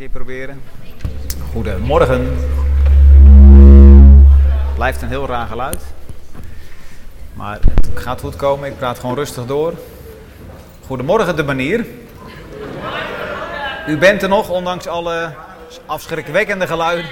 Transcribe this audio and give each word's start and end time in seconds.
keer 0.00 0.08
proberen. 0.08 0.62
Goedemorgen. 1.52 2.36
Blijft 4.74 5.02
een 5.02 5.08
heel 5.08 5.26
raar 5.26 5.46
geluid. 5.46 5.82
Maar 7.32 7.58
het 7.60 7.88
gaat 7.94 8.20
goed 8.20 8.36
komen. 8.36 8.68
Ik 8.68 8.76
praat 8.76 8.98
gewoon 8.98 9.14
rustig 9.14 9.46
door. 9.46 9.74
Goedemorgen 10.86 11.36
de 11.36 11.42
manier. 11.42 11.86
U 13.88 13.98
bent 13.98 14.22
er 14.22 14.28
nog, 14.28 14.48
ondanks 14.48 14.86
alle 14.86 15.34
afschrikwekkende 15.86 16.66
geluiden. 16.66 17.10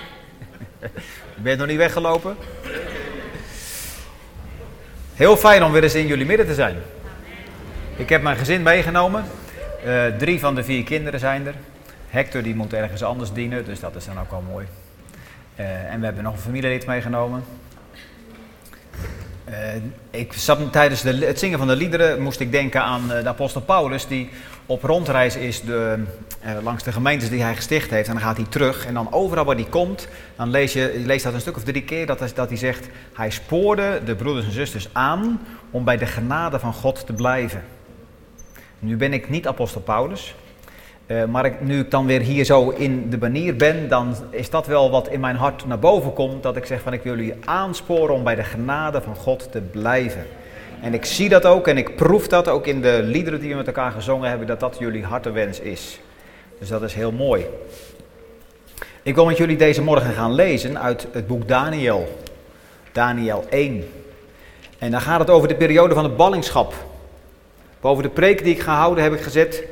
U 1.39 1.41
bent 1.43 1.59
nog 1.59 1.67
niet 1.67 1.77
weggelopen. 1.77 2.37
Heel 5.15 5.37
fijn 5.37 5.65
om 5.65 5.73
weer 5.73 5.83
eens 5.83 5.95
in 5.95 6.07
jullie 6.07 6.27
midden 6.27 6.47
te 6.47 6.55
zijn. 6.55 6.77
Ik 7.97 8.09
heb 8.09 8.23
mijn 8.23 8.37
gezin 8.37 8.63
meegenomen. 8.63 9.25
Uh, 9.87 10.07
drie 10.07 10.41
van 10.41 10.55
de 10.55 10.65
vier 10.65 10.85
kinderen 10.85 11.21
zijn 11.21 11.47
er. 11.47 11.55
Hector 12.09 12.43
die 12.43 12.55
moet 12.55 12.73
ergens 12.73 13.03
anders 13.03 13.33
dienen, 13.33 13.65
dus 13.65 13.81
dat 13.81 13.97
is 13.97 14.05
dan 14.05 14.21
ook 14.21 14.31
wel 14.31 14.45
mooi. 14.51 14.67
Uh, 15.57 15.93
en 15.93 15.99
we 15.99 16.05
hebben 16.05 16.25
nog 16.25 16.33
een 16.33 16.41
familielid 16.41 16.87
meegenomen. 16.87 17.45
Uh, 19.49 19.55
ik 20.11 20.33
tijdens 20.71 21.03
de, 21.03 21.27
het 21.27 21.39
zingen 21.39 21.59
van 21.59 21.67
de 21.67 21.77
liederen 21.77 22.23
moest 22.23 22.41
ik 22.41 22.53
denken 22.53 22.83
aan 22.83 23.09
de 23.09 23.29
apostel 23.29 23.61
Paulus 23.61 24.07
die 24.07 24.31
op 24.67 24.83
rondreis 24.83 25.37
is 25.37 25.61
de, 25.61 26.03
langs 26.63 26.83
de 26.83 26.93
gemeentes 26.93 27.29
die 27.29 27.43
hij 27.43 27.55
gesticht 27.55 27.91
heeft. 27.91 28.09
En 28.09 28.15
dan 28.15 28.23
gaat 28.23 28.37
hij 28.37 28.47
terug 28.49 28.87
en 28.87 28.95
dan 28.95 29.13
overal 29.13 29.45
waar 29.45 29.57
hij 29.57 29.65
komt, 29.65 30.09
dan 30.37 30.51
lees 30.51 30.73
je, 30.73 30.81
je 30.99 31.07
leest 31.07 31.25
dat 31.25 31.35
een 31.35 31.41
stuk 31.41 31.57
of 31.57 31.63
drie 31.63 31.83
keer, 31.83 32.07
dat, 32.07 32.33
dat 32.35 32.49
hij 32.49 32.59
zegt, 32.59 32.89
hij 33.13 33.31
spoorde 33.31 34.01
de 34.05 34.15
broeders 34.15 34.47
en 34.47 34.53
zusters 34.53 34.89
aan 34.93 35.41
om 35.71 35.85
bij 35.85 35.97
de 35.97 36.07
genade 36.07 36.59
van 36.59 36.73
God 36.73 37.07
te 37.07 37.13
blijven. 37.13 37.63
Nu 38.79 38.97
ben 38.97 39.13
ik 39.13 39.29
niet 39.29 39.47
apostel 39.47 39.81
Paulus, 39.81 40.35
uh, 41.09 41.25
maar 41.25 41.45
ik, 41.45 41.61
nu 41.61 41.81
ik 41.81 41.91
dan 41.91 42.07
weer 42.07 42.21
hier 42.21 42.45
zo 42.45 42.69
in 42.71 43.11
de 43.11 43.19
banier 43.19 43.57
ben, 43.57 43.89
dan 43.89 44.15
is 44.31 44.51
dat 44.51 44.67
wel 44.67 44.91
wat 44.91 45.09
in 45.09 45.21
mijn 45.21 45.37
hart 45.37 45.67
naar 45.67 45.79
boven 45.79 46.13
komt. 46.13 46.43
Dat 46.43 46.57
ik 46.57 46.67
zeg 46.67 46.81
van 46.81 46.93
ik 46.93 47.03
wil 47.03 47.17
jullie 47.17 47.35
aansporen 47.45 48.15
om 48.15 48.25
bij 48.25 48.35
de 48.35 48.45
genade 48.45 49.01
van 49.01 49.17
God 49.17 49.53
te 49.53 49.61
blijven. 49.61 50.27
En 50.81 50.95
ik 50.95 51.05
zie 51.05 51.29
dat 51.29 51.45
ook 51.47 51.67
en 51.69 51.77
ik 51.77 51.97
proef 51.97 52.29
dat 52.29 52.49
ook 52.49 52.67
in 52.67 52.81
de 52.81 53.01
liederen 53.03 53.41
die 53.41 53.51
we 53.51 53.57
met 53.57 53.67
elkaar 53.67 53.93
gezongen 53.93 54.29
hebben, 54.29 54.47
dat 54.47 54.61
dat 54.61 54.77
jullie 54.79 55.05
hartewens 55.05 55.61
is. 55.61 56.01
Dus 56.59 56.69
dat 56.69 56.83
is 56.83 56.95
heel 56.95 57.13
mooi. 57.13 57.47
Ik 59.03 59.15
wil 59.15 59.27
met 59.27 59.37
jullie 59.37 59.57
deze 59.57 59.83
morgen 59.83 60.13
gaan 60.13 60.35
lezen 60.35 60.81
uit 60.81 61.07
het 61.13 61.27
boek 61.27 61.49
Daniel. 61.49 62.19
Daniel 62.93 63.45
1. 63.51 63.89
En 64.79 64.91
dan 64.91 65.01
gaat 65.01 65.21
het 65.21 65.31
over 65.31 65.49
de 65.49 65.55
periode 65.55 65.95
van 65.95 66.03
de 66.03 66.11
ballingschap. 66.11 66.75
Boven 67.81 68.03
de 68.03 68.09
preek 68.09 68.45
die 68.45 68.55
ik 68.55 68.61
ga 68.61 68.75
houden 68.75 69.05
heb 69.05 69.13
ik 69.13 69.21
gezet 69.21 69.65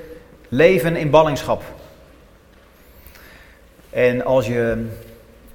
leven 0.49 0.97
in 0.97 1.11
ballingschap. 1.11 1.63
En 3.91 4.25
als 4.25 4.47
je 4.47 4.87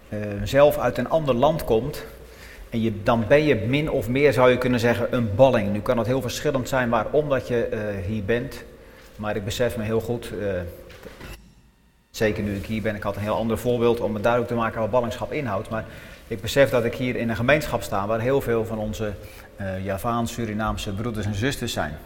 uh, 0.10 0.20
zelf 0.44 0.78
uit 0.78 0.98
een 0.98 1.10
ander 1.10 1.36
land 1.36 1.64
komt, 1.64 2.06
en 2.70 2.82
je, 2.82 3.04
dan 3.04 3.26
ben 3.28 3.44
je 3.44 3.56
min 3.56 3.90
of 3.90 4.08
meer, 4.08 4.34
zou 4.34 4.50
je 4.50 4.58
kunnen 4.58 4.80
zeggen, 4.80 5.08
een 5.16 5.36
balling. 5.36 5.72
Nu 5.74 5.80
kan 5.80 5.98
het 5.98 6.08
heel 6.08 6.22
verschillend 6.22 6.70
zijn 6.70 6.90
waarom 6.90 7.30
dat 7.30 7.48
je 7.48 7.70
uh, 7.74 8.06
hier 8.06 8.24
bent. 8.24 8.64
Maar 9.16 9.36
ik 9.36 9.46
besef 9.46 9.78
me 9.78 9.84
heel 9.84 10.00
goed, 10.00 10.32
uh, 10.40 10.48
zeker 12.12 12.44
nu 12.44 12.56
ik 12.56 12.66
hier 12.66 12.82
ben, 12.82 12.96
ik 12.96 13.04
had 13.04 13.16
een 13.16 13.22
heel 13.22 13.36
ander 13.36 13.58
voorbeeld 13.58 14.00
om 14.00 14.14
het 14.14 14.24
duidelijk 14.24 14.52
te 14.52 14.58
maken 14.58 14.80
wat 14.80 14.92
ballingschap 14.92 15.32
inhoudt. 15.32 15.70
Maar 15.70 15.86
ik 16.28 16.42
besef 16.42 16.70
dat 16.70 16.86
ik 16.86 16.94
hier 16.94 17.16
in 17.16 17.30
een 17.30 17.36
gemeenschap 17.36 17.82
sta 17.84 18.08
waar 18.08 18.20
heel 18.20 18.42
veel 18.42 18.66
van 18.66 18.78
onze 18.78 19.14
uh, 19.62 19.86
Javaans, 19.86 20.34
Surinaamse 20.34 20.94
broeders 20.94 21.26
en 21.26 21.36
zusters 21.36 21.74
zijn. 21.74 21.98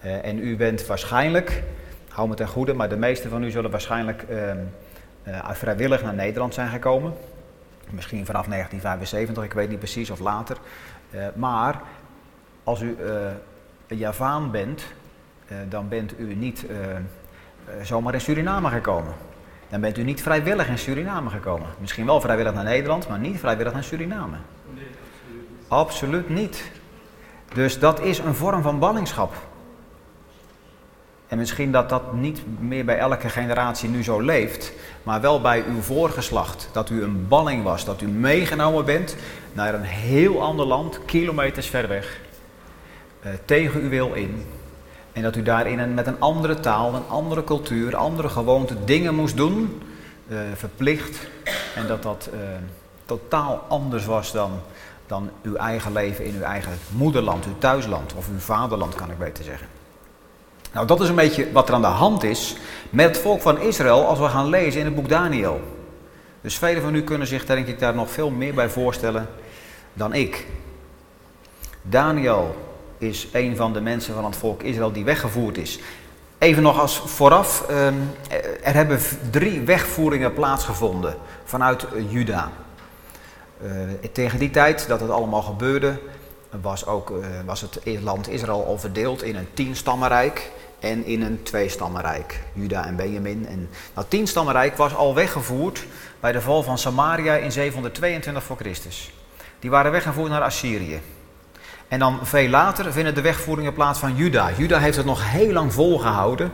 En 0.00 0.38
u 0.38 0.56
bent 0.56 0.86
waarschijnlijk, 0.86 1.62
hou 2.08 2.28
me 2.28 2.34
ten 2.34 2.48
goede, 2.48 2.74
maar 2.74 2.88
de 2.88 2.96
meeste 2.96 3.28
van 3.28 3.42
u 3.42 3.50
zullen 3.50 3.70
waarschijnlijk 3.70 4.24
uh, 4.30 5.50
vrijwillig 5.50 6.02
naar 6.02 6.14
Nederland 6.14 6.54
zijn 6.54 6.68
gekomen. 6.68 7.12
Misschien 7.90 8.26
vanaf 8.26 8.46
1975, 8.46 9.44
ik 9.44 9.52
weet 9.52 9.68
niet 9.68 9.78
precies, 9.78 10.10
of 10.10 10.18
later. 10.18 10.56
maar 11.34 11.80
als 12.64 12.80
u 12.80 12.96
een 13.86 13.96
Javaan 13.96 14.50
bent, 14.50 14.84
dan 15.68 15.88
bent 15.88 16.18
u 16.18 16.34
niet 16.34 16.66
zomaar 17.82 18.14
in 18.14 18.20
Suriname 18.20 18.68
gekomen. 18.68 19.14
Dan 19.68 19.80
bent 19.80 19.98
u 19.98 20.02
niet 20.02 20.22
vrijwillig 20.22 20.68
in 20.68 20.78
Suriname 20.78 21.30
gekomen. 21.30 21.66
Misschien 21.78 22.06
wel 22.06 22.20
vrijwillig 22.20 22.54
naar 22.54 22.64
Nederland, 22.64 23.08
maar 23.08 23.18
niet 23.18 23.38
vrijwillig 23.38 23.72
naar 23.72 23.84
Suriname. 23.84 24.36
Nee, 24.74 24.86
absoluut 25.68 26.28
niet. 26.28 26.70
Dus 27.54 27.78
dat 27.78 28.00
is 28.00 28.18
een 28.18 28.34
vorm 28.34 28.62
van 28.62 28.78
ballingschap. 28.78 29.34
En 31.28 31.38
misschien 31.38 31.72
dat 31.72 31.88
dat 31.88 32.12
niet 32.12 32.40
meer 32.60 32.84
bij 32.84 32.98
elke 32.98 33.28
generatie 33.28 33.88
nu 33.88 34.02
zo 34.02 34.20
leeft, 34.20 34.72
maar 35.02 35.20
wel 35.20 35.40
bij 35.40 35.64
uw 35.68 35.80
voorgeslacht. 35.80 36.68
Dat 36.72 36.90
u 36.90 37.02
een 37.02 37.28
balling 37.28 37.62
was, 37.62 37.84
dat 37.84 38.00
u 38.00 38.06
meegenomen 38.06 38.84
bent 38.84 39.16
naar 39.52 39.74
een 39.74 39.82
heel 39.82 40.42
ander 40.42 40.66
land, 40.66 41.04
kilometers 41.04 41.66
ver 41.66 41.88
weg, 41.88 42.20
uh, 43.26 43.32
tegen 43.44 43.80
uw 43.80 43.88
wil 43.88 44.12
in. 44.12 44.46
En 45.12 45.22
dat 45.22 45.36
u 45.36 45.42
daarin 45.42 45.94
met 45.94 46.06
een 46.06 46.20
andere 46.20 46.60
taal, 46.60 46.94
een 46.94 47.08
andere 47.08 47.44
cultuur, 47.44 47.96
andere 47.96 48.28
gewoonten 48.28 48.86
dingen 48.86 49.14
moest 49.14 49.36
doen, 49.36 49.82
uh, 50.28 50.38
verplicht. 50.54 51.18
En 51.74 51.86
dat 51.86 52.02
dat 52.02 52.28
uh, 52.32 52.40
totaal 53.04 53.64
anders 53.68 54.04
was 54.04 54.32
dan, 54.32 54.50
dan 55.06 55.30
uw 55.42 55.54
eigen 55.54 55.92
leven 55.92 56.24
in 56.24 56.34
uw 56.34 56.42
eigen 56.42 56.72
moederland, 56.88 57.46
uw 57.46 57.58
thuisland 57.58 58.14
of 58.14 58.28
uw 58.28 58.38
vaderland, 58.38 58.94
kan 58.94 59.10
ik 59.10 59.18
beter 59.18 59.44
zeggen. 59.44 59.77
Nou, 60.72 60.86
dat 60.86 61.00
is 61.00 61.08
een 61.08 61.14
beetje 61.14 61.52
wat 61.52 61.68
er 61.68 61.74
aan 61.74 61.80
de 61.80 61.86
hand 61.86 62.22
is 62.22 62.56
met 62.90 63.06
het 63.06 63.18
volk 63.18 63.40
van 63.40 63.60
Israël 63.60 64.06
als 64.06 64.18
we 64.18 64.28
gaan 64.28 64.48
lezen 64.48 64.80
in 64.80 64.86
het 64.86 64.94
boek 64.94 65.08
Daniel. 65.08 65.60
Dus 66.40 66.58
velen 66.58 66.82
van 66.82 66.94
u 66.94 67.02
kunnen 67.02 67.26
zich, 67.26 67.46
denk 67.46 67.66
ik, 67.66 67.78
daar 67.78 67.94
nog 67.94 68.10
veel 68.10 68.30
meer 68.30 68.54
bij 68.54 68.68
voorstellen 68.68 69.28
dan 69.92 70.14
ik. 70.14 70.46
Daniel 71.82 72.56
is 72.98 73.28
een 73.32 73.56
van 73.56 73.72
de 73.72 73.80
mensen 73.80 74.14
van 74.14 74.24
het 74.24 74.36
volk 74.36 74.62
Israël 74.62 74.92
die 74.92 75.04
weggevoerd 75.04 75.58
is. 75.58 75.78
Even 76.38 76.62
nog 76.62 76.80
als 76.80 77.02
vooraf, 77.06 77.68
er 78.62 78.74
hebben 78.74 78.98
drie 79.30 79.60
wegvoeringen 79.60 80.34
plaatsgevonden 80.34 81.16
vanuit 81.44 81.86
Juda. 82.08 82.50
Tegen 84.12 84.38
die 84.38 84.50
tijd 84.50 84.88
dat 84.88 85.00
het 85.00 85.10
allemaal 85.10 85.42
gebeurde, 85.42 85.98
was, 86.60 86.86
ook, 86.86 87.12
was 87.46 87.60
het 87.60 87.80
land 88.02 88.28
Israël 88.28 88.64
al 88.64 88.78
verdeeld 88.78 89.22
in 89.22 89.36
een 89.36 89.48
tienstammenrijk 89.54 90.50
en 90.80 91.04
in 91.04 91.22
een 91.22 91.42
tweestammenrijk, 91.42 92.40
Juda 92.52 92.86
en 92.86 92.96
Benjamin. 92.96 93.46
En 93.48 93.68
dat 93.94 94.10
tienstammenrijk 94.10 94.76
was 94.76 94.94
al 94.94 95.14
weggevoerd 95.14 95.86
bij 96.20 96.32
de 96.32 96.40
val 96.40 96.62
van 96.62 96.78
Samaria 96.78 97.34
in 97.34 97.52
722 97.52 98.42
voor 98.42 98.56
Christus. 98.56 99.12
Die 99.58 99.70
waren 99.70 99.92
weggevoerd 99.92 100.30
naar 100.30 100.42
Assyrië. 100.42 101.00
En 101.88 101.98
dan 101.98 102.18
veel 102.22 102.48
later 102.48 102.92
vinden 102.92 103.14
de 103.14 103.20
wegvoeringen 103.20 103.74
plaats 103.74 103.98
van 103.98 104.16
Juda. 104.16 104.50
Juda 104.56 104.78
heeft 104.78 104.96
het 104.96 105.06
nog 105.06 105.30
heel 105.30 105.52
lang 105.52 105.72
volgehouden 105.72 106.50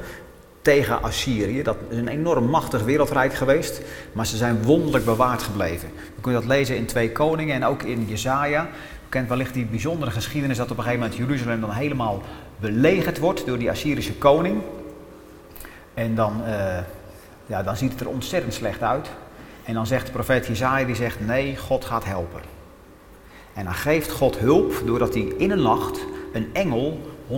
tegen 0.63 1.03
Assyrië. 1.03 1.63
Dat 1.63 1.77
is 1.89 1.97
een 1.97 2.09
enorm 2.09 2.45
machtig 2.45 2.83
wereldrijk 2.83 3.35
geweest, 3.35 3.81
maar 4.13 4.27
ze 4.27 4.37
zijn 4.37 4.63
wonderlijk 4.63 5.05
bewaard 5.05 5.43
gebleven. 5.43 5.89
Je 6.15 6.21
kunt 6.21 6.35
dat 6.35 6.45
lezen 6.45 6.77
in 6.77 6.87
Twee 6.87 7.13
Koningen 7.13 7.55
en 7.55 7.65
ook 7.65 7.83
in 7.83 8.07
Jezaja. 8.09 8.63
U 8.65 9.09
kent 9.09 9.29
wellicht 9.29 9.55
die 9.55 9.65
bijzondere 9.65 10.11
geschiedenis 10.11 10.57
dat 10.57 10.71
op 10.71 10.77
een 10.77 10.83
gegeven 10.83 11.03
moment 11.03 11.19
Jeruzalem 11.19 11.61
dan 11.61 11.71
helemaal 11.71 12.23
belegerd 12.61 13.19
wordt 13.19 13.47
door 13.47 13.59
die 13.59 13.71
Assyrische 13.71 14.15
koning. 14.15 14.63
En 15.95 16.15
dan, 16.15 16.41
uh, 16.47 16.79
ja, 17.47 17.63
dan 17.63 17.77
ziet 17.77 17.91
het 17.91 18.01
er 18.01 18.09
ontzettend 18.09 18.55
slecht 18.55 18.83
uit. 18.83 19.09
En 19.65 19.75
dan 19.75 19.87
zegt 19.87 20.07
de 20.07 20.13
profeet 20.13 20.47
Jezaja, 20.47 20.87
die 20.87 20.95
zegt, 20.95 21.27
nee, 21.27 21.57
God 21.57 21.85
gaat 21.85 22.05
helpen. 22.05 22.41
En 23.55 23.65
dan 23.65 23.75
geeft 23.75 24.11
God 24.11 24.39
hulp 24.39 24.83
doordat 24.87 25.15
hij 25.15 25.23
in 25.23 25.51
een 25.51 25.63
nacht 25.63 26.07
een 26.33 26.51
engel 26.53 27.01
185.000 27.29 27.35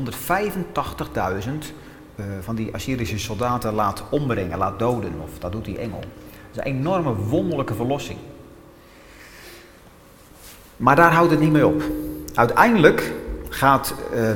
uh, 2.17 2.27
van 2.41 2.55
die 2.55 2.75
Assyrische 2.75 3.19
soldaten 3.19 3.75
laat 3.75 4.03
ombrengen, 4.11 4.59
laat 4.59 4.79
doden. 4.79 5.13
Of 5.23 5.39
dat 5.39 5.53
doet 5.53 5.65
die 5.65 5.79
engel. 5.79 6.01
Dat 6.53 6.65
is 6.65 6.71
een 6.71 6.79
enorme 6.79 7.15
wonderlijke 7.15 7.75
verlossing. 7.75 8.19
Maar 10.77 10.97
daar 10.97 11.13
houdt 11.13 11.31
het 11.31 11.41
niet 11.41 11.53
mee 11.53 11.67
op. 11.67 11.83
Uiteindelijk 12.35 13.13
gaat 13.49 13.95
uh, 14.15 14.31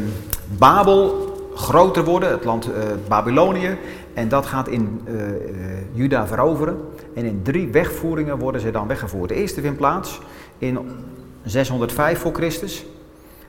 Babel 0.59 1.29
groter 1.55 2.05
worden, 2.05 2.31
het 2.31 2.45
land 2.45 2.69
uh, 2.69 2.75
Babylonië. 3.09 3.77
En 4.15 4.29
dat 4.29 4.47
gaat 4.47 4.69
in 4.69 5.01
uh, 5.09 5.23
Juda 5.93 6.27
veroveren. 6.27 6.81
En 7.15 7.25
in 7.25 7.41
drie 7.43 7.69
wegvoeringen 7.69 8.39
worden 8.39 8.61
ze 8.61 8.71
dan 8.71 8.87
weggevoerd. 8.87 9.29
De 9.29 9.35
eerste 9.35 9.61
vindt 9.61 9.77
plaats 9.77 10.21
in 10.59 10.79
605 11.45 12.19
voor 12.19 12.33
Christus. 12.33 12.87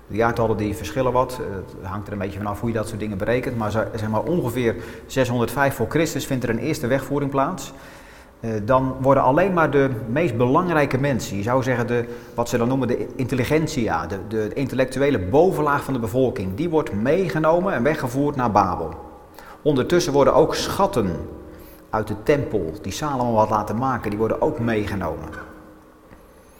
De 0.08 0.16
jaartallen 0.16 0.58
die 0.58 0.76
verschillen 0.76 1.12
wat. 1.12 1.38
Het 1.38 1.90
hangt 1.90 2.08
er 2.08 2.14
een 2.14 2.20
beetje 2.20 2.38
vanaf 2.38 2.60
hoe 2.60 2.70
je 2.70 2.76
dat 2.76 2.88
soort 2.88 3.00
dingen 3.00 3.18
berekent. 3.18 3.58
Maar 3.58 3.72
zeg 3.72 4.10
maar 4.10 4.24
ongeveer 4.24 4.76
605 5.06 5.76
voor 5.76 5.90
Christus 5.90 6.26
vindt 6.26 6.44
er 6.44 6.50
een 6.50 6.58
eerste 6.58 6.88
wegvoering 6.88 7.32
plaats. 7.32 7.74
Dan 8.64 8.96
worden 9.02 9.24
alleen 9.24 9.54
maar 9.54 9.72
de 9.72 9.90
meest 10.10 10.38
belangrijke 10.38 10.98
mensen, 10.98 11.38
je 11.38 11.44
zou 11.44 11.64
zeggen 11.64 11.88
de, 11.88 12.06
wat 12.34 12.50
ze 12.50 12.58
dan 12.58 12.68
noemen 12.68 12.88
de 12.88 13.08
intelligentsia, 13.16 14.08
de, 14.08 14.20
de 14.28 14.54
intellectuele 14.54 15.20
bovenlaag 15.20 15.84
van 15.84 15.94
de 15.94 16.00
bevolking, 16.00 16.56
die 16.56 16.70
wordt 16.70 16.94
meegenomen 16.94 17.74
en 17.74 17.84
weggevoerd 17.84 18.36
naar 18.36 18.52
Babel. 18.52 18.94
Ondertussen 19.62 20.14
worden 20.14 20.34
ook 20.34 20.56
schatten 20.56 21.16
uit 21.90 22.08
de 22.08 22.16
tempel 22.24 22.74
die 22.82 22.92
Salomo 22.92 23.38
had 23.38 23.50
laten 23.50 23.78
maken, 23.78 24.10
die 24.10 24.20
worden 24.20 24.42
ook 24.42 24.60
meegenomen. 24.60 25.30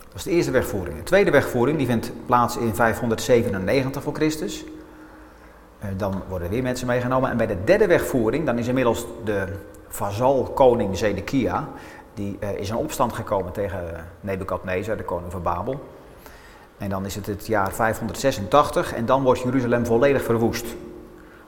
Dat 0.08 0.16
is 0.16 0.24
de 0.24 0.32
eerste 0.32 0.52
wegvoering. 0.52 0.98
De 0.98 1.04
tweede 1.04 1.32
wegvoering 1.32 1.78
die 1.78 1.88
vindt 1.88 2.12
plaats 2.26 2.58
in 2.58 2.76
597 2.76 4.04
voor 4.04 4.14
Christus. 4.14 4.66
Eh, 5.82 5.90
dan 5.98 6.22
worden 6.28 6.50
weer 6.50 6.64
mensen 6.64 6.88
meegenomen. 6.88 7.30
En 7.30 7.38
bij 7.38 7.48
de 7.48 7.64
derde 7.64 7.88
wegvoering, 7.88 8.46
dan 8.46 8.58
is 8.58 8.68
inmiddels 8.68 9.06
de 9.24 9.46
vazal 9.88 10.44
koning 10.44 10.98
Zedekia, 10.98 11.68
die 12.14 12.38
eh, 12.40 12.52
is 12.52 12.70
in 12.70 12.76
opstand 12.76 13.14
gekomen 13.14 13.52
tegen 13.52 14.08
Nebukadnezar, 14.20 14.98
de 14.98 15.04
koning 15.04 15.32
van 15.32 15.42
Babel. 15.42 15.80
En 16.78 16.90
dan 16.90 17.06
is 17.06 17.16
het 17.16 17.26
het 17.26 17.48
jaar 17.48 17.72
586 17.72 18.94
en 18.94 19.06
dan 19.06 19.24
wordt 19.24 19.42
Jeruzalem 19.42 19.86
volledig 19.86 20.24
verwoest. 20.24 20.66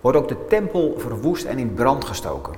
Wordt 0.01 0.17
ook 0.17 0.27
de 0.27 0.45
tempel 0.47 0.95
verwoest 0.97 1.45
en 1.45 1.57
in 1.57 1.73
brand 1.73 2.05
gestoken. 2.05 2.53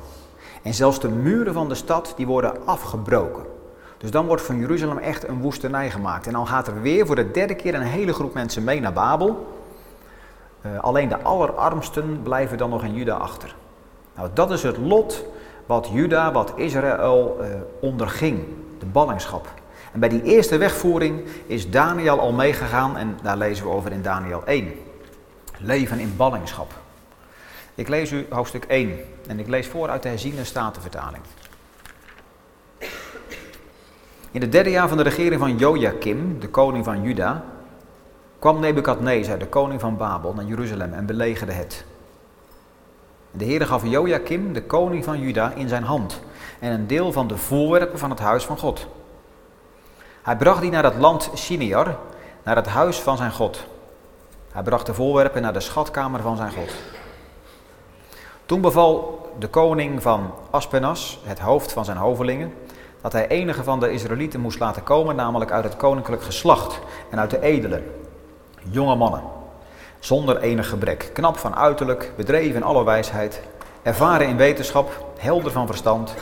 En 0.61 0.73
zelfs 0.73 0.99
de 0.99 1.09
muren 1.09 1.53
van 1.53 1.69
de 1.69 1.75
stad 1.75 2.13
die 2.17 2.27
worden 2.27 2.65
afgebroken. 2.65 3.43
Dus 3.97 4.11
dan 4.11 4.25
wordt 4.25 4.41
van 4.41 4.59
Jeruzalem 4.59 4.97
echt 4.97 5.27
een 5.27 5.41
woestenij 5.41 5.91
gemaakt. 5.91 6.27
En 6.27 6.33
dan 6.33 6.47
gaat 6.47 6.67
er 6.67 6.81
weer 6.81 7.05
voor 7.05 7.15
de 7.15 7.31
derde 7.31 7.55
keer 7.55 7.75
een 7.75 7.81
hele 7.81 8.13
groep 8.13 8.33
mensen 8.33 8.63
mee 8.63 8.79
naar 8.79 8.93
Babel. 8.93 9.54
Uh, 10.65 10.79
alleen 10.79 11.09
de 11.09 11.21
allerarmsten 11.21 12.21
blijven 12.23 12.57
dan 12.57 12.69
nog 12.69 12.83
in 12.83 12.93
Juda 12.93 13.15
achter. 13.15 13.55
Nou, 14.15 14.29
dat 14.33 14.51
is 14.51 14.63
het 14.63 14.77
lot 14.77 15.25
wat 15.65 15.89
Juda, 15.91 16.31
wat 16.31 16.53
Israël 16.55 17.37
uh, 17.41 17.47
onderging. 17.79 18.43
De 18.79 18.85
ballingschap. 18.85 19.47
En 19.91 19.99
bij 19.99 20.09
die 20.09 20.23
eerste 20.23 20.57
wegvoering 20.57 21.23
is 21.45 21.69
Daniel 21.69 22.19
al 22.19 22.31
meegegaan 22.31 22.97
en 22.97 23.17
daar 23.21 23.37
lezen 23.37 23.65
we 23.65 23.71
over 23.71 23.91
in 23.91 24.01
Daniel 24.01 24.45
1. 24.45 24.73
Leven 25.57 25.99
in 25.99 26.13
ballingschap. 26.17 26.73
Ik 27.75 27.87
lees 27.87 28.11
u 28.11 28.25
hoofdstuk 28.29 28.63
1 28.65 28.99
en 29.27 29.39
ik 29.39 29.47
lees 29.47 29.67
voor 29.67 29.89
uit 29.89 30.03
de 30.03 30.09
herziene 30.09 30.43
statenvertaling. 30.43 31.23
In 34.31 34.41
het 34.41 34.51
derde 34.51 34.69
jaar 34.69 34.87
van 34.87 34.97
de 34.97 35.03
regering 35.03 35.39
van 35.39 35.57
Joachim, 35.57 36.39
de 36.39 36.49
koning 36.49 36.85
van 36.85 37.01
Juda, 37.01 37.43
kwam 38.45 38.59
Nebukadnezar, 38.59 39.37
de 39.37 39.47
koning 39.47 39.79
van 39.79 39.97
Babel, 39.97 40.33
naar 40.33 40.45
Jeruzalem 40.45 40.93
en 40.93 41.05
belegerde 41.05 41.51
het. 41.51 41.85
De 43.31 43.45
Heer 43.45 43.65
gaf 43.65 43.85
Joachim, 43.85 44.53
de 44.53 44.63
koning 44.63 45.03
van 45.03 45.19
Juda, 45.19 45.51
in 45.55 45.69
zijn 45.69 45.83
hand 45.83 46.19
en 46.59 46.71
een 46.71 46.87
deel 46.87 47.11
van 47.11 47.27
de 47.27 47.37
voorwerpen 47.37 47.99
van 47.99 48.09
het 48.09 48.19
huis 48.19 48.45
van 48.45 48.57
God. 48.57 48.87
Hij 50.21 50.35
bracht 50.35 50.61
die 50.61 50.71
naar 50.71 50.83
het 50.83 50.95
land 50.95 51.31
Shinear, 51.35 51.97
naar 52.43 52.55
het 52.55 52.67
huis 52.67 52.99
van 52.99 53.17
zijn 53.17 53.31
God. 53.31 53.65
Hij 54.51 54.63
bracht 54.63 54.85
de 54.85 54.93
voorwerpen 54.93 55.41
naar 55.41 55.53
de 55.53 55.59
schatkamer 55.59 56.21
van 56.21 56.37
zijn 56.37 56.51
God. 56.51 56.75
Toen 58.45 58.61
beval 58.61 59.21
de 59.39 59.47
koning 59.47 60.01
van 60.01 60.33
Aspenas, 60.49 61.19
het 61.23 61.39
hoofd 61.39 61.71
van 61.71 61.85
zijn 61.85 61.97
hovelingen, 61.97 62.53
dat 63.01 63.11
hij 63.11 63.27
enige 63.27 63.63
van 63.63 63.79
de 63.79 63.91
Israëlieten 63.91 64.39
moest 64.39 64.59
laten 64.59 64.83
komen, 64.83 65.15
namelijk 65.15 65.51
uit 65.51 65.63
het 65.63 65.77
koninklijk 65.77 66.23
geslacht 66.23 66.79
en 67.09 67.19
uit 67.19 67.29
de 67.29 67.41
edelen, 67.41 68.03
jonge 68.69 68.95
mannen, 68.95 69.21
zonder 69.99 70.37
enig 70.37 70.69
gebrek, 70.69 71.09
knap 71.13 71.37
van 71.37 71.55
uiterlijk, 71.55 72.13
bedreven 72.15 72.55
in 72.55 72.63
alle 72.63 72.83
wijsheid, 72.83 73.41
ervaren 73.83 74.27
in 74.27 74.37
wetenschap, 74.37 75.05
helder 75.17 75.51
van 75.51 75.67
verstand 75.67 76.13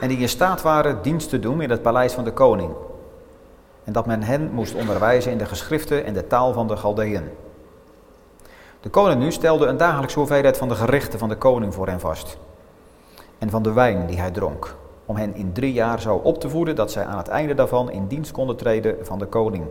en 0.00 0.08
die 0.08 0.18
in 0.18 0.28
staat 0.28 0.62
waren 0.62 1.02
dienst 1.02 1.28
te 1.28 1.38
doen 1.38 1.62
in 1.62 1.70
het 1.70 1.82
paleis 1.82 2.12
van 2.12 2.24
de 2.24 2.32
koning. 2.32 2.70
En 3.84 3.92
dat 3.92 4.06
men 4.06 4.22
hen 4.22 4.50
moest 4.52 4.74
onderwijzen 4.74 5.32
in 5.32 5.38
de 5.38 5.46
geschriften 5.46 6.04
en 6.04 6.12
de 6.12 6.26
taal 6.26 6.52
van 6.52 6.68
de 6.68 6.76
Galdeën. 6.76 7.30
De 8.80 8.88
koning 8.88 9.20
nu 9.20 9.32
stelde 9.32 9.66
een 9.66 9.76
dagelijkse 9.76 10.18
hoeveelheid 10.18 10.56
van 10.56 10.68
de 10.68 10.74
gerechten 10.74 11.18
van 11.18 11.28
de 11.28 11.36
koning 11.36 11.74
voor 11.74 11.86
hen 11.86 12.00
vast. 12.00 12.38
En 13.38 13.50
van 13.50 13.62
de 13.62 13.72
wijn 13.72 14.06
die 14.06 14.20
hij 14.20 14.30
dronk, 14.30 14.74
om 15.06 15.16
hen 15.16 15.34
in 15.34 15.52
drie 15.52 15.72
jaar 15.72 16.00
zo 16.00 16.14
op 16.14 16.40
te 16.40 16.48
voeden 16.48 16.76
dat 16.76 16.92
zij 16.92 17.04
aan 17.04 17.18
het 17.18 17.28
einde 17.28 17.54
daarvan 17.54 17.90
in 17.90 18.06
dienst 18.06 18.32
konden 18.32 18.56
treden 18.56 18.96
van 19.02 19.18
de 19.18 19.26
koning. 19.26 19.64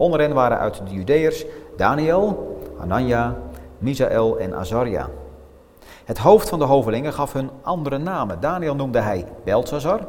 Onder 0.00 0.20
hen 0.20 0.32
waren 0.32 0.58
uit 0.58 0.80
de 0.86 0.94
Judeërs 0.94 1.44
Daniel, 1.76 2.56
Hanania, 2.78 3.36
Misaël 3.78 4.38
en 4.38 4.54
Azaria. 4.54 5.08
Het 6.04 6.18
hoofd 6.18 6.48
van 6.48 6.58
de 6.58 6.64
hovelingen 6.64 7.12
gaf 7.12 7.32
hun 7.32 7.50
andere 7.62 7.98
namen. 7.98 8.40
Daniel 8.40 8.74
noemde 8.74 9.00
hij 9.00 9.24
Belshazzar, 9.44 10.00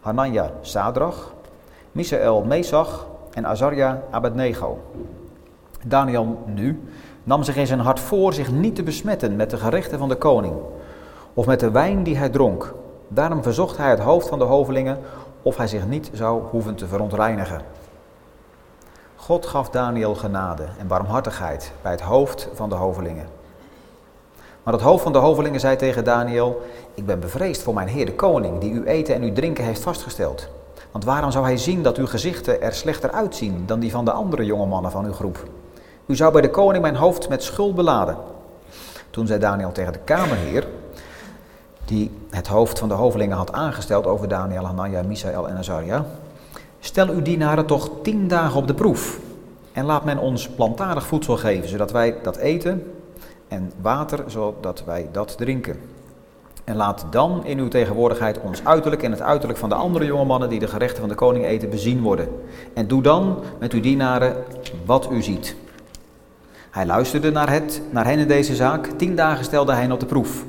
Hanania 0.00 0.50
Sadrach, 0.60 1.32
Misaël 1.92 2.44
Mesach 2.44 3.06
en 3.32 3.46
Azaria 3.46 4.02
Abednego. 4.10 4.78
Daniel 5.86 6.38
nu 6.46 6.82
nam 7.24 7.42
zich 7.42 7.56
in 7.56 7.66
zijn 7.66 7.80
hart 7.80 8.00
voor 8.00 8.32
zich 8.32 8.50
niet 8.52 8.74
te 8.74 8.82
besmetten 8.82 9.36
met 9.36 9.50
de 9.50 9.56
gerechten 9.56 9.98
van 9.98 10.08
de 10.08 10.16
koning 10.16 10.54
of 11.34 11.46
met 11.46 11.60
de 11.60 11.70
wijn 11.70 12.02
die 12.02 12.16
hij 12.16 12.28
dronk. 12.28 12.74
Daarom 13.08 13.42
verzocht 13.42 13.76
hij 13.76 13.90
het 13.90 14.00
hoofd 14.00 14.28
van 14.28 14.38
de 14.38 14.44
hovelingen 14.44 14.98
of 15.42 15.56
hij 15.56 15.66
zich 15.66 15.86
niet 15.86 16.10
zou 16.12 16.42
hoeven 16.50 16.74
te 16.74 16.86
verontreinigen. 16.86 17.81
God 19.32 19.46
gaf 19.46 19.70
Daniel 19.70 20.14
genade 20.14 20.64
en 20.78 20.86
barmhartigheid 20.86 21.72
bij 21.82 21.90
het 21.90 22.00
hoofd 22.00 22.48
van 22.54 22.68
de 22.68 22.74
hovelingen. 22.74 23.26
Maar 24.62 24.74
het 24.74 24.82
hoofd 24.82 25.02
van 25.02 25.12
de 25.12 25.18
hovelingen 25.18 25.60
zei 25.60 25.76
tegen 25.76 26.04
Daniel: 26.04 26.62
Ik 26.94 27.06
ben 27.06 27.20
bevreesd 27.20 27.62
voor 27.62 27.74
mijn 27.74 27.88
heer 27.88 28.06
de 28.06 28.14
koning, 28.14 28.60
die 28.60 28.72
uw 28.72 28.82
eten 28.82 29.14
en 29.14 29.22
uw 29.22 29.32
drinken 29.32 29.64
heeft 29.64 29.82
vastgesteld. 29.82 30.48
Want 30.90 31.04
waarom 31.04 31.30
zou 31.30 31.44
hij 31.44 31.56
zien 31.56 31.82
dat 31.82 31.96
uw 31.96 32.06
gezichten 32.06 32.62
er 32.62 32.72
slechter 32.72 33.10
uitzien 33.10 33.62
dan 33.66 33.80
die 33.80 33.90
van 33.90 34.04
de 34.04 34.12
andere 34.12 34.44
jonge 34.44 34.66
mannen 34.66 34.90
van 34.90 35.04
uw 35.04 35.12
groep? 35.12 35.44
U 36.06 36.16
zou 36.16 36.32
bij 36.32 36.42
de 36.42 36.50
koning 36.50 36.82
mijn 36.82 36.96
hoofd 36.96 37.28
met 37.28 37.42
schuld 37.42 37.74
beladen. 37.74 38.16
Toen 39.10 39.26
zei 39.26 39.40
Daniel 39.40 39.72
tegen 39.72 39.92
de 39.92 39.98
kamerheer, 40.04 40.66
die 41.84 42.10
het 42.30 42.46
hoofd 42.46 42.78
van 42.78 42.88
de 42.88 42.94
hovelingen 42.94 43.36
had 43.36 43.52
aangesteld 43.52 44.06
over 44.06 44.28
Daniel, 44.28 44.66
Hanania, 44.66 45.02
Misaël 45.02 45.48
en 45.48 45.56
Azaria. 45.56 46.04
Stel 46.84 47.08
uw 47.08 47.22
dienaren 47.22 47.66
toch 47.66 47.90
tien 48.02 48.28
dagen 48.28 48.56
op 48.56 48.66
de 48.66 48.74
proef 48.74 49.18
en 49.72 49.84
laat 49.84 50.04
men 50.04 50.18
ons 50.18 50.48
plantaardig 50.48 51.06
voedsel 51.06 51.36
geven, 51.36 51.68
zodat 51.68 51.92
wij 51.92 52.16
dat 52.22 52.36
eten 52.36 52.92
en 53.48 53.72
water, 53.80 54.24
zodat 54.26 54.84
wij 54.84 55.08
dat 55.12 55.36
drinken. 55.36 55.80
En 56.64 56.76
laat 56.76 57.06
dan 57.10 57.46
in 57.46 57.58
uw 57.58 57.68
tegenwoordigheid 57.68 58.40
ons 58.40 58.64
uiterlijk 58.64 59.02
en 59.02 59.10
het 59.10 59.20
uiterlijk 59.20 59.58
van 59.58 59.68
de 59.68 59.74
andere 59.74 60.04
jonge 60.04 60.24
mannen 60.24 60.48
die 60.48 60.58
de 60.58 60.66
gerechten 60.66 61.00
van 61.00 61.08
de 61.08 61.14
koning 61.14 61.44
eten 61.44 61.70
bezien 61.70 62.02
worden. 62.02 62.28
En 62.74 62.86
doe 62.86 63.02
dan 63.02 63.38
met 63.58 63.72
uw 63.72 63.80
dienaren 63.80 64.36
wat 64.84 65.08
u 65.10 65.22
ziet. 65.22 65.56
Hij 66.70 66.86
luisterde 66.86 67.30
naar, 67.30 67.50
het, 67.50 67.82
naar 67.90 68.04
hen 68.04 68.18
in 68.18 68.28
deze 68.28 68.54
zaak. 68.54 68.86
Tien 68.86 69.16
dagen 69.16 69.44
stelde 69.44 69.72
hij 69.72 69.80
hen 69.80 69.92
op 69.92 70.00
de 70.00 70.06
proef. 70.06 70.44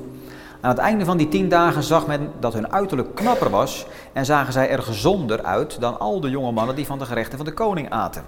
Aan 0.63 0.69
het 0.69 0.80
einde 0.80 1.06
van 1.06 1.18
die 1.18 1.27
tien 1.27 1.50
dagen 1.50 1.84
zag 1.84 2.08
men 2.08 2.32
dat 2.39 2.53
hun 2.53 2.72
uiterlijk 2.72 3.15
knapper 3.15 3.50
was 3.50 3.86
en 4.13 4.25
zagen 4.25 4.53
zij 4.53 4.70
er 4.70 4.82
gezonder 4.82 5.43
uit 5.43 5.79
dan 5.79 6.00
al 6.00 6.20
de 6.20 6.29
jonge 6.29 6.51
mannen 6.51 6.75
die 6.75 6.86
van 6.86 7.00
de 7.00 7.05
gerechten 7.05 7.38
van 7.38 7.46
de 7.46 7.53
koning 7.53 7.89
aten. 7.89 8.24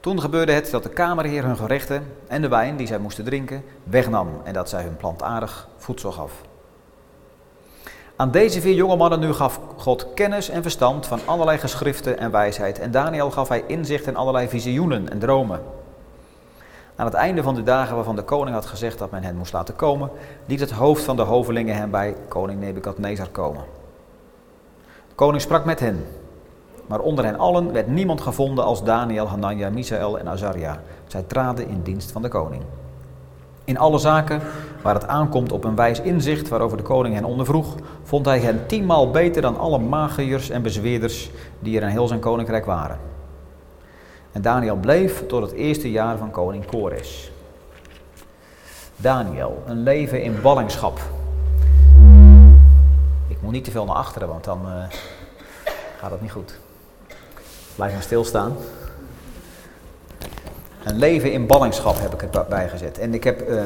Toen 0.00 0.20
gebeurde 0.20 0.52
het 0.52 0.70
dat 0.70 0.82
de 0.82 0.88
kamerheer 0.88 1.44
hun 1.44 1.56
gerechten 1.56 2.06
en 2.28 2.42
de 2.42 2.48
wijn 2.48 2.76
die 2.76 2.86
zij 2.86 2.98
moesten 2.98 3.24
drinken 3.24 3.64
wegnam 3.82 4.28
en 4.44 4.52
dat 4.52 4.68
zij 4.68 4.82
hun 4.82 4.96
plantaardig 4.96 5.68
voedsel 5.76 6.12
gaf. 6.12 6.32
Aan 8.16 8.30
deze 8.30 8.60
vier 8.60 8.74
jonge 8.74 8.96
mannen 8.96 9.20
nu 9.20 9.32
gaf 9.32 9.60
God 9.76 10.14
kennis 10.14 10.48
en 10.48 10.62
verstand 10.62 11.06
van 11.06 11.20
allerlei 11.24 11.58
geschriften 11.58 12.18
en 12.18 12.30
wijsheid 12.30 12.78
en 12.78 12.90
Daniel 12.90 13.30
gaf 13.30 13.48
hij 13.48 13.64
inzicht 13.66 14.06
in 14.06 14.16
allerlei 14.16 14.48
visioenen 14.48 15.10
en 15.10 15.18
dromen. 15.18 15.60
Aan 16.96 17.06
het 17.06 17.14
einde 17.14 17.42
van 17.42 17.54
de 17.54 17.62
dagen 17.62 17.94
waarvan 17.94 18.16
de 18.16 18.22
koning 18.22 18.54
had 18.54 18.66
gezegd 18.66 18.98
dat 18.98 19.10
men 19.10 19.22
hen 19.22 19.36
moest 19.36 19.52
laten 19.52 19.76
komen, 19.76 20.10
liet 20.46 20.60
het 20.60 20.70
hoofd 20.70 21.04
van 21.04 21.16
de 21.16 21.22
hovelingen 21.22 21.76
hen 21.76 21.90
bij 21.90 22.16
koning 22.28 22.60
Nebukadnezar 22.60 23.28
komen. 23.28 23.64
De 25.08 25.14
koning 25.14 25.42
sprak 25.42 25.64
met 25.64 25.80
hen, 25.80 26.06
maar 26.86 27.00
onder 27.00 27.24
hen 27.24 27.38
allen 27.38 27.72
werd 27.72 27.86
niemand 27.86 28.20
gevonden 28.20 28.64
als 28.64 28.84
Daniel, 28.84 29.28
Hanania, 29.28 29.70
Misaël 29.70 30.18
en 30.18 30.28
Azaria. 30.28 30.80
Zij 31.06 31.22
traden 31.22 31.68
in 31.68 31.80
dienst 31.82 32.12
van 32.12 32.22
de 32.22 32.28
koning. 32.28 32.62
In 33.64 33.78
alle 33.78 33.98
zaken 33.98 34.40
waar 34.82 34.94
het 34.94 35.06
aankomt 35.06 35.52
op 35.52 35.64
een 35.64 35.76
wijs 35.76 36.00
inzicht 36.00 36.48
waarover 36.48 36.76
de 36.76 36.82
koning 36.82 37.14
hen 37.14 37.24
ondervroeg, 37.24 37.74
vond 38.02 38.26
hij 38.26 38.38
hen 38.38 38.66
tienmaal 38.66 39.10
beter 39.10 39.42
dan 39.42 39.58
alle 39.58 39.78
magiërs 39.78 40.50
en 40.50 40.62
bezweerders 40.62 41.30
die 41.58 41.76
er 41.76 41.82
in 41.82 41.88
heel 41.88 42.08
zijn 42.08 42.20
koninkrijk 42.20 42.64
waren. 42.64 42.98
En 44.34 44.42
Daniel 44.42 44.76
bleef 44.76 45.26
tot 45.26 45.42
het 45.42 45.52
eerste 45.52 45.90
jaar 45.90 46.18
van 46.18 46.30
koning 46.30 46.66
Kores. 46.66 47.32
Daniel, 48.96 49.62
een 49.66 49.82
leven 49.82 50.22
in 50.22 50.40
ballingschap. 50.42 50.98
Ik 53.28 53.36
moet 53.40 53.52
niet 53.52 53.64
te 53.64 53.70
veel 53.70 53.84
naar 53.84 53.96
achteren, 53.96 54.28
want 54.28 54.44
dan 54.44 54.60
uh, 54.66 54.72
gaat 55.98 56.10
het 56.10 56.20
niet 56.20 56.32
goed. 56.32 56.58
Blijf 57.74 57.92
maar 57.92 58.02
stilstaan. 58.02 58.56
Een 60.84 60.98
leven 60.98 61.32
in 61.32 61.46
ballingschap 61.46 61.98
heb 61.98 62.22
ik 62.22 62.34
erbij 62.34 62.68
gezet. 62.68 62.98
En 62.98 63.14
ik 63.14 63.24
heb 63.24 63.48
uh, 63.48 63.62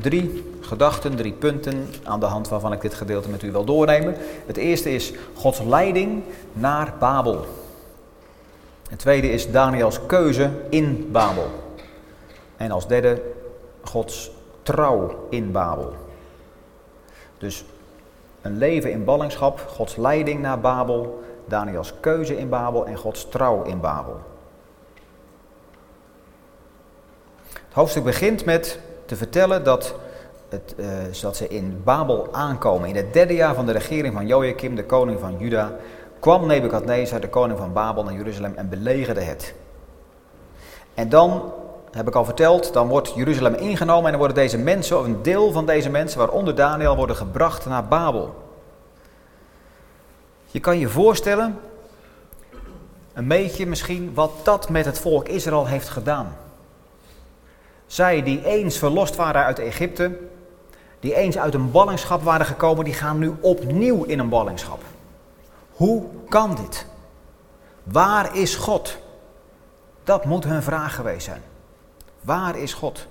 drie 0.00 0.54
gedachten, 0.60 1.16
drie 1.16 1.32
punten 1.32 1.86
aan 2.04 2.20
de 2.20 2.26
hand 2.26 2.48
waarvan 2.48 2.72
ik 2.72 2.80
dit 2.80 2.94
gedeelte 2.94 3.28
met 3.28 3.42
u 3.42 3.52
wil 3.52 3.64
doornemen. 3.64 4.14
Het 4.46 4.56
eerste 4.56 4.90
is 4.90 5.12
Gods 5.34 5.60
leiding 5.60 6.22
naar 6.52 6.94
Babel. 6.98 7.46
Het 8.88 8.98
tweede 8.98 9.30
is 9.30 9.50
Daniels 9.50 10.06
keuze 10.06 10.50
in 10.68 11.08
Babel. 11.12 11.50
En 12.56 12.70
als 12.70 12.88
derde 12.88 13.22
Gods 13.84 14.30
trouw 14.62 15.26
in 15.30 15.52
Babel. 15.52 15.92
Dus 17.38 17.64
een 18.42 18.58
leven 18.58 18.90
in 18.90 19.04
ballingschap, 19.04 19.58
Gods 19.58 19.96
leiding 19.96 20.40
naar 20.40 20.60
Babel, 20.60 21.22
Daniels 21.44 21.92
keuze 22.00 22.38
in 22.38 22.48
Babel 22.48 22.86
en 22.86 22.96
Gods 22.96 23.28
trouw 23.28 23.62
in 23.62 23.80
Babel. 23.80 24.20
Het 27.52 27.76
hoofdstuk 27.76 28.04
begint 28.04 28.44
met 28.44 28.78
te 29.04 29.16
vertellen 29.16 29.64
dat, 29.64 29.94
het, 30.48 30.74
dat 31.20 31.36
ze 31.36 31.48
in 31.48 31.80
Babel 31.84 32.28
aankomen. 32.32 32.88
In 32.88 32.96
het 32.96 33.12
derde 33.12 33.34
jaar 33.34 33.54
van 33.54 33.66
de 33.66 33.72
regering 33.72 34.14
van 34.14 34.26
Joachim, 34.26 34.74
de 34.74 34.84
koning 34.84 35.20
van 35.20 35.38
Juda, 35.38 35.76
kwam 36.18 36.46
Nebukadnezar, 36.46 37.20
de 37.20 37.28
koning 37.28 37.58
van 37.58 37.72
Babel, 37.72 38.04
naar 38.04 38.14
Jeruzalem 38.14 38.54
en 38.54 38.68
belegerde 38.68 39.20
het. 39.20 39.54
En 40.94 41.08
dan, 41.08 41.52
heb 41.90 42.08
ik 42.08 42.14
al 42.14 42.24
verteld, 42.24 42.72
dan 42.72 42.88
wordt 42.88 43.12
Jeruzalem 43.14 43.54
ingenomen 43.54 44.04
en 44.04 44.10
dan 44.10 44.18
worden 44.18 44.36
deze 44.36 44.58
mensen, 44.58 44.98
of 44.98 45.04
een 45.04 45.22
deel 45.22 45.52
van 45.52 45.66
deze 45.66 45.90
mensen, 45.90 46.18
waaronder 46.18 46.54
Daniel, 46.54 46.96
worden 46.96 47.16
gebracht 47.16 47.66
naar 47.66 47.84
Babel. 47.84 48.34
Je 50.46 50.60
kan 50.60 50.78
je 50.78 50.88
voorstellen, 50.88 51.58
een 53.12 53.28
beetje 53.28 53.66
misschien, 53.66 54.14
wat 54.14 54.32
dat 54.42 54.68
met 54.68 54.84
het 54.84 54.98
volk 54.98 55.28
Israël 55.28 55.66
heeft 55.66 55.88
gedaan. 55.88 56.36
Zij 57.86 58.22
die 58.22 58.44
eens 58.44 58.78
verlost 58.78 59.16
waren 59.16 59.44
uit 59.44 59.58
Egypte, 59.58 60.18
die 61.00 61.14
eens 61.14 61.38
uit 61.38 61.54
een 61.54 61.70
ballingschap 61.70 62.22
waren 62.22 62.46
gekomen, 62.46 62.84
die 62.84 62.94
gaan 62.94 63.18
nu 63.18 63.34
opnieuw 63.40 64.04
in 64.04 64.18
een 64.18 64.28
ballingschap. 64.28 64.82
Hoe 65.78 66.04
kan 66.28 66.54
dit? 66.54 66.86
Waar 67.82 68.36
is 68.36 68.54
God? 68.54 68.98
Dat 70.04 70.24
moet 70.24 70.44
hun 70.44 70.62
vraag 70.62 70.94
geweest 70.94 71.24
zijn. 71.24 71.42
Waar 72.20 72.58
is 72.58 72.74
God? 72.74 73.06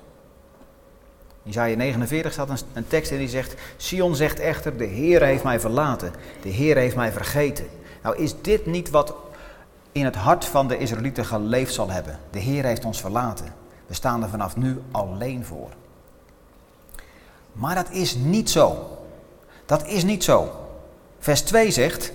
In 1.44 1.50
Isaiah 1.50 1.78
49 1.78 2.34
staat 2.34 2.66
een, 2.74 2.88
tekst 2.88 3.12
in 3.12 3.18
die 3.18 3.30
zegt: 3.30 3.56
Sion 3.78 4.16
zegt 4.16 4.40
echter: 4.40 4.78
De 4.78 4.86
Heer 4.86 5.22
heeft 5.24 5.44
mij 5.44 5.60
verlaten, 5.60 6.14
de 6.42 6.50
Heer 6.50 6.78
heeft 6.78 6.96
mij 6.96 7.12
vergeten. 7.12 7.68
Nou, 8.04 8.18
is 8.18 8.42
dit 8.42 8.66
niet 8.66 8.90
wat 8.90 9.14
in 9.92 10.06
het 10.06 10.16
hart 10.16 10.46
van 10.46 10.68
de 10.68 10.78
Israëlieten 10.78 11.26
geleefd 11.26 11.74
zal 11.74 11.90
hebben? 11.90 12.20
De 12.30 12.40
Heer 12.40 12.64
heeft 12.64 12.86
ons 12.86 13.02
verlaten. 13.02 13.54
We 13.86 13.94
staan 13.94 14.24
er 14.24 14.30
vanaf 14.30 14.56
nu 14.56 14.82
alleen 14.92 15.46
voor. 15.46 15.70
Maar 17.54 17.76
dat 17.76 17.90
is 17.90 18.16
niet 18.16 18.50
zo. 18.50 18.98
Dat 19.66 19.88
is 19.88 20.04
niet 20.04 20.24
zo. 20.24 20.52
Vers 21.20 21.42
2 21.42 21.72
zegt 21.72 22.12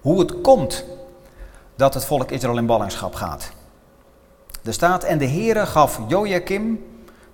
hoe 0.00 0.18
het 0.18 0.40
komt 0.40 0.84
dat 1.76 1.94
het 1.94 2.04
volk 2.04 2.30
Israël 2.30 2.58
in 2.58 2.66
ballingschap 2.66 3.14
gaat. 3.14 3.50
Er 4.64 4.72
staat, 4.72 5.04
en 5.04 5.18
de 5.18 5.28
Heere 5.28 5.66
gaf 5.66 6.00
Joachim, 6.08 6.84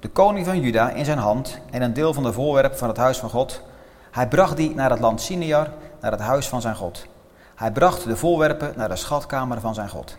de 0.01 0.09
koning 0.09 0.47
van 0.47 0.61
Juda, 0.61 0.91
in 0.91 1.05
zijn 1.05 1.19
hand 1.19 1.59
en 1.71 1.83
een 1.83 1.93
deel 1.93 2.15
van 2.15 2.23
de 2.23 2.33
voorwerpen 2.33 2.79
van 2.79 2.89
het 2.89 2.97
huis 2.97 3.19
van 3.19 3.31
God. 3.31 3.63
Hij 4.11 4.29
bracht 4.29 4.57
die 4.57 4.75
naar 4.75 4.91
het 4.91 5.01
land 5.01 5.21
Sinear, 5.21 5.71
naar 6.01 6.11
het 6.11 6.21
huis 6.21 6.49
van 6.49 6.61
zijn 6.61 6.77
God. 6.77 7.07
Hij 7.55 7.73
bracht 7.73 8.05
de 8.05 8.17
voorwerpen 8.17 8.73
naar 8.77 8.89
de 8.89 8.97
schatkamer 8.97 9.61
van 9.61 9.75
zijn 9.75 9.89
God. 9.89 10.17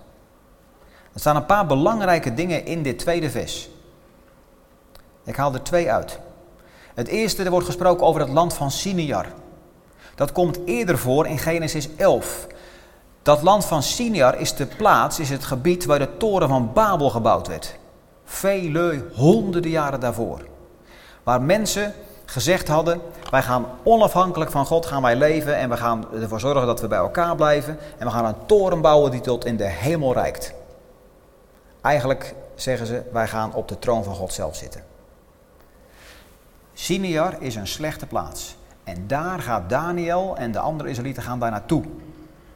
Er 1.14 1.20
staan 1.20 1.36
een 1.36 1.46
paar 1.46 1.66
belangrijke 1.66 2.34
dingen 2.34 2.66
in 2.66 2.84
dit 2.84 3.00
tweede 3.00 3.30
vers. 3.30 3.70
Ik 5.24 5.36
haal 5.36 5.54
er 5.54 5.64
twee 5.64 5.92
uit. 5.92 6.20
Het 6.94 7.08
eerste, 7.08 7.44
er 7.44 7.52
wordt 7.52 7.66
gesproken 7.66 8.06
over 8.06 8.22
het 8.22 8.30
land 8.30 8.54
van 8.54 8.72
Sinear. 8.72 9.26
Dat 10.18 10.32
komt 10.32 10.60
eerder 10.66 10.98
voor 10.98 11.28
in 11.28 11.38
Genesis 11.38 11.90
11. 11.96 12.48
Dat 13.22 13.42
land 13.42 13.66
van 13.66 13.84
Sinear 13.84 14.40
is 14.40 14.56
de 14.56 14.66
plaats, 14.66 15.20
is 15.20 15.30
het 15.30 15.46
gebied 15.46 15.86
waar 15.86 16.00
de 16.00 16.18
toren 16.18 16.48
van 16.48 16.74
Babel 16.74 17.10
gebouwd 17.10 17.48
werd. 17.48 17.78
Vele 18.24 19.06
honderden 19.14 19.72
jaren 19.72 20.00
daarvoor. 20.00 20.46
Waar 21.24 21.42
mensen 21.42 21.94
gezegd 22.26 22.68
hadden, 22.68 23.02
wij 23.30 23.44
gaan 23.44 23.66
onafhankelijk 23.84 24.52
van 24.52 24.66
God 24.66 24.86
gaan 24.86 25.02
wij 25.02 25.16
leven 25.16 25.58
en 25.58 25.70
we 25.70 25.78
gaan 25.78 26.06
ervoor 26.14 26.40
zorgen 26.40 26.66
dat 26.66 26.82
we 26.82 26.88
bij 26.88 26.98
elkaar 26.98 27.36
blijven. 27.36 27.78
En 27.98 28.06
we 28.06 28.12
gaan 28.12 28.26
een 28.26 28.46
toren 28.46 28.82
bouwen 28.82 29.12
die 29.12 29.22
tot 29.22 29.46
in 29.46 29.58
de 29.58 29.68
hemel 29.68 30.14
reikt. 30.14 30.54
Eigenlijk 31.82 32.36
zeggen 32.56 32.88
ze, 32.88 33.04
wij 33.12 33.28
gaan 33.28 33.54
op 33.54 33.68
de 33.68 33.80
troon 33.80 34.04
van 34.04 34.16
God 34.16 34.34
zelf 34.34 34.56
zitten. 34.56 34.84
Sinear 36.74 37.36
is 37.40 37.56
een 37.56 37.68
slechte 37.68 38.06
plaats. 38.06 38.57
En 38.88 39.08
daar 39.08 39.40
gaat 39.40 39.70
Daniel 39.70 40.38
en 40.38 40.52
de 40.52 40.60
andere 40.60 40.90
Israëlieten 40.90 41.24
gaan 41.24 41.40
daar 41.40 41.52
naartoe. 41.52 41.84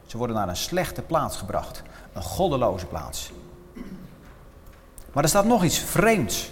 Ze 0.06 0.16
worden 0.16 0.36
naar 0.36 0.48
een 0.48 0.56
slechte 0.56 1.02
plaats 1.02 1.36
gebracht. 1.36 1.82
Een 2.12 2.22
goddeloze 2.22 2.86
plaats. 2.86 3.32
Maar 5.12 5.22
er 5.22 5.28
staat 5.28 5.44
nog 5.44 5.64
iets 5.64 5.78
vreemds 5.78 6.50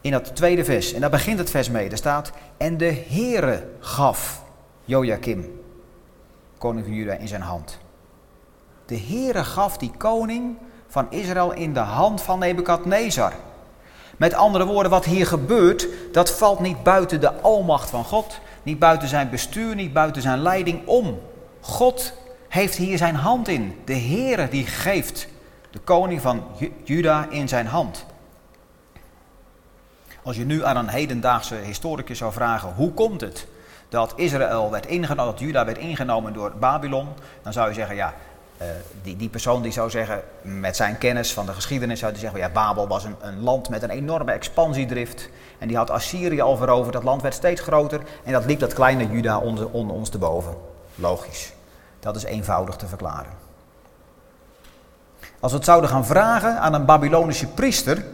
in 0.00 0.10
dat 0.10 0.36
tweede 0.36 0.64
vers. 0.64 0.92
En 0.92 1.00
daar 1.00 1.10
begint 1.10 1.38
het 1.38 1.50
vers 1.50 1.70
mee. 1.70 1.90
Er 1.90 1.96
staat, 1.96 2.32
en 2.56 2.76
de 2.76 3.04
Heere 3.08 3.68
gaf 3.78 4.42
Joachim, 4.84 5.60
koning 6.58 6.84
van 6.84 6.94
Juda, 6.94 7.12
in 7.12 7.28
zijn 7.28 7.42
hand. 7.42 7.78
De 8.86 8.98
Heere 8.98 9.44
gaf 9.44 9.78
die 9.78 9.92
koning 9.96 10.56
van 10.88 11.10
Israël 11.10 11.52
in 11.52 11.72
de 11.72 11.80
hand 11.80 12.22
van 12.22 12.38
Nebukadnezar. 12.38 13.32
Met 14.20 14.34
andere 14.34 14.66
woorden, 14.66 14.90
wat 14.90 15.04
hier 15.04 15.26
gebeurt, 15.26 15.88
dat 16.12 16.30
valt 16.30 16.60
niet 16.60 16.82
buiten 16.82 17.20
de 17.20 17.40
almacht 17.40 17.90
van 17.90 18.04
God, 18.04 18.40
niet 18.62 18.78
buiten 18.78 19.08
zijn 19.08 19.30
bestuur, 19.30 19.74
niet 19.74 19.92
buiten 19.92 20.22
zijn 20.22 20.38
leiding 20.38 20.86
om. 20.86 21.20
God 21.60 22.12
heeft 22.48 22.76
hier 22.76 22.98
zijn 22.98 23.14
hand 23.14 23.48
in. 23.48 23.78
De 23.84 23.94
Heere 23.94 24.48
die 24.48 24.66
geeft 24.66 25.28
de 25.70 25.78
koning 25.78 26.20
van 26.20 26.44
Juda 26.84 27.26
in 27.30 27.48
zijn 27.48 27.66
hand. 27.66 28.06
Als 30.22 30.36
je 30.36 30.44
nu 30.44 30.64
aan 30.64 30.76
een 30.76 30.88
hedendaagse 30.88 31.54
historicus 31.54 32.18
zou 32.18 32.32
vragen, 32.32 32.72
hoe 32.74 32.92
komt 32.92 33.20
het 33.20 33.46
dat 33.88 34.12
Israël 34.16 34.70
werd 34.70 34.86
ingenomen, 34.86 35.32
dat 35.32 35.40
Juda 35.40 35.64
werd 35.64 35.78
ingenomen 35.78 36.32
door 36.32 36.52
Babylon, 36.58 37.08
dan 37.42 37.52
zou 37.52 37.68
je 37.68 37.74
zeggen, 37.74 37.96
ja, 37.96 38.14
uh, 38.62 38.68
die, 39.02 39.16
die 39.16 39.28
persoon 39.28 39.62
die 39.62 39.72
zou 39.72 39.90
zeggen, 39.90 40.22
met 40.42 40.76
zijn 40.76 40.98
kennis 40.98 41.32
van 41.32 41.46
de 41.46 41.52
geschiedenis, 41.52 41.98
zou 41.98 42.12
hij 42.12 42.20
zeggen, 42.20 42.40
ja, 42.40 42.48
Babel 42.48 42.88
was 42.88 43.04
een, 43.04 43.16
een 43.20 43.42
land 43.42 43.68
met 43.68 43.82
een 43.82 43.90
enorme 43.90 44.32
expansiedrift. 44.32 45.28
En 45.58 45.68
die 45.68 45.76
had 45.76 45.90
Assyrië 45.90 46.40
al 46.40 46.56
veroverd, 46.56 46.92
dat 46.92 47.02
land 47.02 47.22
werd 47.22 47.34
steeds 47.34 47.60
groter 47.60 48.00
en 48.24 48.32
dat 48.32 48.44
liep 48.44 48.58
dat 48.58 48.72
kleine 48.72 49.10
Juda 49.10 49.38
onder, 49.38 49.70
onder 49.70 49.96
ons 49.96 50.08
te 50.08 50.18
boven. 50.18 50.54
Logisch. 50.94 51.52
Dat 52.00 52.16
is 52.16 52.22
eenvoudig 52.22 52.76
te 52.76 52.86
verklaren. 52.86 53.32
Als 55.40 55.52
we 55.52 55.56
het 55.58 55.66
zouden 55.66 55.90
gaan 55.90 56.06
vragen 56.06 56.60
aan 56.60 56.74
een 56.74 56.84
Babylonische 56.84 57.46
priester 57.46 58.04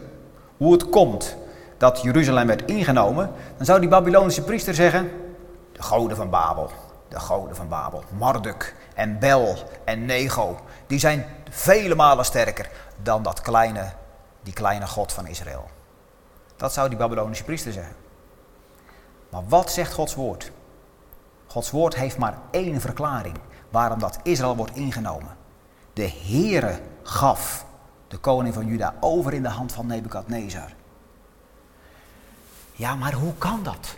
hoe 0.57 0.71
het 0.71 0.89
komt 0.89 1.35
dat 1.77 2.01
Jeruzalem 2.01 2.47
werd 2.47 2.65
ingenomen, 2.65 3.31
dan 3.57 3.65
zou 3.65 3.79
die 3.79 3.89
Babylonische 3.89 4.41
priester 4.41 4.73
zeggen: 4.73 5.11
De 5.71 5.81
goden 5.81 6.17
van 6.17 6.29
Babel, 6.29 6.71
de 7.07 7.19
goden 7.19 7.55
van 7.55 7.67
Babel, 7.67 8.03
Marduk 8.17 8.75
en 8.97 9.19
Bel 9.19 9.57
en 9.83 10.05
Nego, 10.05 10.59
die 10.87 10.99
zijn 10.99 11.25
vele 11.49 11.95
malen 11.95 12.25
sterker 12.25 12.69
dan 13.01 13.23
dat 13.23 13.41
kleine, 13.41 13.93
die 14.43 14.53
kleine 14.53 14.87
God 14.87 15.13
van 15.13 15.27
Israël. 15.27 15.69
Dat 16.55 16.73
zou 16.73 16.89
die 16.89 16.97
Babylonische 16.97 17.43
priester 17.43 17.73
zeggen. 17.73 17.95
Maar 19.29 19.47
wat 19.47 19.71
zegt 19.71 19.93
Gods 19.93 20.15
woord? 20.15 20.51
Gods 21.47 21.71
woord 21.71 21.95
heeft 21.95 22.17
maar 22.17 22.37
één 22.51 22.81
verklaring 22.81 23.37
waarom 23.69 23.99
dat 23.99 24.19
Israël 24.23 24.55
wordt 24.55 24.75
ingenomen. 24.75 25.37
De 25.93 26.11
Heere 26.25 26.79
gaf 27.03 27.65
de 28.07 28.17
koning 28.17 28.53
van 28.53 28.65
Juda 28.65 28.95
over 28.99 29.33
in 29.33 29.43
de 29.43 29.49
hand 29.49 29.71
van 29.71 29.87
Nebukadnezar. 29.87 30.73
Ja, 32.71 32.95
maar 32.95 33.13
hoe 33.13 33.33
kan 33.37 33.63
dat? 33.63 33.97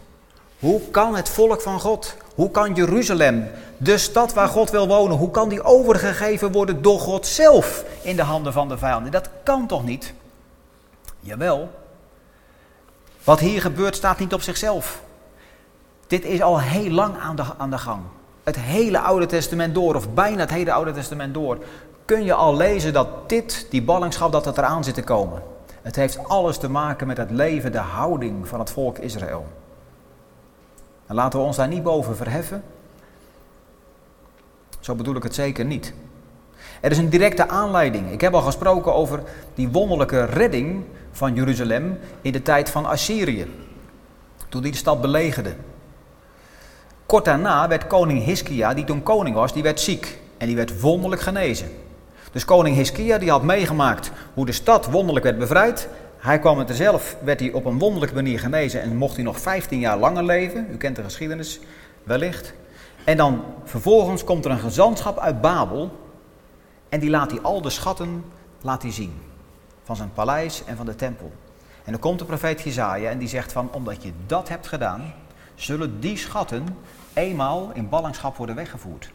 Hoe 0.60 0.82
kan 0.92 1.16
het 1.16 1.30
volk 1.30 1.62
van 1.62 1.80
God, 1.80 2.16
hoe 2.36 2.52
kan 2.52 2.74
Jeruzalem, 2.74 3.48
de 3.78 3.98
stad 3.98 4.34
waar 4.34 4.48
God 4.48 4.70
wil 4.70 4.88
wonen, 4.88 5.18
hoe 5.18 5.32
kan 5.32 5.50
die 5.50 5.64
overgegeven 5.64 6.52
worden 6.52 6.82
door 6.82 7.00
God 7.00 7.28
zelf 7.28 7.84
in 8.02 8.16
de 8.16 8.22
handen 8.22 8.54
van 8.54 8.70
de 8.70 8.78
vijanden? 8.78 9.12
Dat 9.12 9.30
kan 9.44 9.68
toch 9.68 9.86
niet? 9.86 10.14
Jawel. 11.20 11.70
Wat 13.24 13.40
hier 13.40 13.62
gebeurt 13.62 13.96
staat 13.96 14.20
niet 14.20 14.34
op 14.34 14.42
zichzelf. 14.42 15.02
Dit 16.08 16.26
is 16.26 16.42
al 16.42 16.62
heel 16.62 16.92
lang 16.92 17.18
aan 17.18 17.36
de, 17.36 17.44
aan 17.58 17.70
de 17.70 17.78
gang. 17.78 18.02
Het 18.44 18.56
hele 18.56 19.00
Oude 19.00 19.26
Testament 19.26 19.76
door, 19.76 19.96
of 19.96 20.14
bijna 20.14 20.40
het 20.40 20.50
hele 20.50 20.72
Oude 20.72 20.92
Testament 20.92 21.34
door, 21.34 21.58
kun 22.06 22.24
je 22.24 22.34
al 22.34 22.56
lezen 22.56 22.94
dat 22.94 23.30
dit, 23.30 23.68
die 23.70 23.82
ballingschap, 23.82 24.32
dat 24.32 24.46
het 24.46 24.58
eraan 24.58 24.84
zit 24.84 24.94
te 24.94 25.04
komen. 25.04 25.42
Het 25.82 25.96
heeft 25.96 26.28
alles 26.28 26.58
te 26.58 26.70
maken 26.70 27.08
met 27.08 27.18
het 27.18 27.32
leven, 27.32 27.72
de 27.72 27.78
houding 27.78 28.48
van 28.48 28.60
het 28.60 28.70
volk 28.70 28.98
Israël. 28.98 29.46
En 31.10 31.16
laten 31.16 31.40
we 31.40 31.46
ons 31.46 31.56
daar 31.56 31.68
niet 31.68 31.84
boven 31.84 32.16
verheffen. 32.16 32.64
Zo 34.80 34.96
bedoel 34.96 35.16
ik 35.16 35.24
het 35.24 35.36
zeker 35.36 35.66
niet. 35.66 35.94
Er 36.82 36.92
is 36.92 36.98
een 36.98 37.10
directe 37.10 37.48
aanleiding. 37.48 38.12
Ik 38.12 38.22
heb 38.22 38.34
al 38.34 38.42
gesproken 38.42 38.94
over 38.94 39.24
die 39.54 39.70
wonderlijke 39.70 40.24
redding 40.24 40.84
van 41.12 41.34
Jeruzalem 41.34 42.00
in 42.22 42.32
de 42.32 42.42
tijd 42.42 42.70
van 42.70 42.86
Assyrië. 42.86 43.48
Toen 44.50 44.62
die 44.62 44.72
de 44.72 44.78
stad 44.78 45.02
belegerde. 45.02 45.56
Kort 47.06 47.26
daarna 47.26 47.68
werd 47.68 47.88
koning 47.88 48.24
Hiskia, 48.24 48.74
die 48.74 48.84
toen 48.84 49.04
koning 49.04 49.36
was, 49.36 49.54
die 49.54 49.64
werd 49.64 49.80
ziek. 49.80 50.20
En 50.38 50.48
die 50.48 50.56
werd 50.56 50.82
wonderlijk 50.82 51.22
genezen. 51.22 51.70
Dus 52.32 52.46
koning 52.46 52.76
Hiskia 52.76 53.18
die 53.18 53.30
had 53.30 53.44
meegemaakt 53.44 54.12
hoe 54.34 54.46
de 54.46 54.52
stad 54.52 54.86
wonderlijk 54.86 55.26
werd 55.26 55.38
bevrijd. 55.38 55.90
Hij 56.20 56.40
kwam 56.40 56.58
het 56.58 56.70
er 56.70 56.76
zelf, 56.76 57.18
werd 57.24 57.40
hij 57.40 57.52
op 57.52 57.66
een 57.66 57.80
wonderlijke 57.80 58.16
manier 58.16 58.40
genezen 58.40 58.82
en 58.82 58.96
mocht 58.96 59.16
hij 59.16 59.24
nog 59.24 59.40
15 59.40 59.80
jaar 59.80 59.98
langer 59.98 60.24
leven. 60.24 60.68
U 60.72 60.78
kent 60.78 60.96
de 60.96 61.04
geschiedenis. 61.04 61.60
wellicht. 62.04 62.54
En 63.04 63.18
dan 63.18 63.44
vervolgens 63.64 64.24
komt 64.24 64.46
er 64.46 64.52
een 64.52 64.60
gezantschap 64.60 65.20
uit 65.20 65.42
Babel 65.42 65.92
en 66.90 67.00
die 67.00 67.10
laat 67.10 67.32
hij 67.32 67.42
al 67.42 67.62
de 67.62 67.70
schatten 67.70 68.24
laat 68.62 68.82
hij 68.82 68.92
zien. 68.92 69.22
Van 69.84 69.96
zijn 69.96 70.14
paleis 70.14 70.64
en 70.66 70.78
van 70.78 70.86
de 70.86 70.96
tempel. 70.96 71.32
En 71.84 71.92
dan 71.92 72.02
komt 72.02 72.20
de 72.20 72.26
profeet 72.26 72.62
Jezaja 72.62 73.10
en 73.10 73.18
die 73.18 73.28
zegt 73.28 73.52
van, 73.52 73.70
omdat 73.72 74.04
je 74.04 74.12
dat 74.26 74.50
hebt 74.50 74.68
gedaan, 74.68 75.14
zullen 75.56 76.00
die 76.00 76.18
schatten 76.18 76.66
eenmaal 77.14 77.72
in 77.74 77.90
ballingschap 77.90 78.36
worden 78.38 78.56
weggevoerd. 78.56 79.12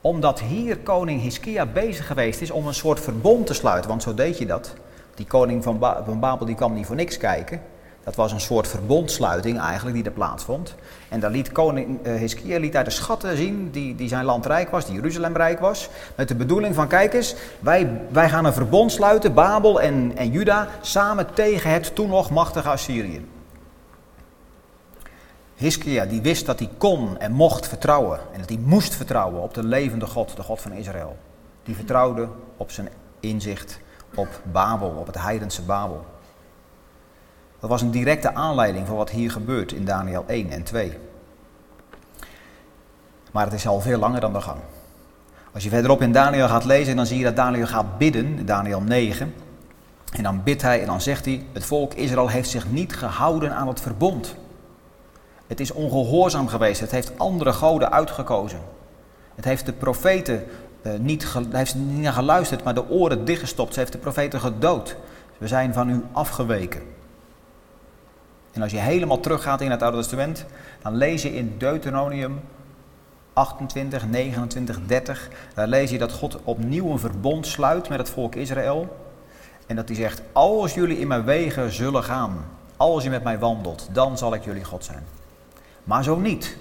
Omdat 0.00 0.40
hier 0.40 0.78
koning 0.78 1.20
Hiskia 1.20 1.66
bezig 1.66 2.06
geweest 2.06 2.40
is 2.40 2.50
om 2.50 2.66
een 2.66 2.74
soort 2.74 3.00
verbond 3.00 3.46
te 3.46 3.54
sluiten, 3.54 3.90
want 3.90 4.02
zo 4.02 4.14
deed 4.14 4.38
je 4.38 4.46
dat. 4.46 4.74
Die 5.14 5.26
koning 5.26 5.62
van, 5.62 5.78
van 6.04 6.20
Babel 6.20 6.46
die 6.46 6.54
kwam 6.54 6.74
niet 6.74 6.86
voor 6.86 6.96
niks 6.96 7.16
kijken. 7.16 7.60
Dat 8.04 8.14
was 8.14 8.32
een 8.32 8.40
soort 8.40 8.68
verbondsluiting 8.68 9.60
eigenlijk 9.60 9.96
die 9.96 10.04
er 10.04 10.10
plaatsvond. 10.10 10.74
En 11.08 11.20
daar 11.20 11.30
liet 11.30 11.52
koning 11.52 12.06
uh, 12.06 12.14
Hiskia 12.14 12.82
de 12.82 12.90
schatten 12.90 13.36
zien 13.36 13.70
die, 13.70 13.94
die 13.94 14.08
zijn 14.08 14.24
land 14.24 14.46
rijk 14.46 14.70
was, 14.70 14.86
die 14.86 14.94
Jeruzalem 14.94 15.36
rijk 15.36 15.60
was. 15.60 15.88
Met 16.16 16.28
de 16.28 16.34
bedoeling 16.34 16.74
van, 16.74 16.88
kijk 16.88 17.14
eens, 17.14 17.34
wij, 17.60 18.00
wij 18.10 18.28
gaan 18.28 18.44
een 18.44 18.52
verbond 18.52 18.92
sluiten, 18.92 19.34
Babel 19.34 19.80
en, 19.80 20.12
en 20.16 20.30
Juda, 20.30 20.68
samen 20.80 21.34
tegen 21.34 21.70
het 21.70 21.94
toen 21.94 22.08
nog 22.08 22.30
machtige 22.30 22.68
Assyrië. 22.68 23.26
Hiskia 25.54 26.04
die 26.04 26.22
wist 26.22 26.46
dat 26.46 26.58
hij 26.58 26.68
kon 26.78 27.18
en 27.18 27.32
mocht 27.32 27.68
vertrouwen 27.68 28.18
en 28.32 28.40
dat 28.40 28.48
hij 28.48 28.58
moest 28.58 28.94
vertrouwen 28.94 29.42
op 29.42 29.54
de 29.54 29.64
levende 29.64 30.06
God, 30.06 30.36
de 30.36 30.42
God 30.42 30.60
van 30.60 30.72
Israël. 30.72 31.16
Die 31.62 31.74
vertrouwde 31.74 32.28
op 32.56 32.70
zijn 32.70 32.88
inzicht 33.20 33.80
op 34.14 34.40
Babel, 34.52 34.88
op 34.88 35.06
het 35.06 35.18
heidense 35.18 35.62
Babel. 35.62 36.04
Dat 37.60 37.70
was 37.70 37.82
een 37.82 37.90
directe 37.90 38.34
aanleiding 38.34 38.86
voor 38.86 38.96
wat 38.96 39.10
hier 39.10 39.30
gebeurt 39.30 39.72
in 39.72 39.84
Daniel 39.84 40.24
1 40.26 40.50
en 40.50 40.62
2. 40.62 40.98
Maar 43.32 43.44
het 43.44 43.54
is 43.54 43.66
al 43.66 43.80
veel 43.80 43.98
langer 43.98 44.20
dan 44.20 44.32
de 44.32 44.40
gang. 44.40 44.60
Als 45.52 45.62
je 45.62 45.68
verderop 45.68 46.02
in 46.02 46.12
Daniel 46.12 46.48
gaat 46.48 46.64
lezen, 46.64 46.96
dan 46.96 47.06
zie 47.06 47.18
je 47.18 47.24
dat 47.24 47.36
Daniel 47.36 47.66
gaat 47.66 47.98
bidden, 47.98 48.46
Daniel 48.46 48.80
9. 48.80 49.34
En 50.12 50.22
dan 50.22 50.42
bidt 50.42 50.62
hij 50.62 50.80
en 50.80 50.86
dan 50.86 51.00
zegt 51.00 51.24
hij, 51.24 51.46
het 51.52 51.64
volk 51.64 51.94
Israël 51.94 52.28
heeft 52.28 52.48
zich 52.48 52.70
niet 52.70 52.96
gehouden 52.96 53.54
aan 53.54 53.68
het 53.68 53.80
verbond. 53.80 54.34
Het 55.46 55.60
is 55.60 55.70
ongehoorzaam 55.70 56.48
geweest, 56.48 56.80
het 56.80 56.90
heeft 56.90 57.18
andere 57.18 57.52
goden 57.52 57.92
uitgekozen. 57.92 58.60
Het 59.34 59.44
heeft 59.44 59.66
de 59.66 59.72
profeten 59.72 60.44
uh, 60.86 60.92
niet, 60.98 61.26
heeft 61.50 61.74
niet 61.74 62.02
naar 62.02 62.12
geluisterd, 62.12 62.64
maar 62.64 62.74
de 62.74 62.88
oren 62.88 63.24
dichtgestopt. 63.24 63.72
Ze 63.74 63.78
heeft 63.78 63.92
de 63.92 63.98
profeten 63.98 64.40
gedood. 64.40 64.96
We 65.38 65.48
zijn 65.48 65.72
van 65.72 65.90
u 65.90 66.04
afgeweken. 66.12 66.82
En 68.52 68.62
als 68.62 68.70
je 68.70 68.78
helemaal 68.78 69.20
teruggaat 69.20 69.60
in 69.60 69.70
het 69.70 69.82
Oude 69.82 69.96
Testament, 69.96 70.44
dan 70.82 70.96
lees 70.96 71.22
je 71.22 71.34
in 71.36 71.54
Deuteronomium 71.58 72.40
28, 73.32 74.06
29, 74.06 74.78
30, 74.86 75.28
daar 75.54 75.68
lees 75.68 75.90
je 75.90 75.98
dat 75.98 76.12
God 76.12 76.38
opnieuw 76.44 76.90
een 76.90 76.98
verbond 76.98 77.46
sluit 77.46 77.88
met 77.88 77.98
het 77.98 78.10
volk 78.10 78.34
Israël. 78.34 78.96
En 79.66 79.76
dat 79.76 79.88
hij 79.88 79.96
zegt, 79.96 80.22
als 80.32 80.74
jullie 80.74 80.98
in 80.98 81.08
mijn 81.08 81.24
wegen 81.24 81.72
zullen 81.72 82.04
gaan, 82.04 82.44
als 82.76 83.02
je 83.02 83.10
met 83.10 83.24
mij 83.24 83.38
wandelt, 83.38 83.88
dan 83.92 84.18
zal 84.18 84.34
ik 84.34 84.44
jullie 84.44 84.64
God 84.64 84.84
zijn. 84.84 85.06
Maar 85.84 86.04
zo 86.04 86.16
niet, 86.16 86.56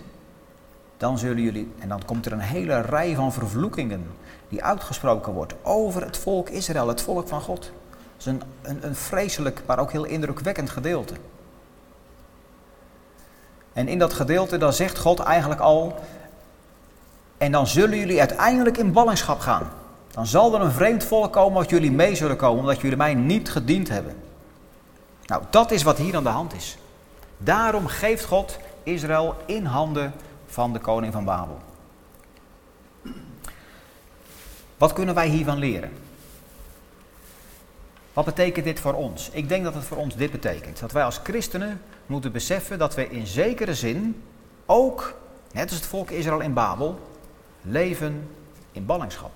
dan 1.04 1.18
zullen 1.18 1.44
jullie, 1.44 1.74
en 1.80 1.90
dan 1.90 2.06
komt 2.06 2.26
er 2.26 2.32
een 2.32 2.40
hele 2.40 2.82
rij 2.82 3.16
van 3.16 3.34
vervloekingen 3.34 4.08
die 4.50 4.64
uitgesproken 4.64 5.34
wordt 5.34 5.54
over 5.62 6.02
het 6.02 6.18
volk 6.18 6.50
Israël, 6.50 6.88
het 6.88 7.02
volk 7.02 7.28
van 7.28 7.42
God. 7.42 7.62
Dat 7.62 7.72
is 8.20 8.26
een, 8.26 8.42
een, 8.62 8.86
een 8.86 8.96
vreselijk, 8.96 9.62
maar 9.66 9.80
ook 9.80 9.92
heel 9.92 10.04
indrukwekkend 10.04 10.70
gedeelte. 10.70 11.14
En 13.74 13.88
in 13.88 14.00
dat 14.00 14.14
gedeelte, 14.14 14.58
dan 14.58 14.74
zegt 14.74 14.98
God 14.98 15.20
eigenlijk 15.20 15.62
al, 15.62 15.96
en 17.38 17.52
dan 17.52 17.68
zullen 17.68 17.98
jullie 17.98 18.20
uiteindelijk 18.20 18.78
in 18.78 18.92
ballingschap 18.92 19.40
gaan. 19.40 19.70
Dan 20.12 20.26
zal 20.26 20.56
er 20.56 20.62
een 20.62 20.72
vreemd 20.72 21.04
volk 21.04 21.34
komen 21.34 21.54
wat 21.54 21.70
jullie 21.70 21.92
mee 21.92 22.16
zullen 22.16 22.38
komen, 22.38 22.60
omdat 22.60 22.82
jullie 22.82 22.98
mij 22.98 23.14
niet 23.14 23.50
gediend 23.50 23.90
hebben. 23.90 24.16
Nou, 25.26 25.44
dat 25.50 25.72
is 25.72 25.84
wat 25.84 25.98
hier 25.98 26.16
aan 26.16 26.24
de 26.24 26.30
hand 26.30 26.54
is. 26.54 26.78
Daarom 27.38 27.88
geeft 27.88 28.26
God 28.26 28.58
Israël 28.84 29.36
in 29.46 29.66
handen 29.66 30.14
van 30.54 30.74
de 30.74 30.80
koning 30.80 31.14
van 31.14 31.26
Babel. 31.26 31.58
Wat 34.78 34.94
kunnen 34.94 35.16
wij 35.16 35.28
hiervan 35.28 35.58
leren? 35.58 35.92
Wat 38.14 38.26
betekent 38.26 38.66
dit 38.66 38.80
voor 38.80 38.94
ons? 38.94 39.30
Ik 39.30 39.50
denk 39.50 39.64
dat 39.64 39.74
het 39.74 39.84
voor 39.84 39.98
ons 39.98 40.16
dit 40.16 40.32
betekent. 40.32 40.80
Dat 40.80 40.92
wij 40.92 41.04
als 41.04 41.20
christenen 41.24 41.82
moeten 42.06 42.32
beseffen 42.32 42.80
dat 42.80 42.96
we 42.96 43.10
in 43.10 43.28
zekere 43.28 43.76
zin 43.76 44.24
ook, 44.66 45.16
net 45.52 45.70
als 45.70 45.80
het 45.80 45.86
volk 45.86 46.10
Israël 46.10 46.40
in 46.40 46.54
Babel, 46.54 47.00
leven 47.62 48.30
in 48.72 48.86
ballingschap. 48.86 49.32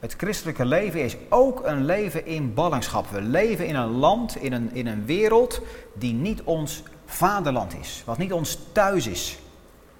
Het 0.00 0.14
christelijke 0.16 0.64
leven 0.64 1.04
is 1.04 1.16
ook 1.28 1.66
een 1.66 1.84
leven 1.84 2.26
in 2.26 2.54
ballingschap. 2.54 3.08
We 3.08 3.20
leven 3.20 3.66
in 3.66 3.74
een 3.74 3.90
land, 3.90 4.36
in 4.36 4.52
een, 4.52 4.74
in 4.74 4.86
een 4.86 5.04
wereld 5.04 5.60
die 5.94 6.12
niet 6.12 6.42
ons 6.42 6.82
vaderland 7.10 7.74
is. 7.80 8.02
Wat 8.06 8.18
niet 8.18 8.32
ons 8.32 8.58
thuis 8.72 9.06
is. 9.06 9.38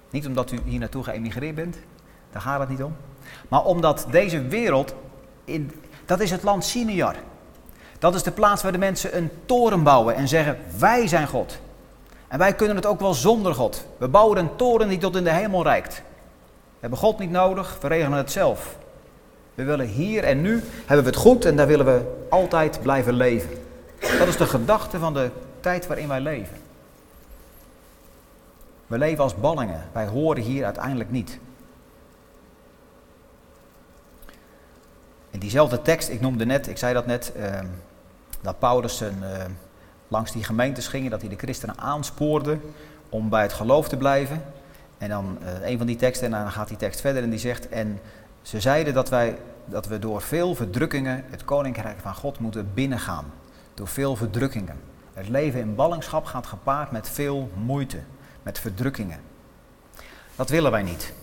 Niet 0.09 0.27
omdat 0.27 0.51
u 0.51 0.59
hier 0.65 0.79
naartoe 0.79 1.03
geëmigreerd 1.03 1.55
bent, 1.55 1.77
daar 2.31 2.41
gaat 2.41 2.59
het 2.59 2.69
niet 2.69 2.83
om. 2.83 2.95
Maar 3.47 3.63
omdat 3.63 4.05
deze 4.11 4.41
wereld, 4.41 4.93
in, 5.45 5.71
dat 6.05 6.19
is 6.19 6.31
het 6.31 6.43
land 6.43 6.63
Sinear. 6.65 7.15
Dat 7.99 8.15
is 8.15 8.23
de 8.23 8.31
plaats 8.31 8.63
waar 8.63 8.71
de 8.71 8.77
mensen 8.77 9.17
een 9.17 9.29
toren 9.45 9.83
bouwen 9.83 10.15
en 10.15 10.27
zeggen: 10.27 10.57
Wij 10.77 11.07
zijn 11.07 11.27
God. 11.27 11.59
En 12.27 12.37
wij 12.37 12.53
kunnen 12.53 12.75
het 12.75 12.85
ook 12.85 12.99
wel 12.99 13.13
zonder 13.13 13.55
God. 13.55 13.85
We 13.97 14.07
bouwen 14.07 14.37
een 14.37 14.55
toren 14.55 14.87
die 14.87 14.97
tot 14.97 15.15
in 15.15 15.23
de 15.23 15.31
hemel 15.31 15.63
reikt. 15.63 15.95
We 15.95 16.77
hebben 16.79 16.99
God 16.99 17.19
niet 17.19 17.31
nodig, 17.31 17.77
we 17.81 17.87
regelen 17.87 18.17
het 18.17 18.31
zelf. 18.31 18.77
We 19.55 19.63
willen 19.63 19.87
hier 19.87 20.23
en 20.23 20.41
nu 20.41 20.63
hebben 20.85 21.05
we 21.05 21.11
het 21.11 21.19
goed 21.19 21.45
en 21.45 21.55
daar 21.55 21.67
willen 21.67 21.85
we 21.85 22.25
altijd 22.29 22.81
blijven 22.81 23.13
leven. 23.13 23.49
Dat 24.19 24.27
is 24.27 24.37
de 24.37 24.45
gedachte 24.45 24.99
van 24.99 25.13
de 25.13 25.29
tijd 25.59 25.87
waarin 25.87 26.07
wij 26.07 26.19
leven. 26.19 26.60
We 28.91 28.97
leven 28.97 29.23
als 29.23 29.35
ballingen. 29.35 29.81
Wij 29.91 30.07
horen 30.07 30.43
hier 30.43 30.65
uiteindelijk 30.65 31.11
niet. 31.11 31.39
In 35.29 35.39
diezelfde 35.39 35.81
tekst, 35.81 36.09
ik 36.09 36.21
noemde 36.21 36.45
net, 36.45 36.67
ik 36.67 36.77
zei 36.77 36.93
dat 36.93 37.05
net, 37.05 37.33
uh, 37.37 37.59
dat 38.41 38.59
Paulus 38.59 39.01
uh, 39.01 39.09
langs 40.07 40.31
die 40.31 40.43
gemeentes 40.43 40.87
ging, 40.87 41.09
dat 41.09 41.21
hij 41.21 41.29
de 41.29 41.35
christenen 41.35 41.77
aanspoorde 41.77 42.57
om 43.09 43.29
bij 43.29 43.41
het 43.41 43.53
geloof 43.53 43.87
te 43.87 43.97
blijven. 43.97 44.43
En 44.97 45.09
dan 45.09 45.37
uh, 45.41 45.69
een 45.69 45.77
van 45.77 45.87
die 45.87 45.95
teksten, 45.95 46.33
en 46.33 46.43
dan 46.43 46.51
gaat 46.51 46.67
die 46.67 46.77
tekst 46.77 47.01
verder 47.01 47.23
en 47.23 47.29
die 47.29 47.39
zegt, 47.39 47.69
en 47.69 47.99
ze 48.41 48.59
zeiden 48.59 48.93
dat, 48.93 49.09
wij, 49.09 49.37
dat 49.65 49.87
we 49.87 49.99
door 49.99 50.21
veel 50.21 50.55
verdrukkingen 50.55 51.23
het 51.29 51.45
koninkrijk 51.45 51.99
van 51.99 52.15
God 52.15 52.39
moeten 52.39 52.73
binnengaan. 52.73 53.25
Door 53.73 53.87
veel 53.87 54.15
verdrukkingen. 54.15 54.79
Het 55.13 55.29
leven 55.29 55.59
in 55.59 55.75
ballingschap 55.75 56.25
gaat 56.25 56.47
gepaard 56.47 56.91
met 56.91 57.09
veel 57.09 57.49
moeite, 57.65 57.97
met 58.43 58.59
verdrukkingen. 58.59 59.19
Dat 60.35 60.49
willen 60.49 60.71
wij 60.71 60.83
niet. 60.83 61.13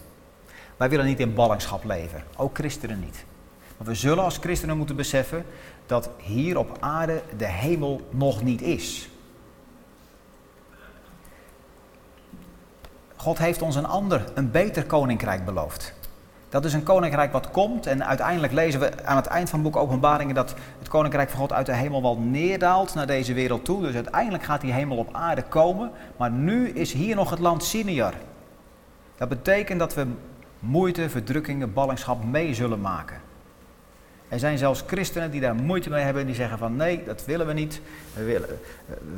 Wij 0.76 0.88
willen 0.88 1.06
niet 1.06 1.20
in 1.20 1.34
ballingschap 1.34 1.84
leven, 1.84 2.24
ook 2.36 2.54
christenen 2.54 3.00
niet. 3.00 3.24
Maar 3.76 3.86
we 3.86 3.94
zullen 3.94 4.24
als 4.24 4.36
christenen 4.38 4.76
moeten 4.76 4.96
beseffen 4.96 5.44
dat 5.86 6.10
hier 6.16 6.58
op 6.58 6.76
aarde 6.80 7.22
de 7.36 7.46
hemel 7.46 8.08
nog 8.10 8.42
niet 8.42 8.62
is. 8.62 9.10
God 13.16 13.38
heeft 13.38 13.62
ons 13.62 13.74
een 13.74 13.86
ander, 13.86 14.24
een 14.34 14.50
beter 14.50 14.86
koninkrijk 14.86 15.44
beloofd. 15.44 15.94
Dat 16.48 16.64
is 16.64 16.72
een 16.72 16.82
koninkrijk 16.82 17.32
wat 17.32 17.50
komt 17.50 17.86
en 17.86 18.06
uiteindelijk 18.06 18.52
lezen 18.52 18.80
we 18.80 19.04
aan 19.04 19.16
het 19.16 19.26
eind 19.26 19.50
van 19.50 19.62
het 19.62 19.72
boek 19.72 19.82
Openbaringen 19.82 20.34
dat 20.34 20.54
het 20.78 20.88
koninkrijk 20.88 21.30
van 21.30 21.38
God 21.38 21.52
uit 21.52 21.66
de 21.66 21.74
hemel 21.74 22.02
wel 22.02 22.18
neerdaalt 22.18 22.94
naar 22.94 23.06
deze 23.06 23.34
wereld 23.34 23.64
toe. 23.64 23.82
Dus 23.82 23.94
uiteindelijk 23.94 24.44
gaat 24.44 24.60
die 24.60 24.72
hemel 24.72 24.96
op 24.96 25.08
aarde 25.12 25.42
komen, 25.42 25.90
maar 26.16 26.30
nu 26.30 26.68
is 26.68 26.92
hier 26.92 27.16
nog 27.16 27.30
het 27.30 27.38
land 27.38 27.64
Siniar. 27.64 28.14
Dat 29.16 29.28
betekent 29.28 29.78
dat 29.78 29.94
we 29.94 30.06
moeite, 30.58 31.10
verdrukkingen, 31.10 31.72
ballingschap 31.72 32.24
mee 32.24 32.54
zullen 32.54 32.80
maken. 32.80 33.20
Er 34.28 34.38
zijn 34.38 34.58
zelfs 34.58 34.84
christenen 34.86 35.30
die 35.30 35.40
daar 35.40 35.54
moeite 35.54 35.90
mee 35.90 36.02
hebben 36.02 36.22
en 36.22 36.26
die 36.28 36.36
zeggen 36.36 36.58
van 36.58 36.76
nee, 36.76 37.04
dat 37.04 37.24
willen 37.24 37.46
we 37.46 37.52
niet. 37.52 37.80
We, 38.14 38.24
willen, 38.24 38.48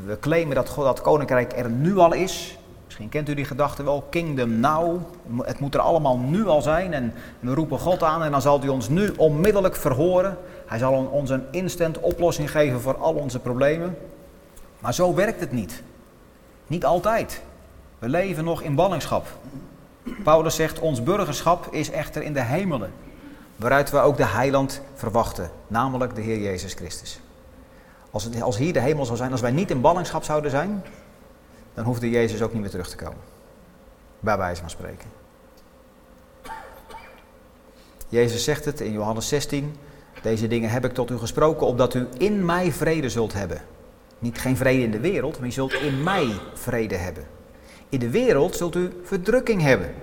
we 0.06 0.18
claimen 0.20 0.54
dat 0.54 0.68
God 0.68 0.84
dat 0.84 1.00
koninkrijk 1.00 1.52
er 1.56 1.70
nu 1.70 1.96
al 1.96 2.12
is. 2.12 2.58
Kent 3.08 3.28
u 3.28 3.34
die 3.34 3.44
gedachte 3.44 3.82
wel, 3.82 4.06
kingdom 4.10 4.60
now. 4.60 5.00
Het 5.42 5.60
moet 5.60 5.74
er 5.74 5.80
allemaal 5.80 6.18
nu 6.18 6.46
al 6.46 6.62
zijn 6.62 6.92
en 6.92 7.14
we 7.40 7.54
roepen 7.54 7.78
God 7.78 8.02
aan 8.02 8.22
en 8.22 8.30
dan 8.30 8.42
zal 8.42 8.60
hij 8.60 8.68
ons 8.68 8.88
nu 8.88 9.12
onmiddellijk 9.16 9.76
verhoren. 9.76 10.38
Hij 10.66 10.78
zal 10.78 10.92
ons 10.92 11.30
een 11.30 11.44
instant 11.50 12.00
oplossing 12.00 12.50
geven 12.50 12.80
voor 12.80 12.96
al 12.96 13.14
onze 13.14 13.38
problemen. 13.38 13.96
Maar 14.78 14.94
zo 14.94 15.14
werkt 15.14 15.40
het 15.40 15.52
niet. 15.52 15.82
Niet 16.66 16.84
altijd. 16.84 17.42
We 17.98 18.08
leven 18.08 18.44
nog 18.44 18.62
in 18.62 18.74
ballingschap. 18.74 19.26
Paulus 20.24 20.54
zegt, 20.54 20.78
ons 20.78 21.02
burgerschap 21.02 21.66
is 21.70 21.90
echter 21.90 22.22
in 22.22 22.32
de 22.32 22.42
hemelen 22.42 22.92
waaruit 23.56 23.90
we 23.90 23.98
ook 23.98 24.16
de 24.16 24.26
heiland 24.26 24.80
verwachten, 24.94 25.50
namelijk 25.66 26.14
de 26.14 26.20
Heer 26.20 26.38
Jezus 26.38 26.74
Christus. 26.74 27.20
Als, 28.10 28.24
het, 28.24 28.42
als 28.42 28.56
hier 28.56 28.72
de 28.72 28.80
hemel 28.80 29.04
zou 29.04 29.16
zijn, 29.16 29.32
als 29.32 29.40
wij 29.40 29.50
niet 29.50 29.70
in 29.70 29.80
ballingschap 29.80 30.24
zouden 30.24 30.50
zijn, 30.50 30.82
dan 31.74 31.84
hoefde 31.84 32.10
Jezus 32.10 32.42
ook 32.42 32.52
niet 32.52 32.60
meer 32.60 32.70
terug 32.70 32.88
te 32.88 32.96
komen. 32.96 33.18
Bij 34.20 34.36
wijze 34.36 34.60
van 34.60 34.70
spreken. 34.70 35.08
Jezus 38.08 38.44
zegt 38.44 38.64
het 38.64 38.80
in 38.80 38.92
Johannes 38.92 39.28
16. 39.28 39.76
Deze 40.22 40.48
dingen 40.48 40.70
heb 40.70 40.84
ik 40.84 40.92
tot 40.92 41.10
u 41.10 41.18
gesproken, 41.18 41.66
opdat 41.66 41.94
u 41.94 42.08
in 42.18 42.44
mij 42.44 42.72
vrede 42.72 43.08
zult 43.08 43.32
hebben. 43.32 43.60
Niet 44.18 44.38
geen 44.38 44.56
vrede 44.56 44.82
in 44.82 44.90
de 44.90 45.00
wereld, 45.00 45.38
maar 45.38 45.46
je 45.46 45.52
zult 45.52 45.72
in 45.72 46.02
mij 46.02 46.32
vrede 46.54 46.96
hebben. 46.96 47.26
In 47.88 47.98
de 47.98 48.10
wereld 48.10 48.56
zult 48.56 48.74
u 48.74 49.00
verdrukking 49.04 49.62
hebben. 49.62 49.94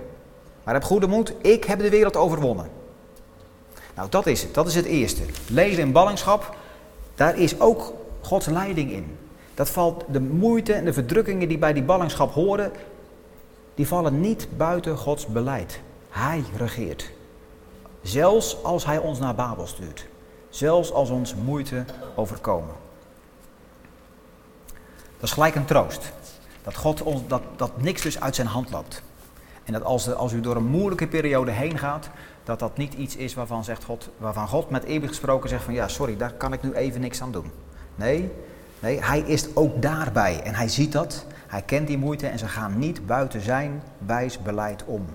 Maar 0.64 0.74
heb 0.74 0.84
goede 0.84 1.06
moed, 1.06 1.34
ik 1.40 1.64
heb 1.64 1.78
de 1.78 1.90
wereld 1.90 2.16
overwonnen. 2.16 2.70
Nou, 3.94 4.10
dat 4.10 4.26
is 4.26 4.42
het. 4.42 4.54
Dat 4.54 4.66
is 4.66 4.74
het 4.74 4.84
eerste. 4.84 5.22
Leven 5.48 5.82
in 5.82 5.92
ballingschap, 5.92 6.56
daar 7.14 7.38
is 7.38 7.60
ook 7.60 7.92
Gods 8.20 8.46
leiding 8.46 8.92
in. 8.92 9.16
Dat 9.58 9.70
valt 9.70 10.04
de 10.08 10.20
moeite 10.20 10.72
en 10.72 10.84
de 10.84 10.92
verdrukkingen 10.92 11.48
die 11.48 11.58
bij 11.58 11.72
die 11.72 11.82
ballingschap 11.82 12.32
horen, 12.32 12.72
die 13.74 13.86
vallen 13.86 14.20
niet 14.20 14.48
buiten 14.56 14.96
Gods 14.96 15.26
beleid. 15.26 15.80
Hij 16.08 16.44
regeert. 16.56 17.10
Zelfs 18.02 18.62
als 18.62 18.84
hij 18.84 18.98
ons 18.98 19.18
naar 19.18 19.34
Babel 19.34 19.66
stuurt. 19.66 20.06
Zelfs 20.48 20.92
als 20.92 21.10
ons 21.10 21.34
moeite 21.34 21.84
overkomen. 22.14 22.74
Dat 25.16 25.22
is 25.22 25.32
gelijk 25.32 25.54
een 25.54 25.64
troost. 25.64 26.12
Dat, 26.62 26.76
God 26.76 27.02
ons, 27.02 27.20
dat, 27.26 27.42
dat 27.56 27.82
niks 27.82 28.02
dus 28.02 28.20
uit 28.20 28.34
zijn 28.34 28.46
hand 28.46 28.70
loopt. 28.70 29.02
En 29.64 29.72
dat 29.72 29.84
als, 29.84 30.14
als 30.14 30.32
u 30.32 30.40
door 30.40 30.56
een 30.56 30.66
moeilijke 30.66 31.08
periode 31.08 31.50
heen 31.50 31.78
gaat, 31.78 32.10
dat 32.44 32.58
dat 32.58 32.76
niet 32.76 32.94
iets 32.94 33.16
is 33.16 33.34
waarvan, 33.34 33.64
zegt 33.64 33.84
God, 33.84 34.08
waarvan 34.18 34.48
God 34.48 34.70
met 34.70 34.84
eeuwig 34.84 35.08
gesproken 35.08 35.48
zegt 35.48 35.64
van 35.64 35.74
ja, 35.74 35.88
sorry, 35.88 36.16
daar 36.16 36.32
kan 36.32 36.52
ik 36.52 36.62
nu 36.62 36.72
even 36.72 37.00
niks 37.00 37.22
aan 37.22 37.32
doen. 37.32 37.50
Nee, 37.94 38.30
nee, 38.80 39.02
hij 39.02 39.20
is 39.20 39.56
ook 39.56 39.82
daarbij 39.82 40.42
en 40.42 40.54
hij 40.54 40.68
ziet 40.68 40.92
dat, 40.92 41.26
hij 41.46 41.62
kent 41.62 41.86
die 41.86 41.98
moeite 41.98 42.26
en 42.26 42.38
ze 42.38 42.48
gaan 42.48 42.78
niet 42.78 43.06
buiten 43.06 43.40
zijn 43.40 43.82
wijs 43.98 44.42
beleid 44.42 44.84
om. 44.84 45.06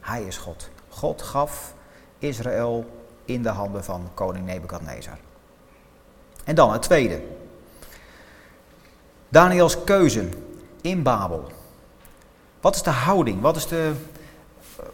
Hij 0.00 0.22
is 0.22 0.36
God. 0.36 0.68
God 0.88 1.22
gaf 1.22 1.74
Israël 2.18 2.84
in 3.24 3.42
de 3.42 3.48
handen 3.48 3.84
van 3.84 4.08
koning 4.14 4.46
Nebukadnezar. 4.46 5.18
En 6.44 6.54
dan 6.54 6.72
het 6.72 6.82
tweede. 6.82 7.22
Daniels 9.28 9.84
keuze 9.84 10.28
in 10.80 11.02
Babel. 11.02 11.50
Wat 12.60 12.74
is 12.74 12.82
de 12.82 12.90
houding? 12.90 13.40
Wat, 13.40 13.56
is 13.56 13.66
de, 13.66 13.92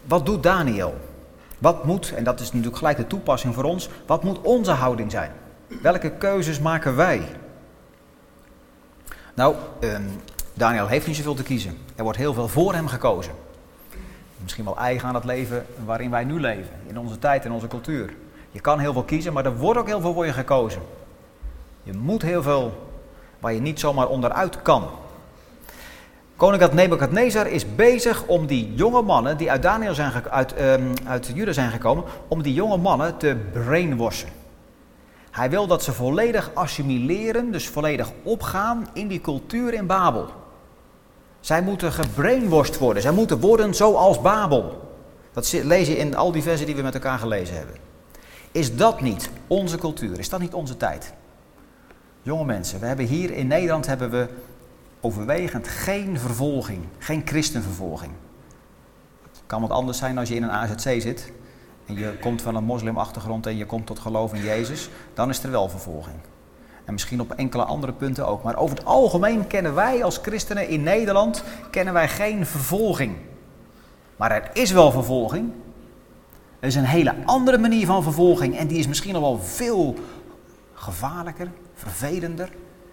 wat 0.05 0.27
doet 0.27 0.43
Daniel? 0.43 0.95
Wat 1.59 1.85
moet, 1.85 2.13
en 2.15 2.25
dat 2.25 2.41
is 2.41 2.47
natuurlijk 2.47 2.77
gelijk 2.77 2.97
de 2.97 3.07
toepassing 3.07 3.55
voor 3.55 3.65
ons, 3.65 3.89
wat 4.07 4.23
moet 4.23 4.41
onze 4.41 4.71
houding 4.71 5.11
zijn? 5.11 5.33
Welke 5.83 6.11
keuzes 6.11 6.61
maken 6.61 6.97
wij? 6.97 7.29
Nou, 9.35 9.55
ehm, 9.81 10.03
Daniel 10.55 10.87
heeft 10.87 11.07
niet 11.07 11.17
zoveel 11.17 11.35
te 11.35 11.43
kiezen. 11.43 11.79
Er 11.97 12.03
wordt 12.03 12.19
heel 12.19 12.35
veel 12.35 12.49
voor 12.49 12.75
hem 12.75 12.87
gekozen. 12.87 13.33
Misschien 14.43 14.65
wel 14.65 14.79
eigen 14.79 15.09
aan 15.09 15.15
het 15.15 15.25
leven 15.25 15.67
waarin 15.85 16.11
wij 16.11 16.25
nu 16.25 16.41
leven, 16.41 16.73
in 16.87 16.99
onze 16.99 17.19
tijd 17.19 17.45
en 17.45 17.53
onze 17.53 17.67
cultuur. 17.67 18.15
Je 18.51 18.61
kan 18.61 18.79
heel 18.79 18.93
veel 18.93 19.03
kiezen, 19.03 19.33
maar 19.33 19.45
er 19.45 19.57
wordt 19.57 19.81
ook 19.81 19.87
heel 19.87 20.01
veel 20.01 20.15
voor 20.15 20.27
je 20.27 20.33
gekozen. 20.33 20.83
Je 21.83 21.93
moet 21.93 22.23
heel 22.23 22.43
veel 22.43 22.91
waar 23.39 23.53
je 23.53 23.61
niet 23.61 23.81
zomaar 23.81 24.09
onderuit 24.09 24.63
kan. 24.63 24.89
Koning 26.37 26.73
Nebukadnezar 26.73 27.47
is 27.47 27.75
bezig 27.75 28.27
om 28.27 28.47
die 28.47 28.75
jonge 28.75 29.03
mannen 29.03 29.37
die 29.37 29.51
uit, 29.51 29.63
Daniel 29.63 29.95
zijn, 29.95 30.13
uit, 30.31 30.61
um, 30.61 30.93
uit 31.07 31.31
Juda 31.35 31.53
zijn 31.53 31.71
gekomen, 31.71 32.05
om 32.29 32.43
die 32.43 32.55
jonge 32.55 32.77
mannen 32.77 33.17
te 33.17 33.37
brainwashen. 33.53 34.42
Hij 35.33 35.51
wil 35.51 35.67
dat 35.67 35.83
ze 35.83 35.93
volledig 35.93 36.51
assimileren, 36.55 37.53
dus 37.53 37.69
volledig 37.69 38.11
opgaan 38.23 38.89
in 38.93 39.09
die 39.09 39.21
cultuur 39.21 39.75
in 39.75 39.87
Babel. 39.87 40.29
Zij 41.41 41.63
moeten 41.63 41.93
gebrainwashed 41.93 42.79
worden, 42.79 43.03
zij 43.03 43.13
moeten 43.13 43.41
worden 43.41 43.75
zoals 43.75 44.21
Babel. 44.21 44.91
Dat 45.33 45.53
lees 45.53 45.87
je 45.87 45.97
in 45.97 46.17
al 46.17 46.33
die 46.33 46.43
versen 46.43 46.67
die 46.67 46.75
we 46.75 46.83
met 46.83 46.95
elkaar 46.95 47.19
gelezen 47.19 47.57
hebben. 47.57 47.77
Is 48.51 48.77
dat 48.77 49.01
niet 49.01 49.31
onze 49.47 49.79
cultuur? 49.79 50.19
Is 50.19 50.29
dat 50.29 50.41
niet 50.41 50.55
onze 50.55 50.77
tijd? 50.77 51.13
Jonge 52.23 52.45
mensen, 52.45 52.81
we 52.81 52.87
hebben 52.87 53.07
hier 53.07 53.31
in 53.31 53.47
Nederland 53.47 53.87
hebben 53.87 54.11
we 54.11 54.29
overwegend 55.01 55.69
geen 55.69 56.19
vervolging, 56.19 56.85
geen 56.99 57.23
christenvervolging. 57.25 58.13
Het 59.23 59.43
kan 59.47 59.61
wat 59.61 59.71
anders 59.71 59.99
zijn 59.99 60.19
als 60.19 60.29
je 60.29 60.35
in 60.35 60.43
een 60.43 60.51
AZC 60.51 61.01
zit 61.01 61.33
en 61.87 61.95
je 61.95 62.19
komt 62.21 62.43
van 62.43 62.55
een 62.55 62.65
moslimachtergrond 62.65 63.47
en 63.47 63.57
je 63.57 63.67
komt 63.67 63.87
tot 63.87 63.99
geloof 63.99 64.35
in 64.35 64.43
Jezus, 64.43 64.89
dan 65.15 65.29
is 65.29 65.43
er 65.43 65.51
wel 65.51 65.69
vervolging. 65.69 66.17
En 66.85 66.93
misschien 66.93 67.21
op 67.21 67.33
enkele 67.33 67.65
andere 67.65 67.93
punten 67.93 68.27
ook. 68.27 68.43
Maar 68.43 68.57
over 68.57 68.77
het 68.77 68.87
algemeen 68.87 69.47
kennen 69.47 69.75
wij 69.75 70.05
als 70.05 70.19
christenen 70.23 70.69
in 70.69 70.83
Nederland 70.83 71.45
kennen 71.71 71.95
wij 71.95 72.09
geen 72.09 72.47
vervolging. 72.47 73.17
Maar 74.17 74.31
er 74.31 74.51
is 74.53 74.71
wel 74.71 74.91
vervolging. 74.91 75.53
Er 76.61 76.69
is 76.69 76.75
een 76.75 76.85
hele 76.85 77.15
andere 77.25 77.59
manier 77.59 77.87
van 77.87 78.03
vervolging 78.03 78.57
en 78.57 78.67
die 78.67 78.79
is 78.79 78.87
misschien 78.87 79.13
nog 79.13 79.23
wel 79.23 79.39
veel 79.39 79.95
gevaarlijker, 80.75 81.51
vervelender, 81.75 82.49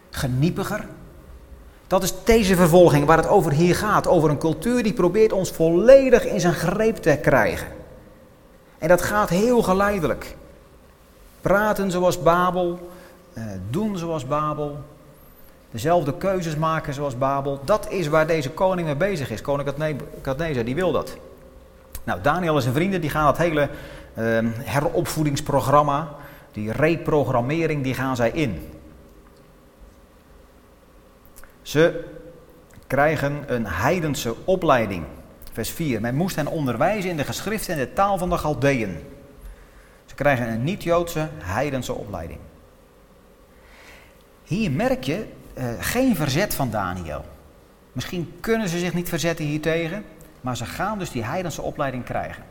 geniepiger. 0.09 0.85
Dat 1.87 2.03
is 2.03 2.13
deze 2.23 2.55
vervolging 2.55 3.05
waar 3.05 3.17
het 3.17 3.27
over 3.27 3.51
hier 3.51 3.75
gaat. 3.75 4.07
Over 4.07 4.29
een 4.29 4.37
cultuur 4.37 4.83
die 4.83 4.93
probeert 4.93 5.31
ons 5.31 5.51
volledig 5.51 6.25
in 6.25 6.39
zijn 6.39 6.53
greep 6.53 6.95
te 6.95 7.19
krijgen. 7.21 7.78
En 8.79 8.87
dat 8.87 9.01
gaat 9.01 9.29
heel 9.29 9.61
geleidelijk. 9.61 10.35
Praten 11.41 11.91
zoals 11.91 12.21
Babel, 12.21 12.91
eh, 13.33 13.43
doen 13.69 13.97
zoals 13.97 14.27
Babel, 14.27 14.77
dezelfde 15.71 16.17
keuzes 16.17 16.55
maken 16.55 16.93
zoals 16.93 17.17
Babel. 17.17 17.59
Dat 17.63 17.91
is 17.91 18.07
waar 18.07 18.27
deze 18.27 18.49
koning 18.49 18.87
mee 18.87 18.95
bezig 18.95 19.29
is. 19.29 19.41
Koning 19.41 19.69
Kadnezar, 20.21 20.63
die 20.63 20.75
wil 20.75 20.91
dat. 20.91 21.17
Nou, 22.03 22.21
Daniel 22.21 22.55
en 22.55 22.61
zijn 22.61 22.73
vrienden 22.73 23.01
die 23.01 23.09
gaan 23.09 23.25
dat 23.25 23.37
hele 23.37 23.69
uh, 24.17 24.37
heropvoedingsprogramma, 24.53 26.15
die 26.51 26.71
reprogrammering, 26.71 27.83
die 27.83 27.93
gaan 27.93 28.15
zij 28.15 28.31
in. 28.31 28.69
Ze 31.61 32.03
krijgen 32.87 33.43
een 33.47 33.65
heidense 33.65 34.35
opleiding. 34.45 35.03
Vers 35.51 35.69
4. 35.69 36.01
Men 36.01 36.15
moest 36.15 36.35
hen 36.35 36.47
onderwijzen 36.47 37.09
in 37.09 37.17
de 37.17 37.23
geschriften 37.23 37.73
en 37.73 37.79
de 37.79 37.93
taal 37.93 38.17
van 38.17 38.29
de 38.29 38.37
Galdeën. 38.37 38.97
Ze 40.05 40.15
krijgen 40.15 40.47
een 40.47 40.63
niet-Joodse 40.63 41.29
heidense 41.43 41.93
opleiding. 41.93 42.39
Hier 44.43 44.71
merk 44.71 45.03
je 45.03 45.25
uh, 45.57 45.65
geen 45.79 46.15
verzet 46.15 46.53
van 46.53 46.69
Daniel. 46.69 47.25
Misschien 47.91 48.33
kunnen 48.39 48.69
ze 48.69 48.79
zich 48.79 48.93
niet 48.93 49.09
verzetten 49.09 49.45
hiertegen, 49.45 50.05
maar 50.41 50.57
ze 50.57 50.65
gaan 50.65 50.99
dus 50.99 51.11
die 51.11 51.23
heidense 51.23 51.61
opleiding 51.61 52.03
krijgen. 52.03 52.43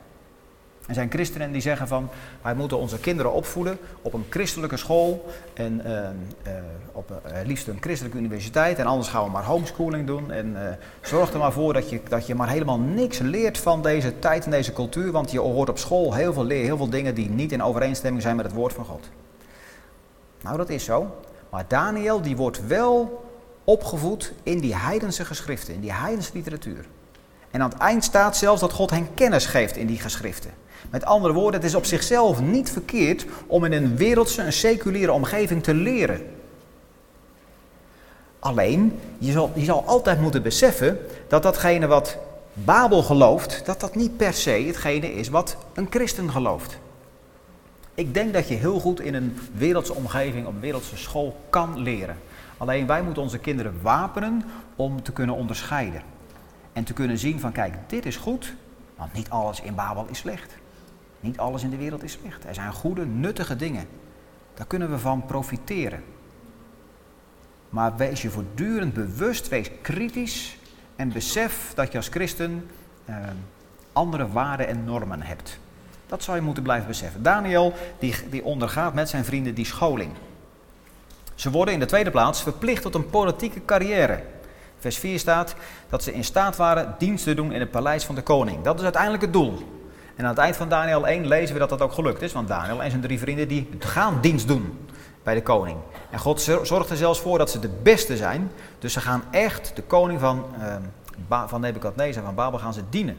Er 0.89 0.95
zijn 0.95 1.11
christenen 1.11 1.53
die 1.53 1.61
zeggen 1.61 1.89
van 1.89 2.09
wij 2.43 2.55
moeten 2.55 2.79
onze 2.79 2.99
kinderen 2.99 3.33
opvoeden 3.33 3.79
op 4.03 4.13
een 4.13 4.25
christelijke 4.31 4.77
school 4.77 5.27
en 5.55 5.83
uh, 5.87 5.93
uh, 5.93 6.53
op 6.93 7.11
uh, 7.11 7.33
liefst 7.45 7.69
een 7.69 7.79
christelijke 7.81 8.19
universiteit 8.19 8.79
en 8.79 8.87
anders 8.87 9.09
gaan 9.09 9.25
we 9.25 9.31
maar 9.31 9.45
homeschooling 9.45 10.07
doen 10.07 10.31
en 10.31 10.57
zorg 11.03 11.33
er 11.33 11.39
maar 11.39 11.53
voor 11.53 11.73
dat 11.73 11.91
je, 11.91 12.01
dat 12.09 12.27
je 12.27 12.35
maar 12.35 12.49
helemaal 12.49 12.79
niks 12.79 13.19
leert 13.19 13.59
van 13.59 13.83
deze 13.83 14.19
tijd 14.19 14.45
en 14.45 14.51
deze 14.51 14.73
cultuur, 14.73 15.13
want 15.13 15.31
je 15.31 15.41
hoort 15.41 15.69
op 15.69 15.79
school 15.79 16.15
heel 16.15 16.33
veel, 16.33 16.45
leer, 16.45 16.65
heel 16.65 16.77
veel 16.77 16.91
dingen 16.91 17.15
die 17.15 17.31
niet 17.31 17.53
in 17.53 17.63
overeenstemming 17.63 18.23
zijn 18.23 18.37
met 18.37 18.45
het 18.45 18.55
woord 18.55 18.73
van 18.73 18.85
God. 18.85 19.09
Nou 20.43 20.57
dat 20.57 20.69
is 20.69 20.85
zo, 20.85 21.17
maar 21.51 21.65
Daniel 21.69 22.23
die 22.23 22.37
wordt 22.37 22.67
wel 22.67 23.25
opgevoed 23.65 24.33
in 24.43 24.61
die 24.61 24.77
heidense 24.77 25.25
geschriften, 25.25 25.75
in 25.75 25.81
die 25.81 25.93
heidense 25.93 26.31
literatuur. 26.35 26.85
En 27.51 27.63
aan 27.63 27.71
het 27.71 27.79
eind 27.79 28.05
staat 28.05 28.37
zelfs 28.37 28.61
dat 28.61 28.73
God 28.73 28.91
hen 28.91 29.09
kennis 29.15 29.47
geeft 29.47 29.77
in 29.77 29.87
die 29.87 30.01
geschriften. 30.01 30.51
Met 30.91 31.05
andere 31.05 31.35
woorden, 31.35 31.61
het 31.61 31.69
is 31.69 31.75
op 31.75 31.85
zichzelf 31.85 32.41
niet 32.41 32.71
verkeerd 32.71 33.27
om 33.47 33.65
in 33.65 33.73
een 33.73 33.97
wereldse, 33.97 34.43
een 34.43 34.53
seculiere 34.53 35.13
omgeving 35.13 35.63
te 35.63 35.75
leren. 35.75 36.21
Alleen, 38.39 38.99
je 39.19 39.33
zal, 39.33 39.51
je 39.55 39.65
zal 39.65 39.85
altijd 39.87 40.21
moeten 40.21 40.43
beseffen 40.43 40.99
dat 41.29 41.43
datgene 41.43 41.87
wat 41.87 42.17
Babel 42.53 43.03
gelooft, 43.03 43.63
dat 43.65 43.81
dat 43.81 43.95
niet 43.95 44.17
per 44.17 44.33
se 44.33 44.51
hetgene 44.51 45.15
is 45.15 45.29
wat 45.29 45.57
een 45.75 45.87
christen 45.91 46.31
gelooft. 46.31 46.79
Ik 47.95 48.15
denk 48.15 48.33
dat 48.33 48.49
je 48.49 48.55
heel 48.55 48.81
goed 48.81 49.01
in 49.01 49.15
een 49.15 49.39
wereldse 49.55 49.95
omgeving, 49.95 50.47
op 50.47 50.61
wereldse 50.61 50.97
school 50.97 51.37
kan 51.51 51.79
leren. 51.79 52.17
Alleen 52.57 52.87
wij 52.87 53.03
moeten 53.03 53.23
onze 53.23 53.39
kinderen 53.39 53.75
wapenen 53.83 54.45
om 54.77 55.03
te 55.03 55.13
kunnen 55.13 55.35
onderscheiden. 55.35 56.03
En 56.79 56.85
te 56.85 56.93
kunnen 56.93 57.19
zien 57.19 57.41
van 57.41 57.53
kijk, 57.53 57.75
dit 57.87 58.07
is 58.07 58.17
goed, 58.17 58.55
want 58.97 59.13
niet 59.13 59.31
alles 59.31 59.61
in 59.61 59.75
Babel 59.75 60.07
is 60.11 60.19
slecht. 60.19 60.55
Niet 61.21 61.39
alles 61.39 61.63
in 61.63 61.71
de 61.71 61.77
wereld 61.77 62.03
is 62.03 62.13
slecht. 62.13 62.45
Er 62.45 62.55
zijn 62.55 62.73
goede, 62.73 63.07
nuttige 63.07 63.57
dingen. 63.57 63.87
Daar 64.55 64.67
kunnen 64.67 64.91
we 64.91 64.99
van 64.99 65.27
profiteren. 65.27 66.05
Maar 67.69 67.97
wees 67.97 68.23
je 68.23 68.31
voortdurend 68.31 68.95
bewust, 68.95 69.49
wees 69.49 69.71
kritisch 69.83 70.59
en 70.97 71.13
besef 71.13 71.73
dat 71.75 71.93
je 71.93 71.99
als 71.99 72.09
christen 72.09 72.71
eh, 73.05 73.17
andere 73.93 74.29
waarden 74.29 74.69
en 74.69 74.85
normen 74.85 75.23
hebt. 75.23 75.59
Dat 76.07 76.23
zou 76.23 76.37
je 76.37 76.43
moeten 76.43 76.63
blijven 76.63 76.87
beseffen. 76.87 77.23
Daniel 77.23 77.75
die, 77.99 78.15
die 78.31 78.45
ondergaat 78.45 78.95
met 78.95 79.09
zijn 79.09 79.25
vrienden 79.25 79.55
die 79.55 79.67
scholing. 79.67 80.13
Ze 81.35 81.51
worden 81.51 81.75
in 81.75 81.81
de 81.81 81.87
tweede 81.87 82.11
plaats 82.11 82.43
verplicht 82.43 82.83
tot 82.83 82.95
een 82.95 83.11
politieke 83.11 83.65
carrière. 83.65 84.23
Vers 84.79 84.99
4 84.99 85.19
staat 85.19 85.55
dat 85.89 86.03
ze 86.03 86.13
in 86.13 86.25
staat 86.25 86.57
waren 86.57 86.95
dienst 86.99 87.25
te 87.25 87.35
doen 87.35 87.53
in 87.53 87.61
het 87.61 87.71
paleis 87.71 88.05
van 88.05 88.15
de 88.15 88.23
koning. 88.23 88.63
Dat 88.63 88.79
is 88.79 88.83
uiteindelijk 88.83 89.23
het 89.23 89.33
doel. 89.33 89.59
En 90.17 90.25
aan 90.25 90.31
het 90.31 90.39
eind 90.39 90.57
van 90.57 90.69
Daniel 90.69 91.07
1 91.07 91.27
lezen 91.27 91.53
we 91.55 91.61
dat 91.61 91.69
dat 91.69 91.81
ook 91.81 91.93
gelukt 91.93 92.23
is, 92.23 92.33
want 92.33 92.49
Daniel 92.49 92.83
en 92.83 92.91
zijn 92.91 93.03
drie 93.03 93.19
vrienden 93.19 93.49
die 93.49 93.69
gaan 93.79 94.21
dienst 94.21 94.49
doen 94.49 94.87
bij 95.23 95.35
de 95.35 95.43
koning. 95.43 95.79
En 96.11 96.19
God 96.19 96.41
zorgt 96.41 96.91
er 96.91 96.97
zelfs 96.97 97.21
voor 97.21 97.39
dat 97.39 97.51
ze 97.51 97.59
de 97.59 97.71
beste 97.83 98.17
zijn, 98.17 98.51
dus 98.79 98.93
ze 98.93 99.01
gaan 99.01 99.23
echt 99.31 99.77
de 99.77 99.83
koning 99.83 100.21
van, 100.21 100.45
uh, 101.29 101.43
van 101.47 101.61
Nebukadnezar, 101.61 102.23
van 102.23 102.35
Babel, 102.35 102.59
gaan 102.59 102.75
ze 102.75 102.83
dienen. 102.91 103.17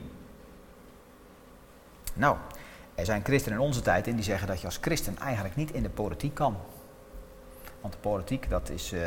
Nou, 2.14 2.36
er 2.96 3.06
zijn 3.06 3.24
christenen 3.24 3.58
in 3.58 3.66
onze 3.66 3.82
tijd 3.82 4.08
en 4.08 4.16
die 4.16 4.24
zeggen 4.24 4.48
dat 4.48 4.60
je 4.60 4.66
als 4.66 4.78
christen 4.82 5.18
eigenlijk 5.18 5.56
niet 5.56 5.72
in 5.72 5.84
de 5.84 5.90
politiek 5.90 6.34
kan. 6.34 6.58
Want 7.82 7.94
de 7.94 8.00
politiek, 8.00 8.50
dat 8.50 8.70
is 8.70 8.94
uh, 8.94 9.00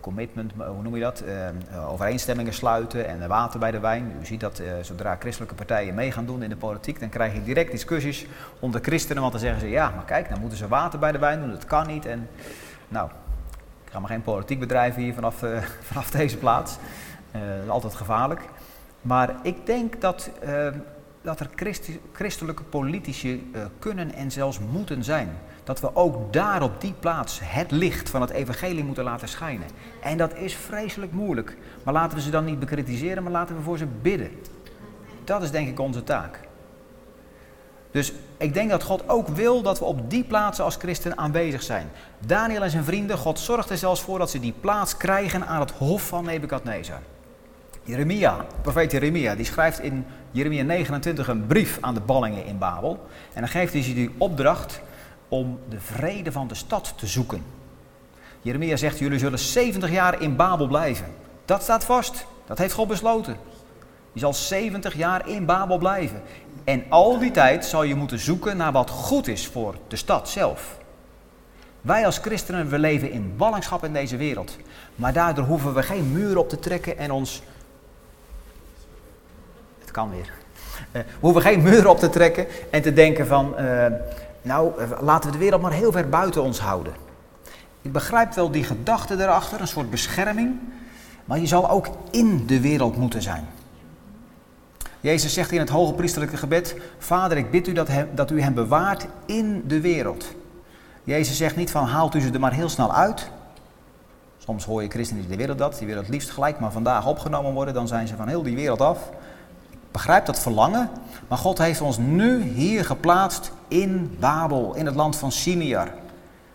commitment, 0.00 0.52
hoe 0.56 0.82
noem 0.82 0.94
je 0.94 1.00
dat? 1.02 1.22
Uh, 1.26 1.90
overeenstemmingen 1.90 2.52
sluiten 2.52 3.08
en 3.08 3.28
water 3.28 3.58
bij 3.58 3.70
de 3.70 3.80
wijn. 3.80 4.16
U 4.20 4.26
ziet 4.26 4.40
dat 4.40 4.62
zodra 4.82 5.16
christelijke 5.18 5.54
partijen 5.54 5.94
mee 5.94 6.12
gaan 6.12 6.26
doen 6.26 6.42
in 6.42 6.48
de 6.48 6.56
politiek, 6.56 7.00
dan 7.00 7.08
krijg 7.08 7.34
je 7.34 7.42
direct 7.42 7.70
discussies 7.70 8.26
onder 8.60 8.80
christenen. 8.80 9.20
Want 9.20 9.32
dan 9.32 9.42
zeggen 9.42 9.60
ze, 9.60 9.68
ja, 9.68 9.90
maar 9.90 10.04
kijk, 10.04 10.28
dan 10.28 10.40
moeten 10.40 10.58
ze 10.58 10.68
water 10.68 10.98
bij 10.98 11.12
de 11.12 11.18
wijn 11.18 11.40
doen, 11.40 11.50
dat 11.50 11.64
kan 11.64 11.86
niet. 11.86 12.06
En 12.06 12.28
nou, 12.88 13.10
ik 13.84 13.92
ga 13.92 13.98
maar 13.98 14.10
geen 14.10 14.22
politiek 14.22 14.60
bedrijven 14.60 15.02
hier 15.02 15.14
vanaf, 15.14 15.44
vanaf 15.90 16.10
deze 16.10 16.36
plaats. 16.36 16.76
is 17.64 17.68
altijd 17.68 17.94
gevaarlijk. 17.94 18.40
Maar 19.00 19.34
ik 19.42 19.66
denk 19.66 20.00
dat 20.00 20.30
dat 21.22 21.40
er 21.40 21.50
christelijke 22.12 22.62
politici 22.62 23.50
uh, 23.54 23.62
kunnen 23.78 24.12
en 24.12 24.30
zelfs 24.30 24.58
moeten 24.72 25.04
zijn. 25.04 25.28
Dat 25.64 25.80
we 25.80 25.96
ook 25.96 26.32
daar 26.32 26.62
op 26.62 26.80
die 26.80 26.94
plaats 27.00 27.40
het 27.42 27.70
licht 27.70 28.10
van 28.10 28.20
het 28.20 28.30
evangelie 28.30 28.84
moeten 28.84 29.04
laten 29.04 29.28
schijnen. 29.28 29.68
En 30.02 30.16
dat 30.16 30.36
is 30.36 30.54
vreselijk 30.54 31.12
moeilijk. 31.12 31.56
Maar 31.84 31.94
laten 31.94 32.16
we 32.16 32.22
ze 32.22 32.30
dan 32.30 32.44
niet 32.44 32.58
bekritiseren, 32.58 33.22
maar 33.22 33.32
laten 33.32 33.56
we 33.56 33.62
voor 33.62 33.78
ze 33.78 33.86
bidden. 34.02 34.30
Dat 35.24 35.42
is 35.42 35.50
denk 35.50 35.68
ik 35.68 35.80
onze 35.80 36.04
taak. 36.04 36.40
Dus 37.90 38.12
ik 38.36 38.54
denk 38.54 38.70
dat 38.70 38.82
God 38.82 39.08
ook 39.08 39.28
wil 39.28 39.62
dat 39.62 39.78
we 39.78 39.84
op 39.84 40.10
die 40.10 40.24
plaatsen 40.24 40.64
als 40.64 40.76
christen 40.76 41.18
aanwezig 41.18 41.62
zijn. 41.62 41.90
Daniel 42.18 42.62
en 42.62 42.70
zijn 42.70 42.84
vrienden, 42.84 43.18
God 43.18 43.38
zorgt 43.38 43.70
er 43.70 43.76
zelfs 43.78 44.02
voor 44.02 44.18
dat 44.18 44.30
ze 44.30 44.40
die 44.40 44.54
plaats 44.60 44.96
krijgen 44.96 45.46
aan 45.46 45.60
het 45.60 45.70
hof 45.70 46.06
van 46.06 46.24
Nebukadnezar. 46.24 47.00
Jeremia, 47.88 48.46
profeet 48.62 48.92
Jeremia, 48.92 49.34
die 49.34 49.44
schrijft 49.44 49.80
in 49.80 50.06
Jeremia 50.30 50.62
29 50.62 51.28
een 51.28 51.46
brief 51.46 51.78
aan 51.80 51.94
de 51.94 52.00
ballingen 52.00 52.44
in 52.44 52.58
Babel. 52.58 53.06
En 53.32 53.40
dan 53.40 53.48
geeft 53.48 53.72
hij 53.72 53.82
ze 53.82 53.94
die 53.94 54.10
opdracht 54.18 54.80
om 55.28 55.58
de 55.68 55.80
vrede 55.80 56.32
van 56.32 56.48
de 56.48 56.54
stad 56.54 56.94
te 56.96 57.06
zoeken. 57.06 57.42
Jeremia 58.42 58.76
zegt, 58.76 58.98
jullie 58.98 59.18
zullen 59.18 59.38
70 59.38 59.90
jaar 59.90 60.22
in 60.22 60.36
Babel 60.36 60.66
blijven. 60.66 61.06
Dat 61.44 61.62
staat 61.62 61.84
vast. 61.84 62.26
Dat 62.46 62.58
heeft 62.58 62.74
God 62.74 62.88
besloten. 62.88 63.36
Je 64.12 64.20
zal 64.20 64.34
70 64.34 64.94
jaar 64.94 65.28
in 65.28 65.44
Babel 65.44 65.78
blijven. 65.78 66.22
En 66.64 66.84
al 66.88 67.18
die 67.18 67.30
tijd 67.30 67.64
zal 67.64 67.82
je 67.82 67.94
moeten 67.94 68.18
zoeken 68.18 68.56
naar 68.56 68.72
wat 68.72 68.90
goed 68.90 69.28
is 69.28 69.46
voor 69.46 69.74
de 69.88 69.96
stad 69.96 70.28
zelf. 70.28 70.78
Wij 71.80 72.06
als 72.06 72.18
christenen, 72.18 72.68
we 72.68 72.78
leven 72.78 73.10
in 73.10 73.34
ballingschap 73.36 73.84
in 73.84 73.92
deze 73.92 74.16
wereld. 74.16 74.56
Maar 74.94 75.12
daardoor 75.12 75.44
hoeven 75.44 75.74
we 75.74 75.82
geen 75.82 76.12
muren 76.12 76.36
op 76.36 76.48
te 76.48 76.58
trekken 76.58 76.98
en 76.98 77.10
ons 77.10 77.42
kan 79.90 80.10
weer. 80.10 80.32
Uh, 80.92 81.02
we 81.02 81.02
hoeven 81.20 81.42
geen 81.42 81.62
muren 81.62 81.90
op 81.90 81.98
te 81.98 82.10
trekken 82.10 82.46
en 82.70 82.82
te 82.82 82.92
denken 82.92 83.26
van, 83.26 83.54
uh, 83.58 83.86
nou, 84.42 84.80
eh, 84.80 84.90
laten 85.00 85.30
we 85.30 85.36
de 85.36 85.42
wereld 85.42 85.62
maar 85.62 85.72
heel 85.72 85.92
ver 85.92 86.08
buiten 86.08 86.42
ons 86.42 86.58
houden. 86.58 86.92
Ik 87.82 87.92
begrijp 87.92 88.34
wel 88.34 88.50
die 88.50 88.64
gedachte 88.64 89.14
erachter, 89.14 89.60
een 89.60 89.68
soort 89.68 89.90
bescherming, 89.90 90.56
maar 91.24 91.38
je 91.38 91.46
zal 91.46 91.70
ook 91.70 91.88
in 92.10 92.46
de 92.46 92.60
wereld 92.60 92.96
moeten 92.96 93.22
zijn. 93.22 93.46
Jezus 95.00 95.34
zegt 95.34 95.52
in 95.52 95.58
het 95.58 95.68
hoge 95.68 95.92
priesterlijke 95.92 96.36
gebed, 96.36 96.76
Vader, 96.98 97.36
ik 97.36 97.50
bid 97.50 97.68
u 97.68 97.72
dat, 97.72 97.88
dat 98.14 98.30
u 98.30 98.40
hem 98.40 98.54
bewaart 98.54 99.06
in 99.26 99.64
de 99.66 99.80
wereld. 99.80 100.34
Jezus 101.04 101.36
zegt 101.36 101.56
niet 101.56 101.70
van, 101.70 101.84
haalt 101.84 102.14
u 102.14 102.20
ze 102.20 102.32
er 102.32 102.40
maar 102.40 102.52
heel 102.52 102.68
snel 102.68 102.94
uit. 102.94 103.30
Soms 104.38 104.64
hoor 104.64 104.82
je 104.82 104.88
christenen 104.88 105.28
die 105.28 105.36
willen 105.36 105.56
dat, 105.56 105.78
die 105.78 105.86
willen 105.86 106.02
het 106.02 106.12
liefst 106.12 106.30
gelijk 106.30 106.60
maar 106.60 106.72
vandaag 106.72 107.06
opgenomen 107.06 107.52
worden, 107.52 107.74
dan 107.74 107.88
zijn 107.88 108.08
ze 108.08 108.16
van 108.16 108.28
heel 108.28 108.42
die 108.42 108.56
wereld 108.56 108.80
af 108.80 109.10
begrijp 109.90 110.26
dat 110.26 110.38
verlangen, 110.38 110.90
maar 111.28 111.38
God 111.38 111.58
heeft 111.58 111.80
ons 111.80 111.98
nu 111.98 112.42
hier 112.42 112.84
geplaatst 112.84 113.52
in 113.68 114.16
Babel, 114.20 114.74
in 114.74 114.86
het 114.86 114.94
land 114.94 115.16
van 115.16 115.32
Simiar. 115.32 115.88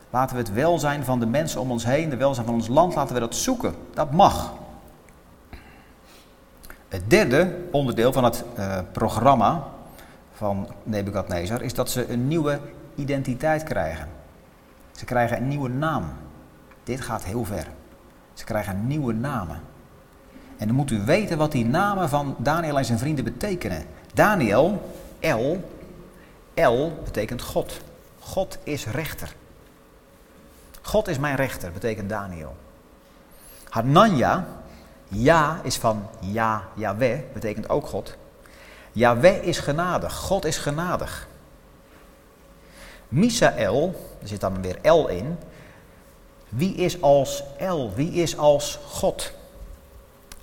Laten 0.10 0.36
we 0.36 0.41
het 0.41 0.54
welzijn 0.54 1.04
van 1.04 1.19
de 1.19 1.26
mensen 1.26 1.62
om 1.62 1.72
ons 1.72 1.86
heen, 1.86 2.10
de 2.10 2.17
welzijn 2.17 2.46
van 2.46 2.56
ons 2.56 2.67
land, 2.67 2.96
laten 2.96 3.13
we 3.13 3.19
dat 3.19 3.36
zoeken. 3.36 3.76
Dat 3.93 4.12
mag. 4.12 4.54
Het 6.88 7.10
derde 7.10 7.60
onderdeel 7.72 8.13
van 8.13 8.24
het 8.24 8.43
uh, 8.60 8.78
programma 8.91 9.63
van 10.34 10.67
Nebukadnezar 10.84 11.62
is 11.62 11.74
dat 11.74 11.89
ze 11.89 12.12
een 12.12 12.28
nieuwe 12.28 12.60
identiteit 12.96 13.63
krijgen. 13.63 14.08
Ze 14.91 15.06
krijgen 15.06 15.38
een 15.38 15.48
nieuwe 15.48 15.69
naam. 15.69 16.04
Dit 16.84 17.02
gaat 17.02 17.24
heel 17.24 17.46
ver. 17.46 17.67
Ze 18.34 18.43
krijgen 18.43 18.88
nieuwe 18.88 19.13
namen. 19.13 19.62
En 20.58 20.68
dan 20.68 20.76
moet 20.76 20.92
u 20.92 21.02
weten 21.06 21.38
wat 21.38 21.52
die 21.52 21.66
namen 21.66 22.10
van 22.10 22.36
Daniel 22.38 22.78
en 22.78 22.86
zijn 22.86 23.00
vrienden 23.00 23.24
betekenen. 23.24 23.86
Daniel, 24.13 24.92
El, 25.20 25.70
El 26.54 27.02
betekent 27.04 27.42
God. 27.42 27.82
God 28.20 28.58
is 28.63 28.86
rechter. 28.86 29.36
God 30.82 31.08
is 31.08 31.18
mijn 31.18 31.36
rechter, 31.36 31.72
betekent 31.72 32.10
Daniel. 32.10 32.56
Hananja, 33.70 34.48
Ja 35.08 35.60
is 35.63 35.78
van 35.78 36.08
Ja, 36.20 36.63
Yahweh, 36.74 37.20
betekent 37.34 37.70
ook 37.70 37.88
God. 37.88 38.16
Yahweh 38.92 39.44
is 39.44 39.60
genadig, 39.60 40.13
God 40.13 40.46
is 40.46 40.58
genadig. 40.58 41.28
Misael, 43.08 43.96
er 44.22 44.28
zit 44.28 44.42
dan 44.42 44.62
weer 44.62 44.78
El 44.82 45.08
in. 45.08 45.38
Wie 46.50 46.76
is 46.76 47.02
als 47.02 47.44
El? 47.58 47.94
Wie 47.96 48.12
is 48.12 48.38
als 48.38 48.80
God? 48.88 49.34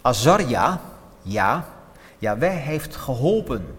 Azarja, 0.02 0.80
ja, 1.22 1.64
Yahweh 2.18 2.56
heeft 2.56 2.96
geholpen. 2.96 3.78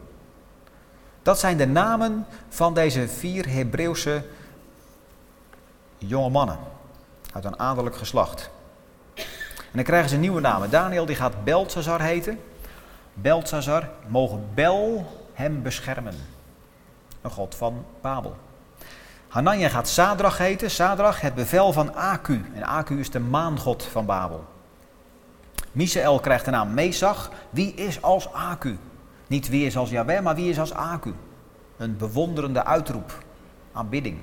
Dat 1.22 1.40
zijn 1.40 1.58
de 1.58 1.68
namen 1.68 2.26
van 2.50 2.74
deze 2.74 3.08
vier 3.08 3.50
Hebreeuwse 3.50 4.24
jonge 5.98 6.30
mannen 6.30 6.58
uit 7.34 7.46
een 7.46 7.60
adellijk 7.60 7.96
geslacht. 7.96 8.50
En 9.56 9.78
dan 9.78 9.84
krijgen 9.84 10.10
ze 10.10 10.18
nieuwe 10.18 10.42
namen. 10.42 10.70
Daniel 10.70 11.06
die 11.06 11.16
gaat 11.16 11.44
Beltzazar 11.44 12.02
heten. 12.02 12.40
Beltzazar, 13.14 13.90
mogen 14.08 14.50
Bel 14.54 15.06
hem 15.34 15.62
beschermen. 15.62 16.16
Een 17.22 17.32
god 17.32 17.56
van 17.56 17.86
Babel. 18.02 18.36
Hanania 19.28 19.70
gaat 19.70 19.88
Sadrach 19.88 20.38
heten. 20.38 20.72
Sadrach, 20.72 21.22
het 21.22 21.36
bevel 21.36 21.74
van 21.74 21.96
Aku. 21.96 22.42
En 22.56 22.64
Aku 22.64 23.00
is 23.00 23.12
de 23.12 23.20
maangod 23.20 23.84
van 23.84 24.06
Babel. 24.06 24.46
Misaël 25.72 26.20
krijgt 26.20 26.46
de 26.46 26.52
naam 26.52 26.74
Mesach. 26.74 27.32
Wie 27.50 27.74
is 27.74 28.02
als 28.02 28.34
Aku? 28.34 28.78
Niet 29.28 29.50
wie 29.50 29.66
is 29.66 29.78
als 29.78 29.90
Yahweh, 29.90 30.22
maar 30.22 30.36
wie 30.36 30.50
is 30.50 30.60
als 30.60 30.74
Aku? 30.74 31.14
Een 31.78 31.98
bewonderende 31.98 32.66
uitroep, 32.66 33.24
aanbidding. 33.74 34.18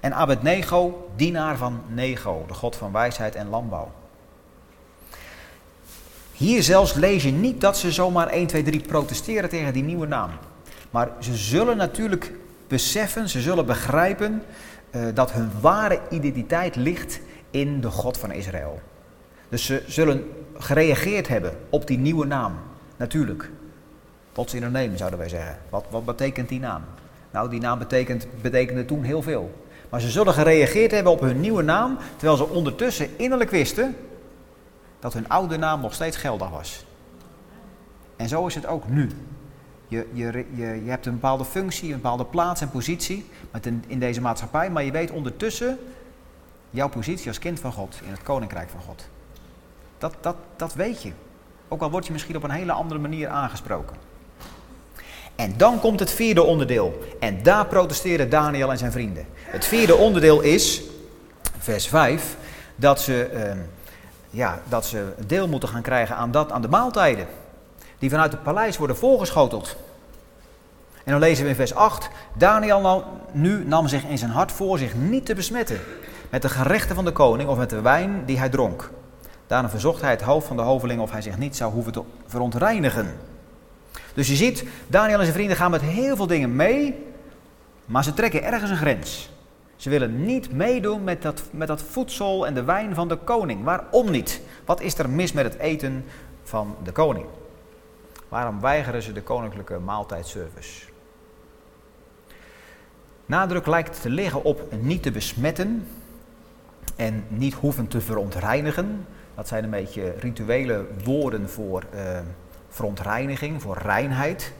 En 0.00 0.14
Abednego, 0.14 1.10
dienaar 1.16 1.56
van 1.56 1.80
Nego, 1.88 2.44
de 2.48 2.54
god 2.54 2.76
van 2.76 2.92
wijsheid 2.92 3.34
en 3.34 3.48
landbouw. 3.48 3.92
Hier 6.32 6.62
zelfs 6.62 6.94
lees 6.94 7.22
je 7.22 7.30
niet 7.30 7.60
dat 7.60 7.78
ze 7.78 7.92
zomaar 7.92 8.26
1, 8.26 8.46
2, 8.46 8.62
3 8.62 8.80
protesteren 8.80 9.48
tegen 9.48 9.72
die 9.72 9.82
nieuwe 9.82 10.06
naam. 10.06 10.30
Maar 10.90 11.10
ze 11.18 11.36
zullen 11.36 11.76
natuurlijk 11.76 12.32
beseffen, 12.68 13.28
ze 13.28 13.40
zullen 13.40 13.66
begrijpen 13.66 14.42
uh, 14.90 15.06
dat 15.14 15.32
hun 15.32 15.50
ware 15.60 16.00
identiteit 16.10 16.76
ligt 16.76 17.20
in 17.50 17.80
de 17.80 17.90
God 17.90 18.18
van 18.18 18.32
Israël. 18.32 18.80
Dus 19.54 19.64
ze 19.64 19.82
zullen 19.86 20.30
gereageerd 20.58 21.28
hebben 21.28 21.58
op 21.70 21.86
die 21.86 21.98
nieuwe 21.98 22.26
naam. 22.26 22.54
Natuurlijk. 22.96 23.50
Tot 24.32 24.50
ze 24.50 24.56
in 24.56 24.72
nemen, 24.72 24.98
zouden 24.98 25.18
wij 25.18 25.28
zeggen. 25.28 25.58
Wat, 25.68 25.84
wat 25.90 26.04
betekent 26.04 26.48
die 26.48 26.60
naam? 26.60 26.82
Nou, 27.30 27.50
die 27.50 27.60
naam 27.60 27.78
betekent, 27.78 28.26
betekende 28.40 28.84
toen 28.84 29.02
heel 29.02 29.22
veel. 29.22 29.64
Maar 29.88 30.00
ze 30.00 30.10
zullen 30.10 30.34
gereageerd 30.34 30.90
hebben 30.90 31.12
op 31.12 31.20
hun 31.20 31.40
nieuwe 31.40 31.62
naam, 31.62 31.98
terwijl 32.16 32.36
ze 32.36 32.48
ondertussen 32.48 33.08
innerlijk 33.18 33.50
wisten 33.50 33.96
dat 35.00 35.12
hun 35.12 35.28
oude 35.28 35.56
naam 35.56 35.80
nog 35.80 35.94
steeds 35.94 36.16
geldig 36.16 36.50
was. 36.50 36.84
En 38.16 38.28
zo 38.28 38.46
is 38.46 38.54
het 38.54 38.66
ook 38.66 38.88
nu. 38.88 39.10
Je, 39.88 40.06
je, 40.12 40.44
je, 40.54 40.84
je 40.84 40.90
hebt 40.90 41.06
een 41.06 41.12
bepaalde 41.12 41.44
functie, 41.44 41.88
een 41.88 42.00
bepaalde 42.00 42.24
plaats 42.24 42.60
en 42.60 42.70
positie 42.70 43.26
in 43.86 43.98
deze 43.98 44.20
maatschappij, 44.20 44.70
maar 44.70 44.84
je 44.84 44.92
weet 44.92 45.10
ondertussen 45.10 45.78
jouw 46.70 46.88
positie 46.88 47.28
als 47.28 47.38
kind 47.38 47.60
van 47.60 47.72
God 47.72 48.00
in 48.04 48.10
het 48.10 48.22
koninkrijk 48.22 48.68
van 48.68 48.80
God. 48.80 49.12
Dat, 50.04 50.14
dat, 50.20 50.36
dat 50.56 50.74
weet 50.74 51.02
je. 51.02 51.12
Ook 51.68 51.82
al 51.82 51.90
word 51.90 52.06
je 52.06 52.12
misschien 52.12 52.36
op 52.36 52.42
een 52.42 52.50
hele 52.50 52.72
andere 52.72 53.00
manier 53.00 53.28
aangesproken. 53.28 53.96
En 55.36 55.54
dan 55.56 55.80
komt 55.80 56.00
het 56.00 56.10
vierde 56.10 56.42
onderdeel. 56.42 57.04
En 57.20 57.42
daar 57.42 57.66
protesteren 57.66 58.30
Daniel 58.30 58.70
en 58.70 58.78
zijn 58.78 58.92
vrienden. 58.92 59.26
Het 59.34 59.64
vierde 59.64 59.94
onderdeel 59.94 60.40
is, 60.40 60.82
vers 61.58 61.88
5, 61.88 62.36
dat 62.76 63.00
ze, 63.00 63.24
ehm, 63.24 63.58
ja, 64.30 64.58
dat 64.68 64.86
ze 64.86 65.04
deel 65.26 65.48
moeten 65.48 65.68
gaan 65.68 65.82
krijgen 65.82 66.16
aan, 66.16 66.30
dat, 66.30 66.52
aan 66.52 66.62
de 66.62 66.68
maaltijden. 66.68 67.26
Die 67.98 68.10
vanuit 68.10 68.32
het 68.32 68.42
paleis 68.42 68.76
worden 68.76 68.96
voorgeschoteld. 68.96 69.76
En 71.04 71.12
dan 71.12 71.20
lezen 71.20 71.44
we 71.44 71.50
in 71.50 71.56
vers 71.56 71.74
8. 71.74 72.08
Daniel 72.34 73.04
nu 73.32 73.64
nam 73.66 73.88
zich 73.88 74.04
in 74.04 74.18
zijn 74.18 74.30
hart 74.30 74.52
voor 74.52 74.78
zich 74.78 74.94
niet 74.94 75.26
te 75.26 75.34
besmetten 75.34 75.80
met 76.30 76.42
de 76.42 76.48
gerechten 76.48 76.94
van 76.94 77.04
de 77.04 77.12
koning 77.12 77.48
of 77.48 77.56
met 77.58 77.70
de 77.70 77.80
wijn 77.80 78.22
die 78.24 78.38
hij 78.38 78.48
dronk. 78.48 78.90
Daarna 79.46 79.68
verzocht 79.68 80.00
hij 80.00 80.10
het 80.10 80.22
hoofd 80.22 80.46
van 80.46 80.56
de 80.56 80.62
hoveling 80.62 81.00
of 81.00 81.10
hij 81.10 81.22
zich 81.22 81.38
niet 81.38 81.56
zou 81.56 81.72
hoeven 81.72 81.92
te 81.92 82.02
verontreinigen. 82.26 83.16
Dus 84.14 84.28
je 84.28 84.36
ziet, 84.36 84.64
Daniel 84.86 85.16
en 85.18 85.22
zijn 85.22 85.34
vrienden 85.34 85.56
gaan 85.56 85.70
met 85.70 85.80
heel 85.80 86.16
veel 86.16 86.26
dingen 86.26 86.56
mee, 86.56 87.06
maar 87.84 88.04
ze 88.04 88.14
trekken 88.14 88.42
ergens 88.42 88.70
een 88.70 88.76
grens. 88.76 89.32
Ze 89.76 89.90
willen 89.90 90.24
niet 90.24 90.52
meedoen 90.52 91.04
met 91.04 91.22
dat, 91.22 91.42
met 91.50 91.68
dat 91.68 91.82
voedsel 91.82 92.46
en 92.46 92.54
de 92.54 92.64
wijn 92.64 92.94
van 92.94 93.08
de 93.08 93.16
koning. 93.16 93.64
Waarom 93.64 94.10
niet? 94.10 94.40
Wat 94.64 94.80
is 94.80 94.98
er 94.98 95.10
mis 95.10 95.32
met 95.32 95.44
het 95.44 95.58
eten 95.58 96.04
van 96.42 96.76
de 96.82 96.92
koning? 96.92 97.26
Waarom 98.28 98.60
weigeren 98.60 99.02
ze 99.02 99.12
de 99.12 99.22
koninklijke 99.22 99.78
maaltijdservice? 99.78 100.86
Nadruk 103.26 103.66
lijkt 103.66 104.02
te 104.02 104.10
liggen 104.10 104.44
op 104.44 104.72
niet 104.80 105.02
te 105.02 105.10
besmetten 105.10 105.86
en 106.96 107.24
niet 107.28 107.54
hoeven 107.54 107.88
te 107.88 108.00
verontreinigen. 108.00 109.06
Dat 109.34 109.48
zijn 109.48 109.64
een 109.64 109.70
beetje 109.70 110.14
rituele 110.18 110.86
woorden 111.04 111.50
voor 111.50 111.82
uh, 111.94 112.18
verontreiniging, 112.68 113.62
voor 113.62 113.78
reinheid. 113.78 114.52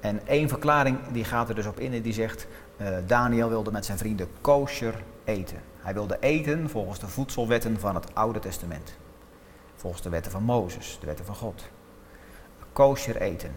En 0.00 0.26
één 0.26 0.48
verklaring 0.48 0.98
die 1.12 1.24
gaat 1.24 1.48
er 1.48 1.54
dus 1.54 1.66
op 1.66 1.80
in 1.80 1.92
en 1.92 2.02
die 2.02 2.12
zegt, 2.12 2.46
uh, 2.76 2.88
Daniel 3.06 3.48
wilde 3.48 3.72
met 3.72 3.84
zijn 3.84 3.98
vrienden 3.98 4.28
kosher 4.40 4.94
eten. 5.24 5.58
Hij 5.78 5.94
wilde 5.94 6.16
eten 6.20 6.70
volgens 6.70 6.98
de 6.98 7.08
voedselwetten 7.08 7.80
van 7.80 7.94
het 7.94 8.14
Oude 8.14 8.38
Testament. 8.38 8.94
Volgens 9.74 10.02
de 10.02 10.08
wetten 10.08 10.32
van 10.32 10.42
Mozes, 10.42 10.96
de 11.00 11.06
wetten 11.06 11.24
van 11.24 11.34
God. 11.34 11.62
Kosher 12.72 13.16
eten. 13.16 13.50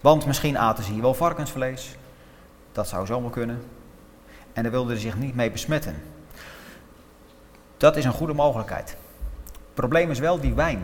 Want 0.00 0.26
misschien 0.26 0.58
aten 0.58 0.84
ze 0.84 0.92
hier 0.92 1.02
wel 1.02 1.14
varkensvlees. 1.14 1.96
Dat 2.72 2.88
zou 2.88 3.06
zomaar 3.06 3.30
kunnen. 3.30 3.62
En 4.52 4.62
daar 4.62 4.72
wilden 4.72 4.96
ze 4.96 5.02
zich 5.02 5.16
niet 5.16 5.34
mee 5.34 5.50
besmetten. 5.50 6.02
Dat 7.76 7.96
is 7.96 8.04
een 8.04 8.12
goede 8.12 8.34
mogelijkheid. 8.34 8.96
Probleem 9.74 10.10
is 10.10 10.18
wel 10.18 10.40
die 10.40 10.54
wijn. 10.54 10.82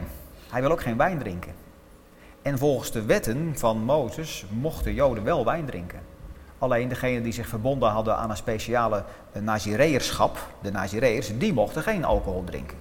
Hij 0.51 0.61
wil 0.61 0.71
ook 0.71 0.83
geen 0.83 0.97
wijn 0.97 1.19
drinken. 1.19 1.55
En 2.43 2.59
volgens 2.59 2.93
de 2.93 3.03
wetten 3.03 3.59
van 3.59 3.79
Mozes 3.79 4.45
mochten 4.49 4.95
Joden 4.95 5.25
wel 5.25 5.45
wijn 5.45 5.67
drinken. 5.67 6.01
Alleen 6.59 6.89
degenen 6.89 7.23
die 7.23 7.33
zich 7.33 7.49
verbonden 7.49 7.91
hadden 7.91 8.17
aan 8.17 8.31
een 8.31 8.37
speciale 8.37 9.05
Nazireërschap, 9.33 10.39
de 10.63 10.71
Nazireërs, 10.71 11.39
die 11.39 11.53
mochten 11.53 11.83
geen 11.83 12.05
alcohol 12.05 12.45
drinken. 12.45 12.79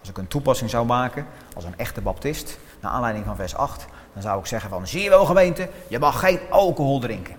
Als 0.00 0.08
ik 0.08 0.18
een 0.18 0.28
toepassing 0.28 0.70
zou 0.70 0.86
maken 0.86 1.26
als 1.54 1.64
een 1.64 1.78
echte 1.78 2.00
baptist, 2.00 2.58
naar 2.80 2.90
aanleiding 2.90 3.24
van 3.24 3.36
vers 3.36 3.54
8, 3.54 3.86
dan 4.12 4.22
zou 4.22 4.38
ik 4.38 4.46
zeggen 4.46 4.70
van, 4.70 4.86
zie 4.86 5.02
je 5.02 5.08
wel 5.08 5.24
gemeente, 5.24 5.68
je 5.88 5.98
mag 5.98 6.20
geen 6.20 6.40
alcohol 6.50 7.00
drinken. 7.00 7.36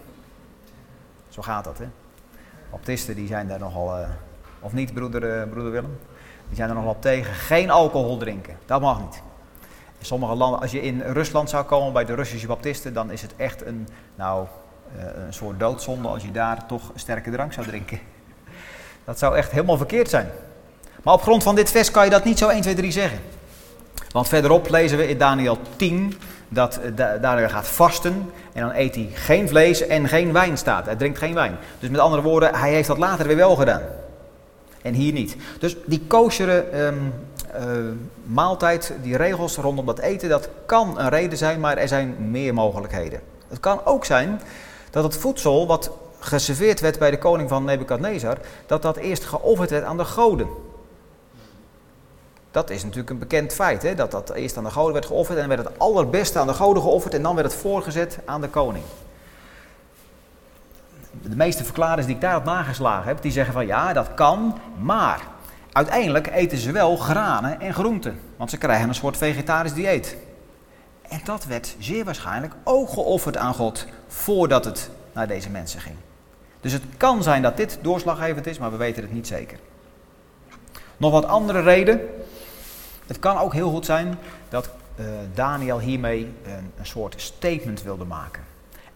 Zo 1.30 1.42
gaat 1.42 1.64
dat 1.64 1.78
hè. 1.78 1.86
Baptisten 2.72 3.16
die 3.16 3.28
zijn 3.28 3.48
daar 3.48 3.60
nogal, 3.60 4.00
uh, 4.00 4.08
of 4.60 4.74
niet 4.74 4.94
broeder, 4.94 5.24
uh, 5.24 5.50
broeder 5.50 5.72
Willem, 5.72 6.00
die 6.50 6.58
zijn 6.58 6.70
er 6.70 6.76
nogal 6.76 6.92
op 6.92 7.02
tegen, 7.02 7.34
geen 7.34 7.70
alcohol 7.70 8.18
drinken. 8.18 8.58
Dat 8.66 8.82
mag 8.82 9.00
niet. 9.00 9.22
In 10.00 10.06
sommige 10.06 10.36
landen, 10.36 10.60
als 10.60 10.72
je 10.72 10.82
in 10.82 11.02
Rusland 11.02 11.50
zou 11.50 11.66
komen 11.66 11.94
bij 11.94 12.06
de 12.06 12.14
Russische 12.14 12.48
baptisten, 12.48 12.94
dan 12.94 13.12
is 13.12 13.22
het 13.22 13.34
echt 13.36 13.66
een, 13.66 13.88
nou, 14.16 14.48
uh, 14.98 15.04
een 15.26 15.34
soort 15.34 15.60
doodzonde 15.60 16.08
als 16.08 16.24
je 16.24 16.32
daar 16.32 16.66
toch 16.66 16.92
sterke 16.96 17.32
drank 17.32 17.54
zou 17.54 17.68
drinken. 17.68 18.00
Dat 19.06 19.20
zou 19.20 19.36
echt 19.36 19.52
helemaal 19.52 19.78
verkeerd 19.78 20.10
zijn. 20.10 20.30
Maar 21.04 21.14
op 21.14 21.22
grond 21.22 21.44
van 21.44 21.56
dit 21.56 21.72
vers 21.72 21.92
kan 21.92 22.04
je 22.04 22.10
dat 22.10 22.24
niet 22.24 22.38
zo 22.38 22.48
1, 22.48 22.62
2, 22.62 22.76
3 22.76 22.92
zeggen. 22.92 23.20
Want 24.12 24.28
verderop 24.28 24.70
lezen 24.70 24.98
we 24.98 25.08
in 25.08 25.18
Daniel 25.18 25.58
10 25.76 26.18
dat 26.50 26.78
eh, 26.78 27.06
Daniel 27.22 27.50
gaat 27.50 27.68
vasten 27.68 28.32
en 28.54 28.62
dan 28.62 28.72
eet 28.76 28.96
hij 28.96 29.10
geen 29.14 29.48
vlees 29.48 29.88
en 29.88 30.08
geen 30.08 30.34
wijn 30.34 30.58
staat. 30.58 30.86
Hij 30.86 30.96
drinkt 30.96 31.18
geen 31.18 31.34
wijn. 31.34 31.58
Dus 31.80 31.90
met 31.90 32.00
andere 32.00 32.22
woorden, 32.22 32.56
hij 32.56 32.74
heeft 32.74 32.88
dat 32.88 32.98
later 32.98 33.28
weer 33.28 33.36
wel 33.36 33.56
gedaan. 33.56 33.82
En 34.82 34.94
hier 34.94 35.14
niet. 35.14 35.36
Dus 35.60 35.76
die 35.86 36.02
koosjere 36.08 36.86
um, 36.86 37.14
uh, 37.56 37.62
maaltijd, 38.24 38.94
die 39.02 39.18
regels 39.18 39.58
rondom 39.58 39.86
dat 39.86 40.00
eten, 40.00 40.30
dat 40.30 40.50
kan 40.66 41.00
een 41.00 41.10
reden 41.10 41.38
zijn, 41.38 41.60
maar 41.60 41.78
er 41.78 41.88
zijn 41.88 42.32
meer 42.32 42.54
mogelijkheden. 42.54 43.20
Het 43.48 43.60
kan 43.60 43.86
ook 43.86 44.06
zijn 44.06 44.42
dat 44.90 45.04
het 45.04 45.18
voedsel 45.18 45.68
wat 45.68 45.92
geserveerd 46.20 46.80
werd 46.80 47.00
bij 47.00 47.12
de 47.12 47.18
koning 47.18 47.50
van 47.50 47.64
Nebukadnezar, 47.64 48.38
dat 48.66 48.82
dat 48.82 48.98
eerst 48.98 49.26
geofferd 49.26 49.70
werd 49.70 49.84
aan 49.84 49.98
de 49.98 50.06
goden. 50.06 50.48
Dat 52.52 52.70
is 52.70 52.84
natuurlijk 52.84 53.10
een 53.10 53.20
bekend 53.20 53.54
feit, 53.54 53.82
hè? 53.82 53.96
dat 53.96 54.12
dat 54.12 54.30
eerst 54.30 54.58
aan 54.58 54.64
de 54.64 54.70
goden 54.70 54.94
werd 54.94 55.06
geofferd 55.06 55.40
en 55.40 55.48
dan 55.48 55.56
werd 55.58 55.70
het 55.70 55.80
allerbeste 55.80 56.40
aan 56.40 56.48
de 56.48 56.54
goden 56.54 56.82
geofferd 56.84 57.14
en 57.14 57.22
dan 57.22 57.36
werd 57.36 57.52
het 57.52 57.62
voorgezet 57.62 58.20
aan 58.26 58.42
de 58.42 58.50
koning. 58.50 58.84
De 61.12 61.36
meeste 61.36 61.64
verklaarders 61.64 62.06
die 62.08 62.16
ik 62.16 62.22
daarop 62.22 62.44
nageslagen 62.44 63.08
heb, 63.08 63.22
die 63.22 63.32
zeggen 63.32 63.54
van 63.54 63.66
ja, 63.66 63.94
dat 63.94 64.14
kan, 64.14 64.60
maar 64.78 65.20
uiteindelijk 65.72 66.28
eten 66.28 66.58
ze 66.58 66.72
wel 66.72 66.98
granen 66.98 67.62
en 67.62 67.74
groenten, 67.74 68.20
want 68.38 68.50
ze 68.50 68.58
krijgen 68.58 68.88
een 68.88 68.96
soort 68.96 69.18
vegetarisch 69.18 69.74
dieet. 69.74 70.18
En 71.10 71.22
dat 71.24 71.46
werd 71.46 71.76
zeer 71.80 72.06
waarschijnlijk 72.06 72.54
ook 72.64 72.90
geofferd 72.90 73.38
aan 73.38 73.54
God 73.54 73.86
voordat 74.08 74.66
het 74.66 74.90
naar 75.14 75.28
deze 75.28 75.50
mensen 75.50 75.82
ging. 75.82 75.96
Dus 76.62 76.72
het 76.72 76.84
kan 76.98 77.24
zijn 77.24 77.42
dat 77.42 77.58
dit 77.58 77.80
doorslaggevend 77.82 78.48
is, 78.48 78.58
maar 78.58 78.72
we 78.72 78.78
weten 78.78 79.04
het 79.04 79.14
niet 79.14 79.28
zeker. 79.28 79.60
Nog 80.98 81.12
wat 81.12 81.26
andere 81.26 81.62
reden. 81.62 82.00
Het 83.08 83.20
kan 83.20 83.38
ook 83.38 83.54
heel 83.54 83.70
goed 83.70 83.86
zijn 83.86 84.18
dat 84.50 84.70
uh, 84.96 85.06
Daniel 85.34 85.80
hiermee 85.80 86.32
een, 86.44 86.72
een 86.78 86.86
soort 86.86 87.22
statement 87.22 87.84
wilde 87.84 88.06
maken. 88.06 88.44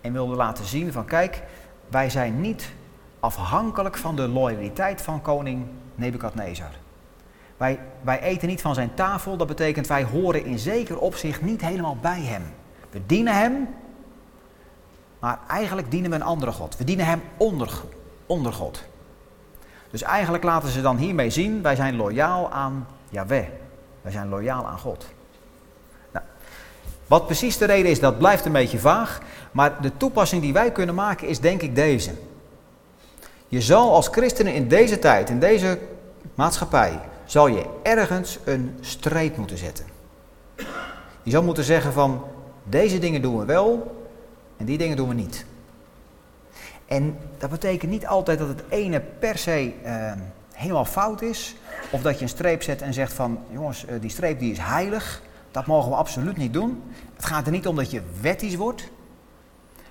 En 0.01 0.13
wilde 0.13 0.35
laten 0.35 0.65
zien 0.65 0.91
van 0.91 1.05
kijk, 1.05 1.41
wij 1.89 2.09
zijn 2.09 2.41
niet 2.41 2.71
afhankelijk 3.19 3.97
van 3.97 4.15
de 4.15 4.27
loyaliteit 4.27 5.01
van 5.01 5.21
koning 5.21 5.65
Nebukadnezar. 5.95 6.71
Wij, 7.57 7.79
wij 8.01 8.21
eten 8.21 8.47
niet 8.47 8.61
van 8.61 8.73
zijn 8.73 8.93
tafel, 8.93 9.37
dat 9.37 9.47
betekent 9.47 9.87
wij 9.87 10.03
horen 10.03 10.45
in 10.45 10.59
zeker 10.59 10.99
opzicht 10.99 11.41
niet 11.41 11.61
helemaal 11.61 11.97
bij 12.01 12.21
hem. 12.21 12.43
We 12.89 13.01
dienen 13.05 13.33
hem, 13.33 13.67
maar 15.19 15.39
eigenlijk 15.47 15.91
dienen 15.91 16.09
we 16.09 16.15
een 16.15 16.21
andere 16.21 16.51
God. 16.51 16.77
We 16.77 16.83
dienen 16.83 17.05
hem 17.05 17.21
onder, 17.37 17.81
onder 18.25 18.53
God. 18.53 18.83
Dus 19.89 20.01
eigenlijk 20.01 20.43
laten 20.43 20.69
ze 20.69 20.81
dan 20.81 20.97
hiermee 20.97 21.29
zien, 21.29 21.61
wij 21.61 21.75
zijn 21.75 21.95
loyaal 21.95 22.51
aan 22.51 22.87
Yahweh. 23.09 23.47
Wij 24.01 24.11
zijn 24.11 24.29
loyaal 24.29 24.67
aan 24.67 24.79
God. 24.79 25.13
Wat 27.13 27.25
precies 27.25 27.57
de 27.57 27.65
reden 27.65 27.91
is, 27.91 27.99
dat 27.99 28.17
blijft 28.17 28.45
een 28.45 28.51
beetje 28.51 28.79
vaag. 28.79 29.19
Maar 29.51 29.81
de 29.81 29.97
toepassing 29.97 30.41
die 30.41 30.53
wij 30.53 30.71
kunnen 30.71 30.95
maken 30.95 31.27
is 31.27 31.39
denk 31.39 31.61
ik 31.61 31.75
deze. 31.75 32.11
Je 33.47 33.61
zal 33.61 33.93
als 33.93 34.07
christenen 34.07 34.53
in 34.53 34.67
deze 34.67 34.99
tijd, 34.99 35.29
in 35.29 35.39
deze 35.39 35.79
maatschappij, 36.35 36.99
zal 37.25 37.47
je 37.47 37.65
ergens 37.83 38.39
een 38.43 38.77
streep 38.81 39.37
moeten 39.37 39.57
zetten. 39.57 39.85
Je 41.23 41.31
zal 41.31 41.43
moeten 41.43 41.63
zeggen 41.63 41.93
van 41.93 42.23
deze 42.63 42.99
dingen 42.99 43.21
doen 43.21 43.37
we 43.37 43.45
wel 43.45 43.95
en 44.57 44.65
die 44.65 44.77
dingen 44.77 44.97
doen 44.97 45.07
we 45.07 45.15
niet. 45.15 45.45
En 46.85 47.17
dat 47.37 47.49
betekent 47.49 47.91
niet 47.91 48.07
altijd 48.07 48.39
dat 48.39 48.47
het 48.47 48.63
ene 48.69 49.01
per 49.19 49.37
se 49.37 49.73
uh, 49.85 50.11
helemaal 50.51 50.85
fout 50.85 51.21
is. 51.21 51.55
Of 51.91 52.01
dat 52.01 52.17
je 52.17 52.23
een 52.23 52.29
streep 52.29 52.63
zet 52.63 52.81
en 52.81 52.93
zegt 52.93 53.13
van 53.13 53.39
jongens, 53.51 53.85
uh, 53.85 54.01
die 54.01 54.09
streep 54.09 54.39
die 54.39 54.51
is 54.51 54.59
heilig. 54.61 55.21
Dat 55.53 55.65
mogen 55.65 55.89
we 55.89 55.95
absoluut 55.95 56.37
niet 56.37 56.53
doen. 56.53 56.83
Het 57.15 57.25
gaat 57.25 57.45
er 57.45 57.51
niet 57.51 57.67
om 57.67 57.75
dat 57.75 57.91
je 57.91 58.01
wettisch 58.21 58.55
wordt. 58.55 58.89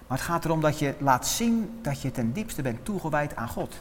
Maar 0.06 0.18
het 0.18 0.26
gaat 0.26 0.44
erom 0.44 0.60
dat 0.60 0.78
je 0.78 0.94
laat 0.98 1.26
zien 1.26 1.78
dat 1.82 2.02
je 2.02 2.10
ten 2.10 2.32
diepste 2.32 2.62
bent 2.62 2.84
toegewijd 2.84 3.36
aan 3.36 3.48
God. 3.48 3.74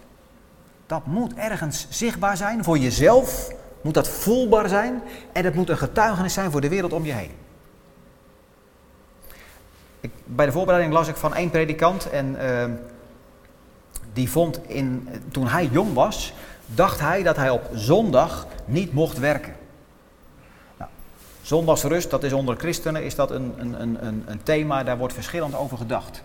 Dat 0.85 1.05
moet 1.05 1.33
ergens 1.33 1.87
zichtbaar 1.89 2.37
zijn 2.37 2.63
voor 2.63 2.77
jezelf. 2.77 3.51
Moet 3.81 3.93
dat 3.93 4.07
voelbaar 4.07 4.69
zijn. 4.69 5.01
En 5.31 5.45
het 5.45 5.55
moet 5.55 5.69
een 5.69 5.77
getuigenis 5.77 6.33
zijn 6.33 6.51
voor 6.51 6.61
de 6.61 6.69
wereld 6.69 6.93
om 6.93 7.05
je 7.05 7.11
heen. 7.11 7.31
Ik, 9.99 10.11
bij 10.25 10.45
de 10.45 10.51
voorbereiding 10.51 10.93
las 10.93 11.07
ik 11.07 11.15
van 11.15 11.35
één 11.35 11.49
predikant 11.49 12.09
en 12.09 12.35
uh, 12.41 12.63
die 14.13 14.29
vond 14.29 14.67
in, 14.67 15.09
toen 15.31 15.47
hij 15.47 15.69
jong 15.71 15.93
was, 15.93 16.33
dacht 16.65 16.99
hij 16.99 17.23
dat 17.23 17.35
hij 17.35 17.49
op 17.49 17.69
zondag 17.73 18.47
niet 18.65 18.93
mocht 18.93 19.19
werken. 19.19 19.53
Zondagsrust, 21.41 22.09
dat 22.09 22.23
is 22.23 22.33
onder 22.33 22.55
christenen 22.55 23.03
is 23.03 23.15
dat 23.15 23.31
een, 23.31 23.53
een, 23.57 24.05
een, 24.05 24.23
een 24.25 24.43
thema, 24.43 24.83
daar 24.83 24.97
wordt 24.97 25.13
verschillend 25.13 25.55
over 25.55 25.77
gedacht. 25.77 26.23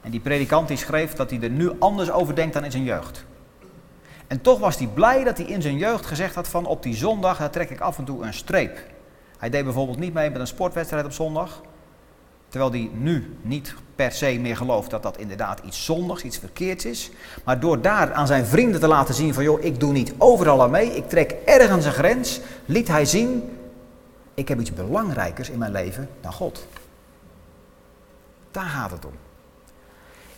En 0.00 0.10
die 0.10 0.20
predikant 0.20 0.68
die 0.68 0.76
schreef 0.76 1.12
dat 1.12 1.30
hij 1.30 1.40
er 1.40 1.50
nu 1.50 1.72
anders 1.78 2.10
over 2.10 2.34
denkt 2.34 2.54
dan 2.54 2.64
in 2.64 2.70
zijn 2.70 2.84
jeugd. 2.84 3.24
En 4.26 4.40
toch 4.40 4.58
was 4.58 4.76
hij 4.76 4.86
blij 4.86 5.24
dat 5.24 5.36
hij 5.36 5.46
in 5.46 5.62
zijn 5.62 5.76
jeugd 5.76 6.06
gezegd 6.06 6.34
had 6.34 6.48
van 6.48 6.66
op 6.66 6.82
die 6.82 6.94
zondag, 6.94 7.50
trek 7.50 7.70
ik 7.70 7.80
af 7.80 7.98
en 7.98 8.04
toe 8.04 8.24
een 8.24 8.34
streep. 8.34 8.78
Hij 9.38 9.50
deed 9.50 9.64
bijvoorbeeld 9.64 9.98
niet 9.98 10.14
mee 10.14 10.30
met 10.30 10.40
een 10.40 10.46
sportwedstrijd 10.46 11.04
op 11.04 11.12
zondag. 11.12 11.60
Terwijl 12.48 12.72
hij 12.72 12.90
nu 12.92 13.36
niet 13.42 13.74
per 13.94 14.12
se 14.12 14.38
meer 14.40 14.56
gelooft 14.56 14.90
dat 14.90 15.02
dat 15.02 15.18
inderdaad 15.18 15.60
iets 15.64 15.84
zondigs, 15.84 16.22
iets 16.22 16.38
verkeerds 16.38 16.84
is. 16.84 17.10
Maar 17.44 17.60
door 17.60 17.80
daar 17.80 18.12
aan 18.12 18.26
zijn 18.26 18.46
vrienden 18.46 18.80
te 18.80 18.88
laten 18.88 19.14
zien 19.14 19.34
van 19.34 19.42
joh, 19.44 19.64
ik 19.64 19.80
doe 19.80 19.92
niet 19.92 20.14
overal 20.18 20.62
aan 20.62 20.70
mee, 20.70 20.96
ik 20.96 21.08
trek 21.08 21.34
ergens 21.44 21.84
een 21.84 21.92
grens, 21.92 22.40
liet 22.64 22.88
hij 22.88 23.04
zien, 23.04 23.42
ik 24.34 24.48
heb 24.48 24.60
iets 24.60 24.72
belangrijkers 24.72 25.50
in 25.50 25.58
mijn 25.58 25.72
leven 25.72 26.08
dan 26.20 26.32
God. 26.32 26.66
Daar 28.50 28.64
gaat 28.64 28.90
het 28.90 29.04
om. 29.04 29.12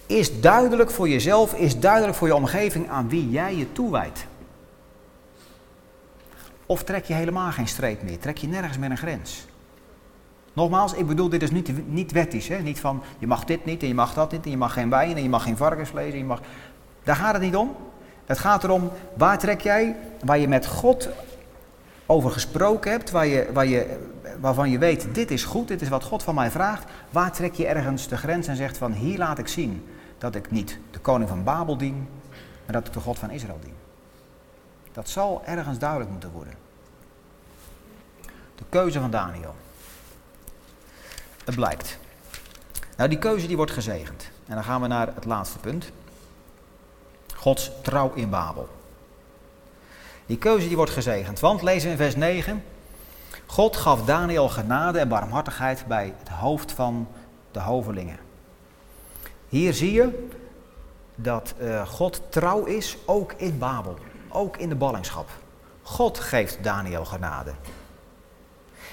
Is 0.07 0.41
duidelijk 0.41 0.91
voor 0.91 1.09
jezelf, 1.09 1.55
is 1.55 1.79
duidelijk 1.79 2.17
voor 2.17 2.27
je 2.27 2.35
omgeving 2.35 2.89
aan 2.89 3.09
wie 3.09 3.31
jij 3.31 3.57
je 3.57 3.73
toewijdt. 3.73 4.27
Of 6.67 6.85
trek 6.85 7.05
je 7.05 7.15
helemaal 7.15 7.53
geen 7.53 7.69
streep 7.69 8.03
meer, 8.03 8.19
trek 8.19 8.39
je 8.39 8.47
nergens 8.47 8.79
meer 8.79 8.91
een 8.91 8.97
grens. 8.97 9.47
Nogmaals, 10.57 10.93
ik 10.93 11.07
bedoel, 11.07 11.29
dit 11.29 11.43
is 11.43 11.51
niet, 11.51 11.89
niet 11.89 12.13
wettisch. 12.13 12.49
Hè? 12.49 12.59
Niet 12.59 12.81
van, 12.81 13.03
je 13.19 13.27
mag 13.27 13.45
dit 13.45 13.65
niet 13.65 13.83
en 13.83 13.89
je 13.89 13.95
mag 13.95 14.15
dat 14.15 14.33
niet 14.33 14.45
en 14.45 14.51
je 14.51 14.57
mag 14.57 14.73
geen 14.73 14.91
wijn 14.91 15.17
en 15.17 15.23
je 15.23 15.29
mag 15.29 15.43
geen 15.43 15.57
varkensvlees. 15.57 16.13
En 16.13 16.19
je 16.19 16.25
mag... 16.25 16.41
Daar 17.05 17.17
gaat 17.17 17.33
het 17.33 17.43
niet 17.43 17.57
om. 17.57 17.77
Het 18.27 18.39
gaat 18.39 18.65
erom, 18.65 18.91
waar 19.17 19.39
trek 19.39 19.61
jij, 19.61 19.97
waar 20.25 20.39
je 20.39 20.49
met 20.49 20.67
God 20.67 21.09
over 22.07 22.31
gesproken 22.31 22.91
hebt, 22.91 23.11
waar 23.11 23.27
je, 23.27 23.51
waar 23.53 23.67
je, 23.67 23.99
waarvan 24.41 24.71
je 24.71 24.79
weet, 24.79 25.15
dit 25.15 25.31
is 25.31 25.45
goed, 25.45 25.69
dit 25.69 25.83
is 25.83 25.89
wat 25.89 26.05
God 26.05 26.23
van 26.23 26.35
mij 26.35 26.51
vraagt. 26.51 26.91
Waar 27.11 27.33
trek 27.33 27.55
je 27.55 27.67
ergens 27.67 28.09
de 28.09 28.17
grens 28.17 28.47
en 28.47 28.57
zegt 28.57 28.77
van, 28.77 28.93
hier 28.93 29.19
laat 29.19 29.39
ik 29.39 29.49
zien 29.49 29.87
dat 30.19 30.35
ik 30.35 30.51
niet 30.51 30.79
de 30.91 30.99
koning 30.99 31.29
van 31.29 31.45
Babel 31.45 31.77
dien, 31.77 32.09
maar 32.65 32.75
dat 32.75 32.87
ik 32.87 32.93
de 32.93 33.01
God 33.01 33.19
van 33.19 33.31
Israël 33.31 33.59
dien. 33.63 33.75
Dat 34.93 35.09
zal 35.09 35.43
ergens 35.45 35.79
duidelijk 35.79 36.11
moeten 36.11 36.31
worden. 36.31 36.55
De 38.55 38.65
keuze 38.69 39.01
van 39.01 39.11
Daniel. 39.11 39.55
Het 41.45 41.55
blijkt. 41.55 41.99
Nou, 42.97 43.09
die 43.09 43.19
keuze 43.19 43.47
die 43.47 43.57
wordt 43.57 43.73
gezegend. 43.73 44.31
En 44.47 44.55
dan 44.55 44.65
gaan 44.65 44.81
we 44.81 44.87
naar 44.87 45.15
het 45.15 45.25
laatste 45.25 45.59
punt. 45.59 45.91
Gods 47.35 47.71
trouw 47.83 48.13
in 48.15 48.31
Babel. 48.31 48.69
Die 50.27 50.39
keuze 50.39 50.67
die 50.67 50.77
wordt 50.77 50.91
gezegend. 50.91 51.41
Want, 51.41 51.63
lezen 51.63 51.87
we 51.87 51.91
in 51.91 52.01
vers 52.01 52.17
9. 52.17 52.65
God 53.47 53.77
gaf 53.77 54.05
Daniel 54.05 54.49
genade 54.49 54.99
en 54.99 55.09
barmhartigheid 55.09 55.85
bij 55.89 56.15
het 56.19 56.29
hoofd 56.29 56.73
van 56.73 57.09
de 57.51 57.61
hovelingen. 57.61 58.19
Hier 59.49 59.75
zie 59.75 59.93
je 59.93 60.29
dat 61.15 61.55
uh, 61.61 61.87
God 61.87 62.23
trouw 62.29 62.65
is, 62.65 62.97
ook 63.05 63.33
in 63.37 63.59
Babel. 63.59 63.97
Ook 64.29 64.57
in 64.57 64.69
de 64.69 64.75
ballingschap. 64.75 65.29
God 65.83 66.19
geeft 66.19 66.65
Daniel 66.65 67.05
genade. 67.05 67.53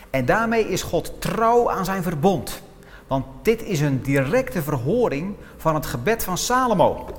En 0.10 0.26
daarmee 0.26 0.68
is 0.68 0.82
God 0.82 1.22
trouw 1.22 1.72
aan 1.72 1.86
zijn 1.86 2.04
verbond. 2.04 2.62
Want 3.08 3.26
dit 3.42 3.64
is 3.64 3.82
een 3.82 4.02
directe 4.02 4.62
verhoring 4.62 5.36
van 5.58 5.76
het 5.76 5.86
gebed 5.86 6.24
van 6.24 6.38
Salomo. 6.38 7.10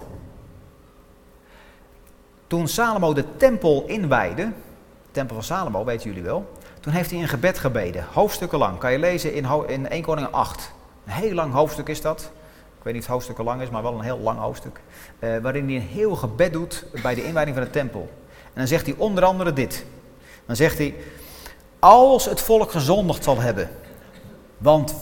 Toen 2.46 2.68
Salomo 2.68 3.12
de 3.12 3.36
tempel 3.36 3.84
inwijde, 3.86 4.42
de 4.44 5.10
tempel 5.10 5.34
van 5.34 5.44
Salomo 5.44 5.84
weten 5.84 6.08
jullie 6.08 6.22
wel, 6.22 6.52
toen 6.80 6.92
heeft 6.92 7.10
hij 7.10 7.20
een 7.20 7.28
gebed 7.28 7.58
gebeden, 7.58 8.06
hoofdstukken 8.12 8.58
lang. 8.58 8.78
Kan 8.78 8.92
je 8.92 8.98
lezen 8.98 9.34
in, 9.34 9.46
in 9.66 9.88
1 9.88 10.02
Koning 10.02 10.28
8. 10.30 10.72
Een 11.06 11.12
heel 11.12 11.34
lang 11.34 11.52
hoofdstuk 11.52 11.88
is 11.88 12.00
dat. 12.00 12.30
Ik 12.78 12.90
weet 12.90 12.92
niet 12.92 13.02
of 13.02 13.08
het 13.08 13.08
hoofdstukken 13.08 13.44
lang 13.44 13.62
is, 13.62 13.70
maar 13.70 13.82
wel 13.82 13.94
een 13.94 14.04
heel 14.04 14.18
lang 14.18 14.38
hoofdstuk. 14.38 14.80
Eh, 15.18 15.38
waarin 15.38 15.66
hij 15.66 15.74
een 15.74 15.80
heel 15.80 16.16
gebed 16.16 16.52
doet 16.52 16.86
bij 17.02 17.14
de 17.14 17.24
inwijding 17.24 17.56
van 17.56 17.64
de 17.64 17.70
tempel. 17.70 18.08
En 18.28 18.60
dan 18.60 18.66
zegt 18.66 18.86
hij 18.86 18.94
onder 18.98 19.24
andere 19.24 19.52
dit. 19.52 19.84
Dan 20.46 20.56
zegt 20.56 20.78
hij, 20.78 20.94
als 21.78 22.24
het 22.24 22.40
volk 22.40 22.70
gezondigd 22.70 23.24
zal 23.24 23.40
hebben. 23.40 23.70
Want 24.58 24.94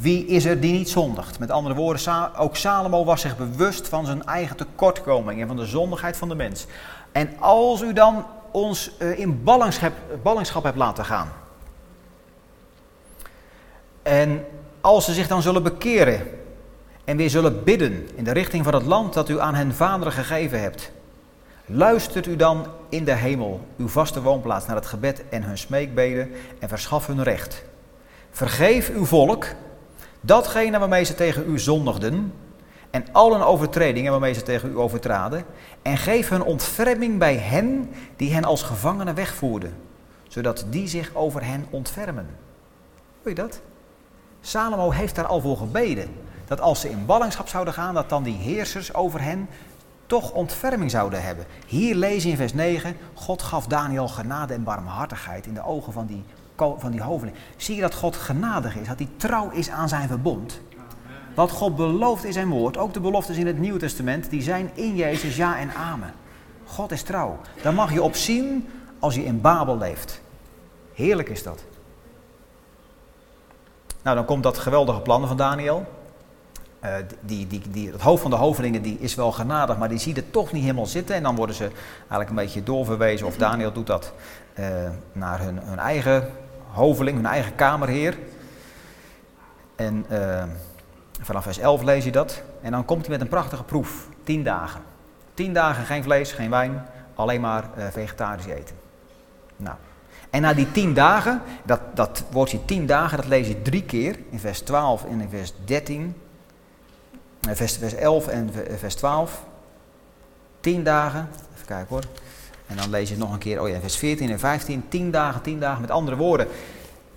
wie 0.00 0.26
is 0.26 0.44
er 0.44 0.60
die 0.60 0.72
niet 0.72 0.88
zondigt? 0.88 1.38
Met 1.38 1.50
andere 1.50 1.74
woorden, 1.74 2.36
ook 2.36 2.56
Salomo 2.56 3.04
was 3.04 3.20
zich 3.20 3.36
bewust 3.36 3.88
van 3.88 4.06
zijn 4.06 4.24
eigen 4.24 4.56
tekortkoming 4.56 5.40
en 5.40 5.46
van 5.46 5.56
de 5.56 5.66
zondigheid 5.66 6.16
van 6.16 6.28
de 6.28 6.34
mens. 6.34 6.66
En 7.12 7.30
als 7.38 7.82
u 7.82 7.92
dan 7.92 8.24
ons 8.50 8.96
eh, 8.98 9.18
in 9.18 9.42
ballingschap, 9.42 9.92
ballingschap 10.22 10.62
hebt 10.62 10.76
laten 10.76 11.04
gaan. 11.04 11.32
En 14.02 14.44
als 14.80 15.04
ze 15.04 15.12
zich 15.12 15.28
dan 15.28 15.42
zullen 15.42 15.62
bekeren 15.62 16.28
en 17.04 17.16
weer 17.16 17.30
zullen 17.30 17.64
bidden 17.64 18.08
in 18.14 18.24
de 18.24 18.32
richting 18.32 18.64
van 18.64 18.74
het 18.74 18.86
land 18.86 19.14
dat 19.14 19.28
u 19.28 19.40
aan 19.40 19.54
hen 19.54 19.74
vaderen 19.74 20.12
gegeven 20.12 20.60
hebt. 20.60 20.92
Luistert 21.66 22.26
u 22.26 22.36
dan 22.36 22.66
in 22.88 23.04
de 23.04 23.14
hemel, 23.14 23.60
uw 23.76 23.88
vaste 23.88 24.22
woonplaats, 24.22 24.66
naar 24.66 24.76
het 24.76 24.86
gebed 24.86 25.28
en 25.28 25.42
hun 25.42 25.58
smeekbeden 25.58 26.30
en 26.58 26.68
verschaf 26.68 27.06
hun 27.06 27.22
recht. 27.22 27.64
Vergeef 28.30 28.90
uw 28.90 29.04
volk 29.04 29.46
datgene 30.20 30.78
waarmee 30.78 31.04
ze 31.04 31.14
tegen 31.14 31.50
u 31.50 31.58
zondigden 31.58 32.32
en 32.90 33.04
al 33.12 33.32
hun 33.32 33.42
overtredingen 33.42 34.10
waarmee 34.10 34.32
ze 34.32 34.42
tegen 34.42 34.70
u 34.70 34.78
overtraden 34.78 35.44
en 35.82 35.96
geef 35.96 36.28
hun 36.28 36.42
ontferming 36.42 37.18
bij 37.18 37.36
hen 37.36 37.90
die 38.16 38.34
hen 38.34 38.44
als 38.44 38.62
gevangenen 38.62 39.14
wegvoerden, 39.14 39.74
zodat 40.28 40.66
die 40.70 40.88
zich 40.88 41.14
over 41.14 41.44
hen 41.44 41.66
ontfermen. 41.70 42.26
Hoor 43.22 43.28
je 43.28 43.34
dat? 43.34 43.60
Salomo 44.40 44.90
heeft 44.90 45.14
daar 45.14 45.26
al 45.26 45.40
voor 45.40 45.56
gebeden. 45.56 46.08
Dat 46.46 46.60
als 46.60 46.80
ze 46.80 46.90
in 46.90 47.06
ballingschap 47.06 47.48
zouden 47.48 47.74
gaan, 47.74 47.94
dat 47.94 48.08
dan 48.08 48.22
die 48.22 48.36
heersers 48.36 48.94
over 48.94 49.22
hen 49.22 49.48
toch 50.06 50.32
ontferming 50.32 50.90
zouden 50.90 51.22
hebben. 51.22 51.44
Hier 51.66 51.94
lezen 51.94 52.30
in 52.30 52.36
vers 52.36 52.54
9, 52.54 52.96
God 53.14 53.42
gaf 53.42 53.66
Daniel 53.66 54.08
genade 54.08 54.54
en 54.54 54.62
barmhartigheid 54.62 55.46
in 55.46 55.54
de 55.54 55.64
ogen 55.64 55.92
van 55.92 56.06
die, 56.06 56.24
van 56.78 56.90
die 56.90 57.02
hoveling. 57.02 57.36
Zie 57.56 57.74
je 57.74 57.80
dat 57.80 57.94
God 57.94 58.16
genadig 58.16 58.76
is, 58.76 58.88
dat 58.88 58.98
hij 58.98 59.08
trouw 59.16 59.50
is 59.50 59.70
aan 59.70 59.88
zijn 59.88 60.08
verbond? 60.08 60.60
Wat 61.34 61.50
God 61.50 61.76
belooft 61.76 62.24
in 62.24 62.32
zijn 62.32 62.48
woord, 62.48 62.76
ook 62.76 62.94
de 62.94 63.00
beloftes 63.00 63.36
in 63.36 63.46
het 63.46 63.58
Nieuwe 63.58 63.78
Testament, 63.78 64.30
die 64.30 64.42
zijn 64.42 64.70
in 64.74 64.96
Jezus 64.96 65.36
ja 65.36 65.58
en 65.58 65.74
amen. 65.74 66.12
God 66.64 66.90
is 66.90 67.02
trouw. 67.02 67.38
Daar 67.62 67.74
mag 67.74 67.92
je 67.92 68.02
op 68.02 68.14
zien 68.14 68.68
als 68.98 69.14
je 69.14 69.24
in 69.24 69.40
Babel 69.40 69.78
leeft. 69.78 70.20
Heerlijk 70.94 71.28
is 71.28 71.42
dat. 71.42 71.64
Nou, 74.02 74.16
dan 74.16 74.24
komt 74.24 74.42
dat 74.42 74.58
geweldige 74.58 75.00
plan 75.00 75.26
van 75.26 75.36
Daniel. 75.36 75.86
Uh, 76.84 76.94
die, 77.20 77.46
die, 77.46 77.62
die, 77.70 77.90
het 77.90 78.00
hoofd 78.00 78.22
van 78.22 78.30
de 78.30 78.36
hovelingen 78.36 78.82
die 78.82 78.98
is 78.98 79.14
wel 79.14 79.32
genadig, 79.32 79.78
maar 79.78 79.88
die 79.88 79.98
ziet 79.98 80.16
het 80.16 80.32
toch 80.32 80.52
niet 80.52 80.62
helemaal 80.62 80.86
zitten. 80.86 81.14
En 81.16 81.22
dan 81.22 81.36
worden 81.36 81.56
ze 81.56 81.70
eigenlijk 81.98 82.30
een 82.30 82.36
beetje 82.36 82.62
doorverwezen, 82.62 83.26
of 83.26 83.36
Daniel 83.36 83.72
doet 83.72 83.86
dat, 83.86 84.12
uh, 84.58 84.66
naar 85.12 85.40
hun, 85.40 85.58
hun, 85.62 85.78
eigen 85.78 86.28
hoveling, 86.72 87.16
hun 87.16 87.26
eigen 87.26 87.54
kamerheer. 87.54 88.18
En 89.76 90.06
uh, 90.10 90.42
vanaf 91.20 91.42
vers 91.42 91.58
11 91.58 91.82
lees 91.82 92.04
je 92.04 92.12
dat. 92.12 92.42
En 92.62 92.70
dan 92.70 92.84
komt 92.84 93.00
hij 93.00 93.10
met 93.10 93.20
een 93.20 93.28
prachtige 93.28 93.64
proef. 93.64 94.08
Tien 94.24 94.42
dagen. 94.42 94.80
Tien 95.34 95.52
dagen 95.52 95.84
geen 95.84 96.02
vlees, 96.02 96.32
geen 96.32 96.50
wijn, 96.50 96.86
alleen 97.14 97.40
maar 97.40 97.64
vegetarisch 97.90 98.46
eten. 98.46 98.76
Nou. 99.56 99.76
En 100.30 100.42
na 100.42 100.54
die 100.54 100.72
tien 100.72 100.94
dagen, 100.94 101.42
dat, 101.64 101.80
dat 101.94 102.24
woordje 102.30 102.64
tien 102.64 102.86
dagen, 102.86 103.16
dat 103.16 103.26
lees 103.26 103.46
je 103.46 103.62
drie 103.62 103.82
keer. 103.82 104.18
In 104.30 104.38
vers 104.38 104.60
12 104.60 105.04
en 105.04 105.20
in 105.20 105.28
vers 105.28 105.52
13. 105.64 106.14
Eh, 107.40 107.54
vers, 107.54 107.76
vers 107.76 107.94
11 107.94 108.26
en 108.26 108.50
vers 108.78 108.94
12. 108.94 109.44
10 110.60 110.84
dagen. 110.84 111.28
Even 111.54 111.66
kijken 111.66 111.88
hoor. 111.88 112.04
En 112.70 112.76
dan 112.76 112.90
lees 112.90 113.08
je 113.08 113.16
nog 113.16 113.32
een 113.32 113.38
keer. 113.38 113.62
Oh 113.62 113.68
ja, 113.68 113.80
vers 113.80 113.96
14 113.96 114.30
en 114.30 114.38
15. 114.38 114.84
10 114.88 115.10
dagen, 115.10 115.42
10 115.42 115.60
dagen. 115.60 115.80
Met 115.80 115.90
andere 115.90 116.16
woorden. 116.16 116.46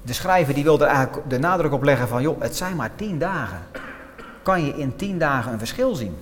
De 0.02 0.14
schrijver 0.14 0.54
die 0.54 0.64
wil 0.64 0.82
er 0.82 0.88
eigenlijk 0.88 1.30
de 1.30 1.40
nadruk 1.40 1.72
op 1.72 1.84
leggen 1.84 2.08
van, 2.08 2.22
joh, 2.22 2.42
het 2.42 2.56
zijn 2.56 2.76
maar 2.76 2.96
10 2.96 3.20
dagen. 3.20 3.60
Kan 4.44 4.66
je 4.66 4.74
in 4.78 4.96
10 4.96 5.18
dagen 5.18 5.52
een 5.52 5.58
verschil 5.60 5.96
zien? 5.96 6.18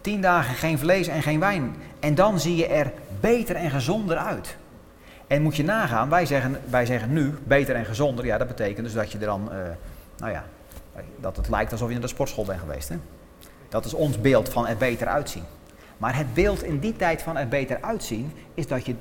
10 0.00 0.20
dagen 0.20 0.54
geen 0.54 0.78
vlees 0.78 1.06
en 1.06 1.22
geen 1.22 1.40
wijn. 1.40 1.76
En 2.00 2.14
dan 2.14 2.40
zie 2.40 2.56
je 2.56 2.66
er 2.66 2.92
beter 3.20 3.56
en 3.56 3.70
gezonder 3.70 4.16
uit. 4.16 4.56
En 5.26 5.42
moet 5.42 5.56
je 5.56 5.64
nagaan, 5.64 6.08
wij 6.08 6.26
zeggen, 6.26 6.60
wij 6.70 6.86
zeggen 6.86 7.12
nu 7.12 7.34
beter 7.44 7.74
en 7.74 7.84
gezonder. 7.84 8.24
Ja, 8.24 8.38
dat 8.38 8.48
betekent 8.48 8.84
dus 8.84 8.94
dat 8.94 9.12
je 9.12 9.18
dan, 9.18 9.48
uh, 9.52 9.58
nou 10.16 10.32
ja, 10.32 10.44
dat 11.16 11.36
het 11.36 11.48
lijkt 11.48 11.72
alsof 11.72 11.86
je 11.86 11.92
naar 11.92 12.02
de 12.02 12.08
sportschool 12.08 12.44
bent 12.44 12.60
geweest. 12.60 12.88
Hè? 12.88 12.96
Dat 13.68 13.84
is 13.84 13.94
ons 13.94 14.20
beeld 14.20 14.48
van 14.48 14.66
er 14.66 14.76
beter 14.76 15.06
uitzien. 15.06 15.44
Maar 15.98 16.16
het 16.16 16.34
beeld 16.34 16.62
in 16.62 16.78
die 16.78 16.96
tijd 16.96 17.22
van 17.22 17.36
er 17.36 17.48
beter 17.48 17.78
uitzien 17.80 18.32
is 18.54 18.66
dat 18.66 18.86
je 18.86 18.94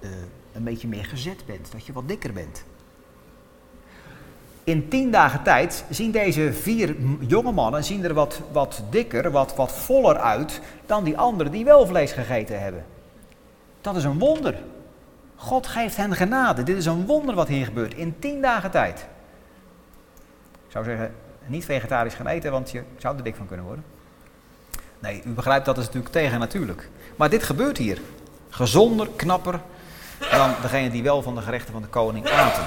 uh, 0.00 0.10
een 0.52 0.64
beetje 0.64 0.88
meer 0.88 1.04
gezet 1.04 1.46
bent, 1.46 1.72
dat 1.72 1.86
je 1.86 1.92
wat 1.92 2.08
dikker 2.08 2.32
bent. 2.32 2.64
In 4.64 4.88
tien 4.88 5.10
dagen 5.10 5.42
tijd 5.42 5.84
zien 5.88 6.10
deze 6.10 6.52
vier 6.52 6.96
jonge 7.20 7.52
mannen 7.52 7.84
zien 7.84 8.04
er 8.04 8.14
wat, 8.14 8.40
wat 8.52 8.82
dikker, 8.90 9.30
wat, 9.30 9.56
wat 9.56 9.72
voller 9.72 10.18
uit 10.18 10.60
dan 10.86 11.04
die 11.04 11.18
anderen 11.18 11.52
die 11.52 11.64
wel 11.64 11.86
vlees 11.86 12.12
gegeten 12.12 12.60
hebben. 12.60 12.84
Dat 13.80 13.96
is 13.96 14.04
een 14.04 14.18
wonder. 14.18 14.62
God 15.36 15.66
geeft 15.66 15.96
hen 15.96 16.14
genade. 16.14 16.62
Dit 16.62 16.76
is 16.76 16.86
een 16.86 17.06
wonder 17.06 17.34
wat 17.34 17.48
hier 17.48 17.64
gebeurt 17.64 17.94
in 17.94 18.18
tien 18.18 18.40
dagen 18.40 18.70
tijd. 18.70 19.06
Ik 20.66 20.72
zou 20.72 20.84
zeggen, 20.84 21.14
niet 21.46 21.64
vegetarisch 21.64 22.14
gaan 22.14 22.26
eten, 22.26 22.50
want 22.50 22.70
je 22.70 22.82
zou 22.96 23.16
er 23.16 23.22
dik 23.22 23.36
van 23.36 23.46
kunnen 23.46 23.66
worden. 23.66 23.84
Nee, 25.00 25.22
u 25.24 25.30
begrijpt 25.30 25.64
dat 25.64 25.78
is 25.78 25.84
natuurlijk 25.84 26.12
tegen 26.12 26.38
natuurlijk. 26.38 26.88
Maar 27.16 27.30
dit 27.30 27.42
gebeurt 27.42 27.76
hier. 27.76 28.00
Gezonder, 28.50 29.08
knapper 29.16 29.60
dan 30.30 30.54
degene 30.62 30.90
die 30.90 31.02
wel 31.02 31.22
van 31.22 31.34
de 31.34 31.40
gerechten 31.40 31.72
van 31.72 31.82
de 31.82 31.88
koning 31.88 32.28
aten. 32.28 32.64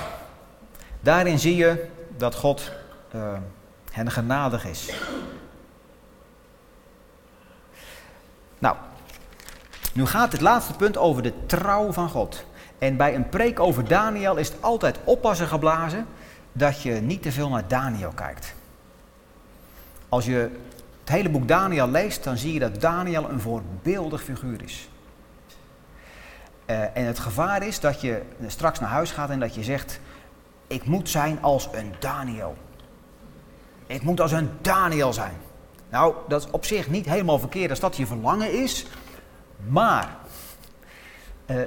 Daarin 0.99 1.39
zie 1.39 1.55
je 1.55 1.85
dat 2.17 2.35
God 2.35 2.71
uh, 3.15 3.33
en 3.91 4.11
genadig 4.11 4.65
is. 4.65 4.93
Nou, 8.59 8.75
nu 9.93 10.05
gaat 10.05 10.31
het 10.31 10.41
laatste 10.41 10.73
punt 10.73 10.97
over 10.97 11.23
de 11.23 11.33
trouw 11.45 11.91
van 11.91 12.09
God. 12.09 12.45
En 12.77 12.97
bij 12.97 13.15
een 13.15 13.29
preek 13.29 13.59
over 13.59 13.87
Daniel 13.87 14.35
is 14.35 14.47
het 14.47 14.61
altijd 14.61 14.99
oppassen 15.03 15.47
geblazen 15.47 16.07
dat 16.51 16.81
je 16.81 16.91
niet 16.91 17.21
te 17.21 17.31
veel 17.31 17.49
naar 17.49 17.67
Daniel 17.67 18.11
kijkt. 18.11 18.53
Als 20.09 20.25
je 20.25 20.49
het 21.03 21.11
hele 21.11 21.29
boek 21.29 21.47
Daniel 21.47 21.89
leest, 21.89 22.23
dan 22.23 22.37
zie 22.37 22.53
je 22.53 22.59
dat 22.59 22.81
Daniel 22.81 23.29
een 23.29 23.39
voorbeeldig 23.39 24.23
figuur 24.23 24.63
is. 24.63 24.89
Uh, 26.65 26.97
en 26.97 27.05
het 27.05 27.19
gevaar 27.19 27.63
is 27.63 27.79
dat 27.79 28.01
je 28.01 28.21
straks 28.47 28.79
naar 28.79 28.89
huis 28.89 29.11
gaat 29.11 29.29
en 29.29 29.39
dat 29.39 29.55
je 29.55 29.63
zegt: 29.63 29.99
Ik 30.67 30.85
moet 30.85 31.09
zijn 31.09 31.37
als 31.41 31.69
een 31.71 31.93
Daniel. 31.99 32.55
Ik 33.87 34.03
moet 34.03 34.21
als 34.21 34.31
een 34.31 34.49
Daniel 34.61 35.13
zijn. 35.13 35.33
Nou, 35.89 36.15
dat 36.27 36.43
is 36.43 36.51
op 36.51 36.65
zich 36.65 36.89
niet 36.89 37.05
helemaal 37.05 37.39
verkeerd 37.39 37.69
als 37.69 37.79
dat 37.79 37.97
je 37.97 38.05
verlangen 38.05 38.53
is. 38.63 38.85
Maar 39.67 40.15
uh, 41.45 41.57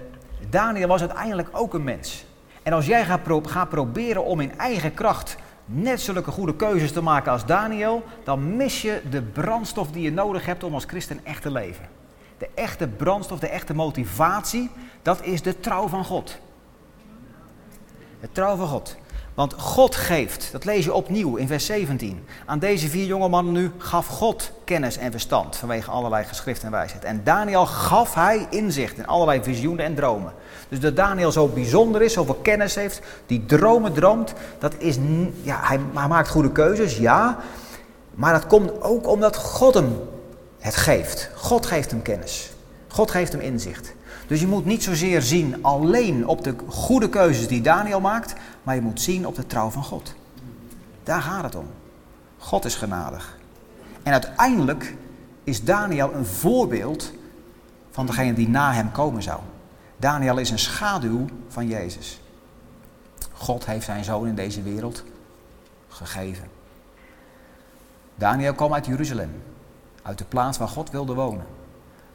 Daniel 0.50 0.88
was 0.88 1.00
uiteindelijk 1.00 1.48
ook 1.52 1.74
een 1.74 1.84
mens. 1.84 2.24
En 2.62 2.72
als 2.72 2.86
jij 2.86 3.04
gaat, 3.04 3.22
pro 3.22 3.40
gaat 3.40 3.68
proberen 3.68 4.24
om 4.24 4.40
in 4.40 4.58
eigen 4.58 4.94
kracht 4.94 5.36
net 5.66 6.00
zulke 6.00 6.30
goede 6.30 6.56
keuzes 6.56 6.92
te 6.92 7.00
maken 7.00 7.32
als 7.32 7.46
Daniel, 7.46 8.04
dan 8.24 8.56
mis 8.56 8.82
je 8.82 9.02
de 9.10 9.22
brandstof 9.22 9.90
die 9.90 10.02
je 10.02 10.12
nodig 10.12 10.46
hebt 10.46 10.64
om 10.64 10.74
als 10.74 10.84
christen 10.84 11.20
echt 11.24 11.42
te 11.42 11.50
leven. 11.50 11.88
De 12.38 12.48
echte 12.54 12.88
brandstof, 12.88 13.38
de 13.38 13.48
echte 13.48 13.74
motivatie, 13.74 14.70
dat 15.02 15.24
is 15.24 15.42
de 15.42 15.60
trouw 15.60 15.88
van 15.88 16.04
God. 16.04 16.38
De 18.20 18.28
trouw 18.32 18.56
van 18.56 18.68
God. 18.68 18.96
Want 19.34 19.54
God 19.54 19.94
geeft, 19.94 20.52
dat 20.52 20.64
lees 20.64 20.84
je 20.84 20.94
opnieuw 20.94 21.36
in 21.36 21.46
vers 21.46 21.66
17. 21.66 22.24
Aan 22.46 22.58
deze 22.58 22.88
vier 22.88 23.06
jonge 23.06 23.28
mannen 23.28 23.52
nu 23.52 23.70
gaf 23.78 24.06
God 24.06 24.52
kennis 24.64 24.96
en 24.96 25.10
verstand 25.10 25.56
vanwege 25.56 25.90
allerlei 25.90 26.24
geschriften 26.24 26.66
en 26.66 26.72
wijsheid. 26.72 27.04
En 27.04 27.24
Daniel 27.24 27.66
gaf 27.66 28.14
hij 28.14 28.46
inzicht 28.50 28.98
in 28.98 29.06
allerlei 29.06 29.42
visioenen 29.42 29.84
en 29.84 29.94
dromen. 29.94 30.32
Dus 30.68 30.80
dat 30.80 30.96
Daniel 30.96 31.32
zo 31.32 31.48
bijzonder 31.48 32.02
is, 32.02 32.12
zoveel 32.12 32.34
kennis 32.34 32.74
heeft, 32.74 33.00
die 33.26 33.46
dromen 33.46 33.92
droomt, 33.92 34.32
dat 34.58 34.74
is, 34.78 34.98
ja, 35.42 35.60
hij, 35.62 35.80
hij 35.94 36.08
maakt 36.08 36.28
goede 36.28 36.52
keuzes, 36.52 36.96
ja. 36.96 37.38
Maar 38.14 38.32
dat 38.32 38.46
komt 38.46 38.82
ook 38.82 39.08
omdat 39.08 39.36
God 39.36 39.74
hem 39.74 39.98
het 40.58 40.76
geeft. 40.76 41.30
God 41.34 41.66
geeft 41.66 41.90
hem 41.90 42.02
kennis. 42.02 42.50
God 42.88 43.10
geeft 43.10 43.32
hem 43.32 43.40
inzicht. 43.40 43.94
Dus 44.26 44.40
je 44.40 44.46
moet 44.46 44.64
niet 44.64 44.82
zozeer 44.82 45.22
zien 45.22 45.64
alleen 45.64 46.26
op 46.26 46.44
de 46.44 46.54
goede 46.68 47.08
keuzes 47.08 47.48
die 47.48 47.60
Daniel 47.60 48.00
maakt, 48.00 48.34
maar 48.62 48.74
je 48.74 48.80
moet 48.80 49.00
zien 49.00 49.26
op 49.26 49.34
de 49.34 49.46
trouw 49.46 49.70
van 49.70 49.84
God. 49.84 50.14
Daar 51.02 51.20
gaat 51.20 51.42
het 51.42 51.54
om. 51.54 51.66
God 52.38 52.64
is 52.64 52.74
genadig. 52.74 53.38
En 54.02 54.12
uiteindelijk 54.12 54.94
is 55.44 55.64
Daniel 55.64 56.14
een 56.14 56.26
voorbeeld 56.26 57.12
van 57.90 58.06
degene 58.06 58.32
die 58.32 58.48
na 58.48 58.72
hem 58.72 58.92
komen 58.92 59.22
zou. 59.22 59.40
Daniel 59.96 60.38
is 60.38 60.50
een 60.50 60.58
schaduw 60.58 61.24
van 61.48 61.66
Jezus. 61.66 62.20
God 63.32 63.66
heeft 63.66 63.84
zijn 63.84 64.04
zoon 64.04 64.26
in 64.26 64.34
deze 64.34 64.62
wereld 64.62 65.04
gegeven. 65.88 66.48
Daniel 68.14 68.54
kwam 68.54 68.74
uit 68.74 68.86
Jeruzalem, 68.86 69.42
uit 70.02 70.18
de 70.18 70.24
plaats 70.24 70.58
waar 70.58 70.68
God 70.68 70.90
wilde 70.90 71.14
wonen. 71.14 71.46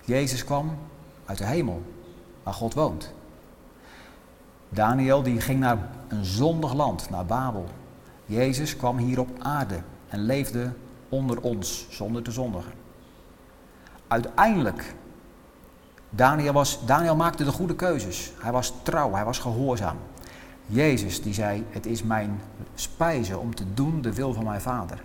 Jezus 0.06 0.44
kwam 0.44 0.78
uit 1.26 1.38
de 1.38 1.46
hemel, 1.46 1.82
waar 2.44 2.54
God 2.54 2.74
woont. 2.74 3.14
Daniel 4.70 5.24
die 5.24 5.42
ging 5.42 5.60
naar 5.60 5.78
een 6.08 6.26
zondig 6.26 6.74
land, 6.74 7.10
naar 7.10 7.26
Babel. 7.26 7.66
Jezus 8.26 8.76
kwam 8.76 8.98
hier 8.98 9.20
op 9.20 9.30
aarde 9.40 9.82
en 10.10 10.20
leefde 10.20 10.74
onder 11.10 11.42
ons, 11.42 11.88
zonder 11.90 12.24
te 12.24 12.32
zondigen. 12.32 12.72
Uiteindelijk, 14.08 14.96
Daniel, 16.14 16.54
was, 16.54 16.86
Daniel 16.86 17.16
maakte 17.16 17.44
de 17.44 17.52
goede 17.52 17.76
keuzes. 17.76 18.34
Hij 18.40 18.52
was 18.52 18.74
trouw, 18.84 19.14
hij 19.14 19.26
was 19.26 19.40
gehoorzaam. 19.40 19.98
Jezus 20.66 21.22
die 21.22 21.34
zei, 21.34 21.66
het 21.70 21.86
is 21.86 22.04
mijn 22.04 22.42
spijze 22.76 23.38
om 23.38 23.56
te 23.56 23.74
doen 23.74 24.02
de 24.02 24.14
wil 24.14 24.34
van 24.34 24.44
mijn 24.44 24.62
vader. 24.62 25.04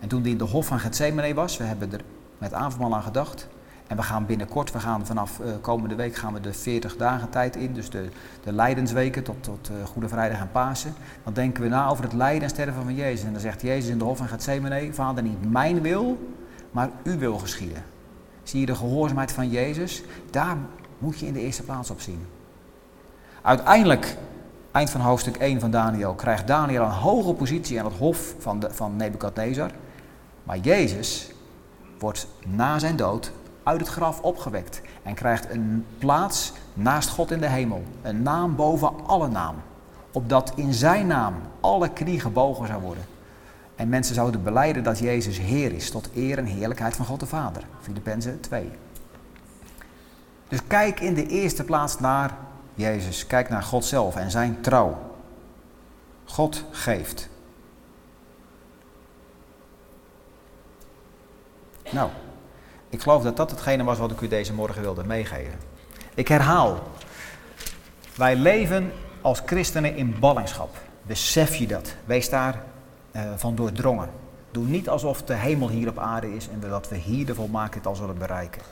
En 0.00 0.08
toen 0.08 0.22
hij 0.22 0.30
in 0.30 0.38
de 0.38 0.44
hof 0.44 0.66
van 0.66 0.78
Gethsemane 0.78 1.34
was, 1.34 1.56
we 1.56 1.64
hebben 1.64 1.92
er 1.92 2.00
met 2.38 2.52
avondmaal 2.52 2.94
aan 2.94 3.02
gedacht, 3.02 3.48
en 3.86 3.96
we 3.96 4.02
gaan 4.02 4.26
binnenkort, 4.26 4.72
we 4.72 4.80
gaan 4.80 5.06
vanaf 5.06 5.38
uh, 5.38 5.46
komende 5.60 5.94
week 5.94 6.14
gaan 6.14 6.32
we 6.32 6.40
de 6.40 6.52
40 6.52 6.96
dagen 6.96 7.30
tijd 7.30 7.56
in, 7.56 7.72
dus 7.72 7.90
de, 7.90 8.08
de 8.44 8.52
Leidensweken 8.52 9.22
tot, 9.22 9.42
tot 9.42 9.70
uh, 9.70 9.84
Goede 9.86 10.08
Vrijdag 10.08 10.40
en 10.40 10.50
Pasen. 10.52 10.94
Dan 11.24 11.32
denken 11.32 11.62
we 11.62 11.68
na 11.68 11.88
over 11.88 12.04
het 12.04 12.12
lijden 12.12 12.42
en 12.42 12.48
sterven 12.48 12.82
van 12.82 12.94
Jezus. 12.94 13.24
En 13.24 13.32
dan 13.32 13.40
zegt 13.40 13.62
Jezus 13.62 13.90
in 13.90 13.98
de 13.98 14.04
hof 14.04 14.16
van 14.16 14.28
Gethsemane, 14.28 14.88
Vader, 14.92 15.22
niet 15.22 15.50
mijn 15.50 15.82
wil, 15.82 16.32
maar 16.70 16.90
uw 17.04 17.18
wil 17.18 17.38
geschieden. 17.38 17.82
Zie 18.48 18.60
je 18.60 18.66
de 18.66 18.74
gehoorzaamheid 18.74 19.32
van 19.32 19.50
Jezus? 19.50 20.02
Daar 20.30 20.56
moet 20.98 21.18
je 21.18 21.26
in 21.26 21.32
de 21.32 21.40
eerste 21.40 21.62
plaats 21.62 21.90
op 21.90 22.00
zien. 22.00 22.26
Uiteindelijk, 23.42 24.16
eind 24.72 24.90
van 24.90 25.00
hoofdstuk 25.00 25.36
1 25.36 25.60
van 25.60 25.70
Daniel, 25.70 26.14
krijgt 26.14 26.46
Daniel 26.46 26.82
een 26.82 26.90
hoge 26.90 27.32
positie 27.32 27.78
aan 27.78 27.84
het 27.84 27.96
hof 27.96 28.34
van, 28.38 28.60
de, 28.60 28.70
van 28.70 28.96
Nebukadnezar. 28.96 29.70
Maar 30.42 30.58
Jezus 30.58 31.30
wordt 31.98 32.26
na 32.46 32.78
zijn 32.78 32.96
dood 32.96 33.32
uit 33.62 33.80
het 33.80 33.88
graf 33.88 34.20
opgewekt 34.20 34.80
en 35.02 35.14
krijgt 35.14 35.50
een 35.50 35.84
plaats 35.98 36.52
naast 36.74 37.08
God 37.08 37.30
in 37.30 37.40
de 37.40 37.48
hemel. 37.48 37.82
Een 38.02 38.22
naam 38.22 38.56
boven 38.56 39.06
alle 39.06 39.28
naam. 39.28 39.54
Opdat 40.12 40.52
in 40.54 40.72
zijn 40.74 41.06
naam 41.06 41.34
alle 41.60 41.88
knie 41.88 42.20
gebogen 42.20 42.66
zou 42.66 42.82
worden. 42.82 43.04
En 43.78 43.88
mensen 43.88 44.14
zouden 44.14 44.42
beleiden 44.42 44.82
dat 44.82 44.98
Jezus 44.98 45.38
Heer 45.38 45.72
is, 45.72 45.90
tot 45.90 46.10
eer 46.14 46.38
en 46.38 46.44
heerlijkheid 46.44 46.96
van 46.96 47.06
God 47.06 47.20
de 47.20 47.26
Vader. 47.26 47.62
Filippenzen 47.80 48.40
2. 48.40 48.70
Dus 50.48 50.60
kijk 50.66 51.00
in 51.00 51.14
de 51.14 51.26
eerste 51.26 51.64
plaats 51.64 52.00
naar 52.00 52.36
Jezus. 52.74 53.26
Kijk 53.26 53.48
naar 53.48 53.62
God 53.62 53.84
zelf 53.84 54.16
en 54.16 54.30
zijn 54.30 54.60
trouw. 54.60 54.98
God 56.24 56.64
geeft. 56.70 57.28
Nou, 61.90 62.10
ik 62.88 63.02
geloof 63.02 63.22
dat 63.22 63.36
dat 63.36 63.50
hetgene 63.50 63.84
was 63.84 63.98
wat 63.98 64.10
ik 64.10 64.20
u 64.20 64.28
deze 64.28 64.54
morgen 64.54 64.82
wilde 64.82 65.04
meegeven. 65.04 65.58
Ik 66.14 66.28
herhaal. 66.28 66.82
Wij 68.16 68.36
leven 68.36 68.92
als 69.20 69.42
christenen 69.46 69.96
in 69.96 70.18
ballingschap. 70.18 70.76
Besef 71.02 71.54
je 71.54 71.66
dat? 71.66 71.94
Wees 72.04 72.28
daar 72.28 72.62
van 73.36 73.54
doordrongen. 73.54 74.08
Doe 74.50 74.64
niet 74.64 74.88
alsof 74.88 75.22
de 75.22 75.34
hemel 75.34 75.68
hier 75.68 75.88
op 75.88 75.98
aarde 75.98 76.34
is 76.34 76.48
en 76.48 76.60
dat 76.68 76.88
we 76.88 76.96
hier 76.96 77.26
de 77.26 77.34
volmaaktheid 77.34 77.86
al 77.86 77.94
zullen 77.94 78.18
bereiken. 78.18 78.62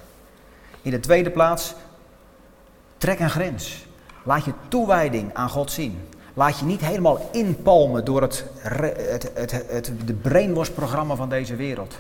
In 0.83 0.91
de 0.91 1.01
tweede 1.01 1.31
plaats, 1.31 1.75
trek 2.99 3.21
een 3.21 3.31
grens. 3.31 3.87
Laat 4.23 4.45
je 4.45 4.53
toewijding 4.69 5.35
aan 5.35 5.49
God 5.49 5.71
zien. 5.71 6.09
Laat 6.35 6.59
je 6.59 6.65
niet 6.65 6.81
helemaal 6.81 7.29
inpalmen 7.33 8.05
door 8.05 8.23
het, 8.23 8.45
het, 8.59 9.31
het, 9.35 9.51
het, 9.51 9.93
de 10.05 10.13
brainwash-programma 10.13 11.15
van 11.15 11.29
deze 11.29 11.57
wereld. 11.57 11.99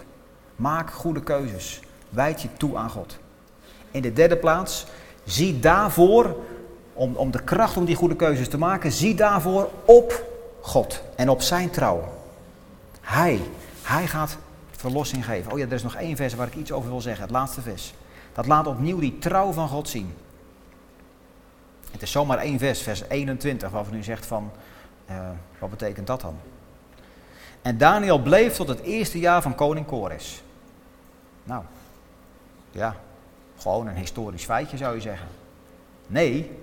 Maak 0.56 0.90
goede 0.90 1.22
keuzes. 1.22 1.80
Wijd 2.08 2.42
je 2.42 2.48
toe 2.56 2.76
aan 2.76 2.90
God. 2.90 3.18
In 3.90 4.02
de 4.02 4.12
derde 4.12 4.36
plaats, 4.36 4.86
zie 5.24 5.58
daarvoor, 5.58 6.36
om, 6.92 7.16
om 7.16 7.30
de 7.30 7.42
kracht 7.42 7.76
om 7.76 7.84
die 7.84 7.96
goede 7.96 8.16
keuzes 8.16 8.48
te 8.48 8.58
maken, 8.58 8.92
zie 8.92 9.14
daarvoor 9.14 9.70
op 9.84 10.24
God 10.60 11.02
en 11.16 11.28
op 11.28 11.42
zijn 11.42 11.70
trouw. 11.70 12.04
Hij, 13.06 13.40
hij 13.82 14.06
gaat 14.06 14.36
verlossing 14.70 15.24
geven. 15.24 15.52
Oh 15.52 15.58
ja, 15.58 15.64
er 15.64 15.72
is 15.72 15.82
nog 15.82 15.94
één 15.94 16.16
vers 16.16 16.34
waar 16.34 16.46
ik 16.46 16.54
iets 16.54 16.72
over 16.72 16.90
wil 16.90 17.00
zeggen, 17.00 17.22
het 17.22 17.32
laatste 17.32 17.60
vers. 17.60 17.94
Dat 18.32 18.46
laat 18.46 18.66
opnieuw 18.66 18.98
die 18.98 19.18
trouw 19.18 19.52
van 19.52 19.68
God 19.68 19.88
zien. 19.88 20.14
Het 21.90 22.02
is 22.02 22.10
zomaar 22.10 22.38
één 22.38 22.58
vers, 22.58 22.82
vers 22.82 23.02
21, 23.02 23.70
waarvan 23.70 23.94
u 23.94 24.02
zegt 24.02 24.26
van, 24.26 24.50
uh, 25.10 25.28
wat 25.58 25.70
betekent 25.70 26.06
dat 26.06 26.20
dan? 26.20 26.36
En 27.62 27.78
Daniel 27.78 28.18
bleef 28.18 28.54
tot 28.54 28.68
het 28.68 28.80
eerste 28.80 29.18
jaar 29.18 29.42
van 29.42 29.54
koning 29.54 29.86
Kores. 29.86 30.42
Nou, 31.44 31.62
ja, 32.70 32.96
gewoon 33.58 33.86
een 33.86 33.96
historisch 33.96 34.44
feitje 34.44 34.76
zou 34.76 34.94
je 34.94 35.00
zeggen. 35.00 35.28
Nee, 36.06 36.58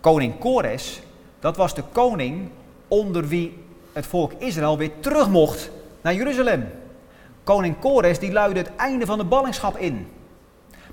koning 0.00 0.38
Kores, 0.38 1.02
dat 1.40 1.56
was 1.56 1.74
de 1.74 1.84
koning 1.92 2.50
onder 2.88 3.28
wie 3.28 3.66
het 3.98 4.06
volk 4.06 4.32
Israël 4.38 4.78
weer 4.78 4.90
terug 5.00 5.28
mocht 5.28 5.70
naar 6.00 6.14
Jeruzalem. 6.14 6.68
Koning 7.44 7.78
Kores 7.78 8.18
die 8.18 8.32
luidde 8.32 8.58
het 8.58 8.70
einde 8.76 9.06
van 9.06 9.18
de 9.18 9.24
ballingschap 9.24 9.76
in. 9.76 10.08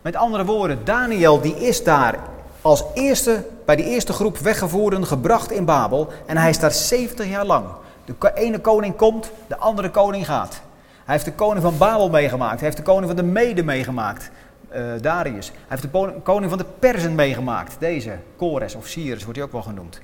Met 0.02 0.16
andere 0.16 0.46
woorden, 0.46 0.80
Daniel 0.84 1.42
die 1.42 1.56
is 1.56 1.84
daar 1.84 2.20
als 2.62 2.84
eerste 2.94 3.46
bij 3.66 3.76
die 3.76 3.86
eerste 3.86 4.14
groep 4.14 4.38
weggevoerden 4.38 5.06
gebracht 5.06 5.52
in 5.52 5.66
Babel 5.66 6.08
en 6.26 6.38
hij 6.38 6.50
is 6.50 6.60
daar 6.60 6.72
70 6.72 7.28
jaar 7.28 7.46
lang. 7.46 7.66
De 8.06 8.32
ene 8.36 8.60
koning 8.60 8.96
komt, 8.96 9.32
de 9.48 9.58
andere 9.58 9.90
koning 9.90 10.26
gaat. 10.26 10.62
Hij 11.04 11.14
heeft 11.14 11.26
de 11.26 11.34
koning 11.34 11.62
van 11.62 11.78
Babel 11.78 12.10
meegemaakt. 12.10 12.60
Hij 12.60 12.64
heeft 12.64 12.78
de 12.78 12.84
koning 12.84 13.06
van 13.06 13.16
de 13.16 13.24
Mede 13.24 13.64
meegemaakt. 13.64 14.30
Uh, 14.76 14.82
Darius. 15.02 15.48
Hij 15.48 15.58
heeft 15.68 15.82
de 15.82 16.14
koning 16.24 16.50
van 16.50 16.58
de 16.58 16.66
Persen 16.80 17.16
meegemaakt. 17.16 17.76
Deze, 17.80 18.18
Kores 18.36 18.76
of 18.76 18.88
Cyrus 18.88 19.24
wordt 19.24 19.38
hij 19.38 19.46
ook 19.46 19.54
wel 19.54 19.62
genoemd. 19.62 19.96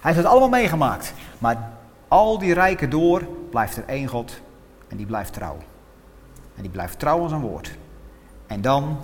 Hij 0.00 0.12
heeft 0.12 0.16
het 0.16 0.26
allemaal 0.26 0.48
meegemaakt. 0.48 1.12
Maar 1.38 1.56
al 2.14 2.38
die 2.38 2.54
rijken 2.54 2.90
door 2.90 3.26
blijft 3.50 3.76
er 3.76 3.84
één 3.86 4.08
God 4.08 4.40
en 4.88 4.96
die 4.96 5.06
blijft 5.06 5.32
trouw. 5.32 5.56
En 6.56 6.62
die 6.62 6.70
blijft 6.70 6.98
trouw 6.98 7.22
aan 7.22 7.28
zijn 7.28 7.40
woord. 7.40 7.78
En 8.46 8.60
dan 8.60 8.98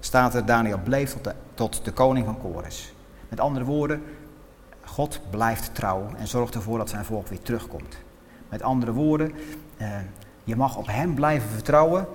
staat 0.00 0.34
er, 0.34 0.46
Daniel 0.46 0.78
bleef 0.78 1.12
tot 1.12 1.24
de, 1.24 1.34
tot 1.54 1.84
de 1.84 1.92
koning 1.92 2.26
van 2.26 2.38
Kores. 2.38 2.94
Met 3.28 3.40
andere 3.40 3.64
woorden, 3.64 4.02
God 4.84 5.20
blijft 5.30 5.74
trouw 5.74 6.06
en 6.16 6.28
zorgt 6.28 6.54
ervoor 6.54 6.78
dat 6.78 6.88
zijn 6.88 7.04
volk 7.04 7.26
weer 7.26 7.42
terugkomt. 7.42 7.96
Met 8.48 8.62
andere 8.62 8.92
woorden, 8.92 9.32
eh, 9.76 9.88
je 10.44 10.56
mag 10.56 10.76
op 10.76 10.86
hem 10.86 11.14
blijven 11.14 11.48
vertrouwen 11.48 12.06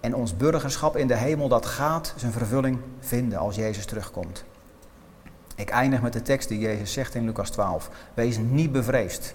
en 0.00 0.14
ons 0.14 0.36
burgerschap 0.36 0.96
in 0.96 1.06
de 1.06 1.16
hemel, 1.16 1.48
dat 1.48 1.66
gaat 1.66 2.14
zijn 2.16 2.32
vervulling 2.32 2.78
vinden 3.00 3.38
als 3.38 3.56
Jezus 3.56 3.86
terugkomt. 3.86 4.44
Ik 5.54 5.70
eindig 5.70 6.02
met 6.02 6.12
de 6.12 6.22
tekst 6.22 6.48
die 6.48 6.58
Jezus 6.58 6.92
zegt 6.92 7.14
in 7.14 7.24
Lucas 7.24 7.50
12. 7.50 7.90
Wees 8.14 8.38
niet 8.38 8.72
bevreesd. 8.72 9.34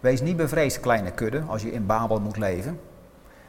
Wees 0.00 0.20
niet 0.20 0.36
bevreesd, 0.36 0.80
kleine 0.80 1.10
kudde, 1.10 1.42
als 1.46 1.62
je 1.62 1.72
in 1.72 1.86
Babel 1.86 2.20
moet 2.20 2.36
leven. 2.36 2.80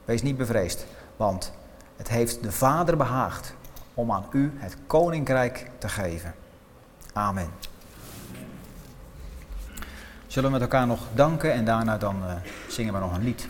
Wees 0.05 0.21
niet 0.21 0.37
bevreesd, 0.37 0.85
want 1.17 1.53
het 1.97 2.09
heeft 2.09 2.43
de 2.43 2.51
Vader 2.51 2.97
behaagd 2.97 3.55
om 3.93 4.11
aan 4.11 4.25
u 4.31 4.51
het 4.55 4.77
koninkrijk 4.87 5.69
te 5.77 5.89
geven. 5.89 6.33
Amen. 7.13 7.49
Zullen 10.27 10.49
we 10.49 10.57
met 10.57 10.61
elkaar 10.61 10.87
nog 10.87 10.99
danken 11.13 11.53
en 11.53 11.65
daarna 11.65 11.97
dan 11.97 12.15
uh, 12.23 12.33
zingen 12.67 12.93
we 12.93 12.99
nog 12.99 13.15
een 13.15 13.23
lied. 13.23 13.49